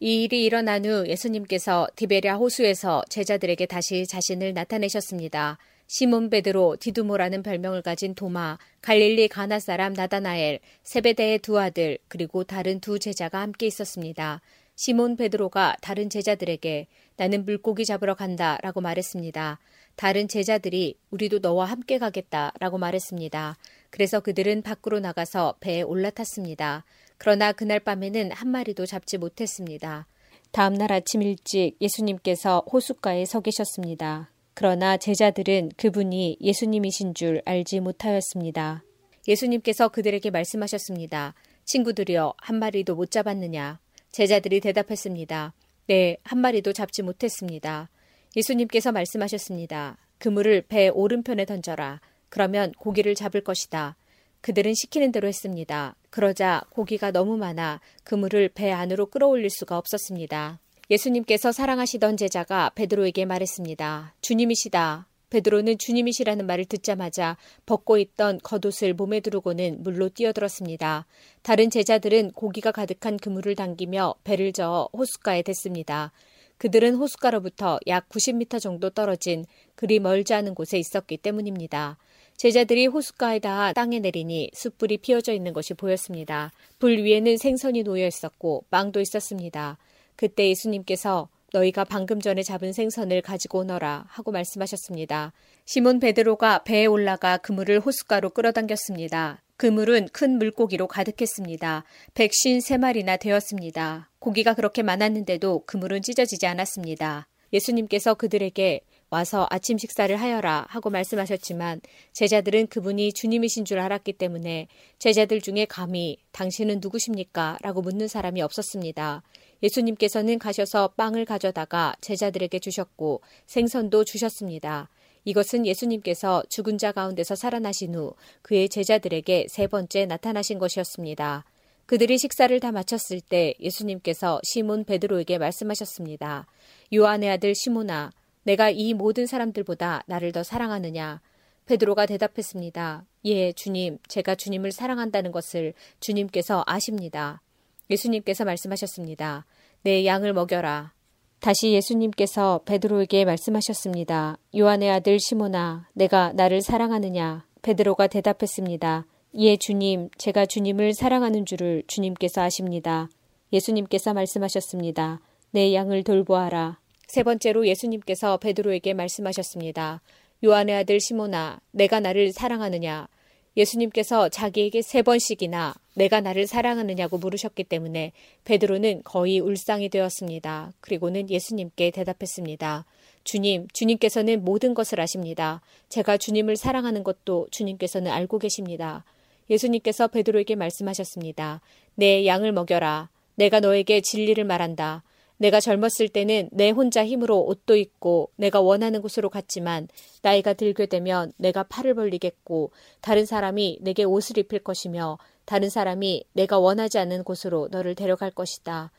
이 0.00 0.24
일이 0.24 0.44
일어난 0.44 0.84
후 0.84 1.06
예수님께서 1.08 1.88
디베랴 1.96 2.36
호수에서 2.36 3.02
제자들에게 3.08 3.66
다시 3.66 4.06
자신을 4.06 4.54
나타내셨습니다. 4.54 5.58
시몬 5.90 6.28
베드로, 6.28 6.76
디두모라는 6.76 7.42
별명을 7.42 7.80
가진 7.80 8.14
도마, 8.14 8.58
갈릴리 8.82 9.28
가나 9.28 9.58
사람 9.58 9.94
나다나엘, 9.94 10.60
세베대의 10.82 11.38
두 11.38 11.58
아들, 11.58 11.96
그리고 12.08 12.44
다른 12.44 12.78
두 12.78 12.98
제자가 12.98 13.40
함께 13.40 13.66
있었습니다. 13.66 14.42
시몬 14.76 15.16
베드로가 15.16 15.76
다른 15.80 16.10
제자들에게 16.10 16.88
나는 17.16 17.46
물고기 17.46 17.86
잡으러 17.86 18.14
간다 18.14 18.58
라고 18.62 18.82
말했습니다. 18.82 19.58
다른 19.96 20.28
제자들이 20.28 20.98
우리도 21.10 21.38
너와 21.38 21.64
함께 21.64 21.96
가겠다 21.96 22.52
라고 22.60 22.76
말했습니다. 22.76 23.56
그래서 23.88 24.20
그들은 24.20 24.60
밖으로 24.60 25.00
나가서 25.00 25.54
배에 25.60 25.80
올라탔습니다. 25.80 26.84
그러나 27.16 27.52
그날 27.52 27.80
밤에는 27.80 28.30
한 28.32 28.48
마리도 28.50 28.84
잡지 28.84 29.16
못했습니다. 29.16 30.06
다음 30.52 30.74
날 30.74 30.92
아침 30.92 31.22
일찍 31.22 31.76
예수님께서 31.80 32.62
호숫가에 32.70 33.24
서 33.24 33.40
계셨습니다. 33.40 34.30
그러나 34.58 34.96
제자들은 34.96 35.70
그분이 35.76 36.38
예수님이신 36.40 37.14
줄 37.14 37.42
알지 37.44 37.78
못하였습니다. 37.78 38.82
예수님께서 39.28 39.86
그들에게 39.86 40.30
말씀하셨습니다. 40.30 41.34
친구들이여, 41.64 42.34
한 42.38 42.58
마리도 42.58 42.96
못 42.96 43.12
잡았느냐? 43.12 43.78
제자들이 44.10 44.58
대답했습니다. 44.58 45.54
네, 45.86 46.16
한 46.24 46.40
마리도 46.40 46.72
잡지 46.72 47.02
못했습니다. 47.02 47.88
예수님께서 48.34 48.90
말씀하셨습니다. 48.90 49.96
그물을 50.18 50.62
배 50.62 50.88
오른편에 50.88 51.44
던져라. 51.44 52.00
그러면 52.28 52.72
고기를 52.72 53.14
잡을 53.14 53.42
것이다. 53.42 53.96
그들은 54.40 54.74
시키는 54.74 55.12
대로 55.12 55.28
했습니다. 55.28 55.94
그러자 56.10 56.62
고기가 56.70 57.12
너무 57.12 57.36
많아 57.36 57.80
그물을 58.02 58.48
배 58.48 58.72
안으로 58.72 59.06
끌어올릴 59.06 59.50
수가 59.50 59.78
없었습니다. 59.78 60.58
예수님께서 60.90 61.52
사랑하시던 61.52 62.16
제자가 62.16 62.70
베드로에게 62.74 63.26
말했습니다. 63.26 64.14
주님이시다. 64.22 65.06
베드로는 65.30 65.76
주님이시라는 65.76 66.46
말을 66.46 66.64
듣자마자 66.64 67.36
벗고 67.66 67.98
있던 67.98 68.40
겉옷을 68.42 68.94
몸에 68.94 69.20
두르고는 69.20 69.82
물로 69.82 70.08
뛰어들었습니다. 70.08 71.06
다른 71.42 71.68
제자들은 71.68 72.32
고기가 72.32 72.72
가득한 72.72 73.18
그물을 73.18 73.54
당기며 73.54 74.14
배를 74.24 74.52
저어 74.54 74.88
호숫가에 74.94 75.42
댔습니다. 75.42 76.12
그들은 76.56 76.94
호숫가로부터 76.94 77.78
약 77.86 78.08
90m 78.08 78.60
정도 78.60 78.88
떨어진 78.88 79.44
그리 79.74 80.00
멀지 80.00 80.32
않은 80.32 80.54
곳에 80.54 80.78
있었기 80.78 81.18
때문입니다. 81.18 81.98
제자들이 82.38 82.86
호숫가에 82.86 83.40
닿아 83.40 83.72
땅에 83.74 83.98
내리니 83.98 84.50
숯불이 84.54 84.98
피어져 84.98 85.32
있는 85.34 85.52
것이 85.52 85.74
보였습니다. 85.74 86.52
불 86.78 86.98
위에는 87.02 87.36
생선이 87.36 87.82
놓여 87.82 88.06
있었고 88.06 88.64
빵도 88.70 89.00
있었습니다. 89.00 89.76
그때 90.18 90.48
예수님께서 90.48 91.28
너희가 91.52 91.84
방금 91.84 92.20
전에 92.20 92.42
잡은 92.42 92.72
생선을 92.72 93.22
가지고 93.22 93.60
오너라 93.60 94.06
하고 94.08 94.32
말씀하셨습니다. 94.32 95.32
시몬 95.64 96.00
베드로가 96.00 96.64
배에 96.64 96.86
올라가 96.86 97.38
그물을 97.38 97.78
호숫가로 97.78 98.30
끌어당겼습니다. 98.30 99.40
그물은 99.56 100.08
큰 100.12 100.38
물고기로 100.38 100.88
가득했습니다. 100.88 101.84
백신 102.14 102.60
세 102.60 102.78
마리나 102.78 103.16
되었습니다. 103.16 104.10
고기가 104.18 104.54
그렇게 104.54 104.82
많았는데도 104.82 105.62
그물은 105.66 106.02
찢어지지 106.02 106.48
않았습니다. 106.48 107.28
예수님께서 107.52 108.14
그들에게 108.14 108.80
와서 109.10 109.46
아침 109.50 109.78
식사를 109.78 110.14
하여라 110.14 110.66
하고 110.68 110.90
말씀하셨지만 110.90 111.80
제자들은 112.12 112.66
그분이 112.66 113.14
주님이신 113.14 113.64
줄 113.64 113.78
알았기 113.78 114.14
때문에 114.14 114.68
제자들 114.98 115.40
중에 115.40 115.64
감히 115.64 116.18
당신은 116.32 116.80
누구십니까? 116.82 117.56
라고 117.62 117.80
묻는 117.80 118.06
사람이 118.06 118.42
없었습니다. 118.42 119.22
예수님께서는 119.62 120.38
가셔서 120.38 120.88
빵을 120.96 121.24
가져다가 121.24 121.94
제자들에게 122.00 122.58
주셨고 122.58 123.20
생선도 123.46 124.04
주셨습니다. 124.04 124.88
이것은 125.24 125.66
예수님께서 125.66 126.42
죽은 126.48 126.78
자 126.78 126.92
가운데서 126.92 127.34
살아나신 127.34 127.94
후 127.94 128.14
그의 128.42 128.68
제자들에게 128.68 129.46
세 129.48 129.66
번째 129.66 130.06
나타나신 130.06 130.58
것이었습니다. 130.58 131.44
그들이 131.86 132.18
식사를 132.18 132.58
다 132.60 132.70
마쳤을 132.70 133.20
때 133.20 133.54
예수님께서 133.60 134.40
시몬 134.44 134.84
베드로에게 134.84 135.38
말씀하셨습니다. 135.38 136.46
요한의 136.94 137.30
아들 137.30 137.54
시몬아, 137.54 138.10
내가 138.42 138.70
이 138.70 138.94
모든 138.94 139.26
사람들보다 139.26 140.04
나를 140.06 140.32
더 140.32 140.42
사랑하느냐? 140.42 141.20
베드로가 141.66 142.06
대답했습니다. 142.06 143.04
예, 143.26 143.52
주님, 143.52 143.98
제가 144.08 144.34
주님을 144.34 144.72
사랑한다는 144.72 145.32
것을 145.32 145.74
주님께서 146.00 146.62
아십니다. 146.66 147.42
예수님께서 147.90 148.44
말씀하셨습니다. 148.44 149.46
내 149.82 150.04
양을 150.04 150.32
먹여라. 150.32 150.92
다시 151.40 151.72
예수님께서 151.72 152.60
베드로에게 152.64 153.24
말씀하셨습니다. 153.24 154.38
요한의 154.56 154.90
아들 154.90 155.20
시모나, 155.20 155.88
내가 155.94 156.32
나를 156.32 156.60
사랑하느냐? 156.62 157.46
베드로가 157.62 158.08
대답했습니다. 158.08 159.06
예, 159.36 159.56
주님, 159.56 160.08
제가 160.18 160.46
주님을 160.46 160.94
사랑하는 160.94 161.46
줄을 161.46 161.84
주님께서 161.86 162.42
아십니다. 162.42 163.08
예수님께서 163.52 164.14
말씀하셨습니다. 164.14 165.20
내 165.52 165.72
양을 165.74 166.02
돌보아라. 166.02 166.78
세 167.06 167.22
번째로 167.22 167.66
예수님께서 167.66 168.38
베드로에게 168.38 168.94
말씀하셨습니다. 168.94 170.02
요한의 170.44 170.76
아들 170.76 171.00
시모나, 171.00 171.60
내가 171.70 172.00
나를 172.00 172.32
사랑하느냐? 172.32 173.08
예수님께서 173.56 174.28
자기에게 174.28 174.82
세 174.82 175.02
번씩이나 175.02 175.74
내가 175.94 176.20
나를 176.20 176.46
사랑하느냐고 176.46 177.18
물으셨기 177.18 177.64
때문에 177.64 178.12
베드로는 178.44 179.02
거의 179.04 179.40
울상이 179.40 179.88
되었습니다. 179.88 180.72
그리고는 180.80 181.28
예수님께 181.28 181.90
대답했습니다. 181.90 182.84
주님, 183.24 183.66
주님께서는 183.72 184.44
모든 184.44 184.74
것을 184.74 185.00
아십니다. 185.00 185.60
제가 185.88 186.16
주님을 186.16 186.56
사랑하는 186.56 187.02
것도 187.02 187.48
주님께서는 187.50 188.10
알고 188.10 188.38
계십니다. 188.38 189.04
예수님께서 189.50 190.08
베드로에게 190.08 190.54
말씀하셨습니다. 190.54 191.60
내 191.94 192.26
양을 192.26 192.52
먹여라. 192.52 193.10
내가 193.34 193.60
너에게 193.60 194.00
진리를 194.00 194.42
말한다. 194.44 195.02
내가 195.38 195.60
젊었을 195.60 196.08
때는 196.08 196.48
내 196.52 196.70
혼자 196.70 197.04
힘으로 197.06 197.40
옷도 197.46 197.76
입고 197.76 198.30
내가 198.36 198.60
원하는 198.60 199.00
곳으로 199.00 199.30
갔지만 199.30 199.88
나이가 200.22 200.52
들게 200.52 200.86
되면 200.86 201.32
내가 201.36 201.62
팔을 201.62 201.94
벌리겠고 201.94 202.72
다른 203.00 203.24
사람이 203.24 203.78
내게 203.80 204.04
옷을 204.04 204.38
입힐 204.38 204.58
것이며 204.58 205.18
다른 205.44 205.70
사람이 205.70 206.24
내가 206.34 206.58
원하지 206.58 206.98
않는 206.98 207.24
곳으로 207.24 207.68
너를 207.70 207.94
데려갈 207.94 208.30
것이다. 208.30 208.90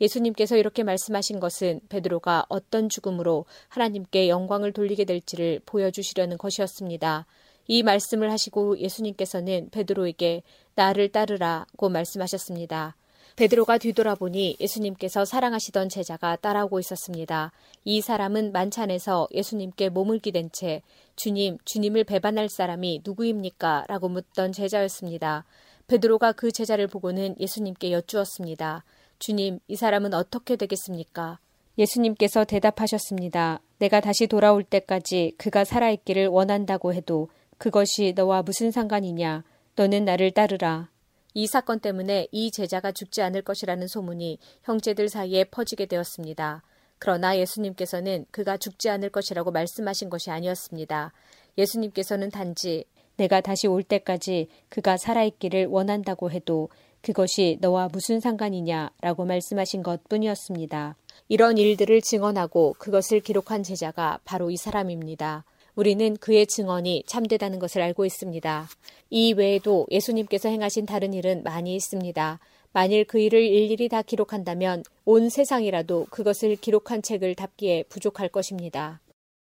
예수님께서 0.00 0.56
이렇게 0.56 0.84
말씀하신 0.84 1.40
것은 1.40 1.80
베드로가 1.88 2.46
어떤 2.48 2.88
죽음으로 2.88 3.46
하나님께 3.68 4.28
영광을 4.28 4.72
돌리게 4.72 5.04
될지를 5.04 5.60
보여주시려는 5.66 6.38
것이었습니다. 6.38 7.26
이 7.66 7.82
말씀을 7.82 8.30
하시고 8.30 8.78
예수님께서는 8.78 9.68
베드로에게 9.70 10.42
나를 10.76 11.10
따르라고 11.10 11.88
말씀하셨습니다. 11.88 12.96
베드로가 13.38 13.78
뒤돌아보니 13.78 14.56
예수님께서 14.58 15.24
사랑하시던 15.24 15.90
제자가 15.90 16.34
따라오고 16.34 16.80
있었습니다. 16.80 17.52
이 17.84 18.00
사람은 18.00 18.50
만찬에서 18.50 19.28
예수님께 19.32 19.90
몸을 19.90 20.18
기댄 20.18 20.50
채 20.50 20.82
주님, 21.14 21.56
주님을 21.64 22.02
배반할 22.02 22.48
사람이 22.48 23.02
누구입니까? 23.04 23.84
라고 23.86 24.08
묻던 24.08 24.50
제자였습니다. 24.50 25.44
베드로가 25.86 26.32
그 26.32 26.50
제자를 26.50 26.88
보고는 26.88 27.36
예수님께 27.38 27.92
여쭈었습니다. 27.92 28.82
주님, 29.20 29.60
이 29.68 29.76
사람은 29.76 30.14
어떻게 30.14 30.56
되겠습니까? 30.56 31.38
예수님께서 31.78 32.44
대답하셨습니다. 32.44 33.60
내가 33.78 34.00
다시 34.00 34.26
돌아올 34.26 34.64
때까지 34.64 35.34
그가 35.38 35.62
살아있기를 35.62 36.26
원한다고 36.26 36.92
해도 36.92 37.28
그것이 37.56 38.14
너와 38.16 38.42
무슨 38.42 38.72
상관이냐? 38.72 39.44
너는 39.76 40.06
나를 40.06 40.32
따르라. 40.32 40.88
이 41.38 41.46
사건 41.46 41.78
때문에 41.78 42.26
이 42.32 42.50
제자가 42.50 42.90
죽지 42.90 43.22
않을 43.22 43.42
것이라는 43.42 43.86
소문이 43.86 44.40
형제들 44.64 45.08
사이에 45.08 45.44
퍼지게 45.44 45.86
되었습니다. 45.86 46.64
그러나 46.98 47.38
예수님께서는 47.38 48.26
그가 48.32 48.56
죽지 48.56 48.90
않을 48.90 49.10
것이라고 49.10 49.52
말씀하신 49.52 50.10
것이 50.10 50.32
아니었습니다. 50.32 51.12
예수님께서는 51.56 52.30
단지 52.30 52.86
내가 53.16 53.40
다시 53.40 53.68
올 53.68 53.84
때까지 53.84 54.48
그가 54.68 54.96
살아있기를 54.96 55.66
원한다고 55.66 56.32
해도 56.32 56.70
그것이 57.02 57.58
너와 57.60 57.88
무슨 57.92 58.18
상관이냐라고 58.18 59.24
말씀하신 59.24 59.84
것 59.84 60.02
뿐이었습니다. 60.08 60.96
이런 61.28 61.56
일들을 61.56 62.00
증언하고 62.00 62.74
그것을 62.80 63.20
기록한 63.20 63.62
제자가 63.62 64.18
바로 64.24 64.50
이 64.50 64.56
사람입니다. 64.56 65.44
우리는 65.78 66.16
그의 66.16 66.48
증언이 66.48 67.04
참되다는 67.06 67.60
것을 67.60 67.82
알고 67.82 68.04
있습니다. 68.04 68.68
이 69.10 69.32
외에도 69.34 69.86
예수님께서 69.92 70.48
행하신 70.48 70.86
다른 70.86 71.14
일은 71.14 71.44
많이 71.44 71.76
있습니다. 71.76 72.40
만일 72.72 73.04
그 73.04 73.20
일을 73.20 73.44
일일이 73.44 73.88
다 73.88 74.02
기록한다면 74.02 74.82
온 75.04 75.28
세상이라도 75.28 76.08
그것을 76.10 76.56
기록한 76.56 77.00
책을 77.00 77.36
답기에 77.36 77.84
부족할 77.84 78.28
것입니다. 78.28 78.98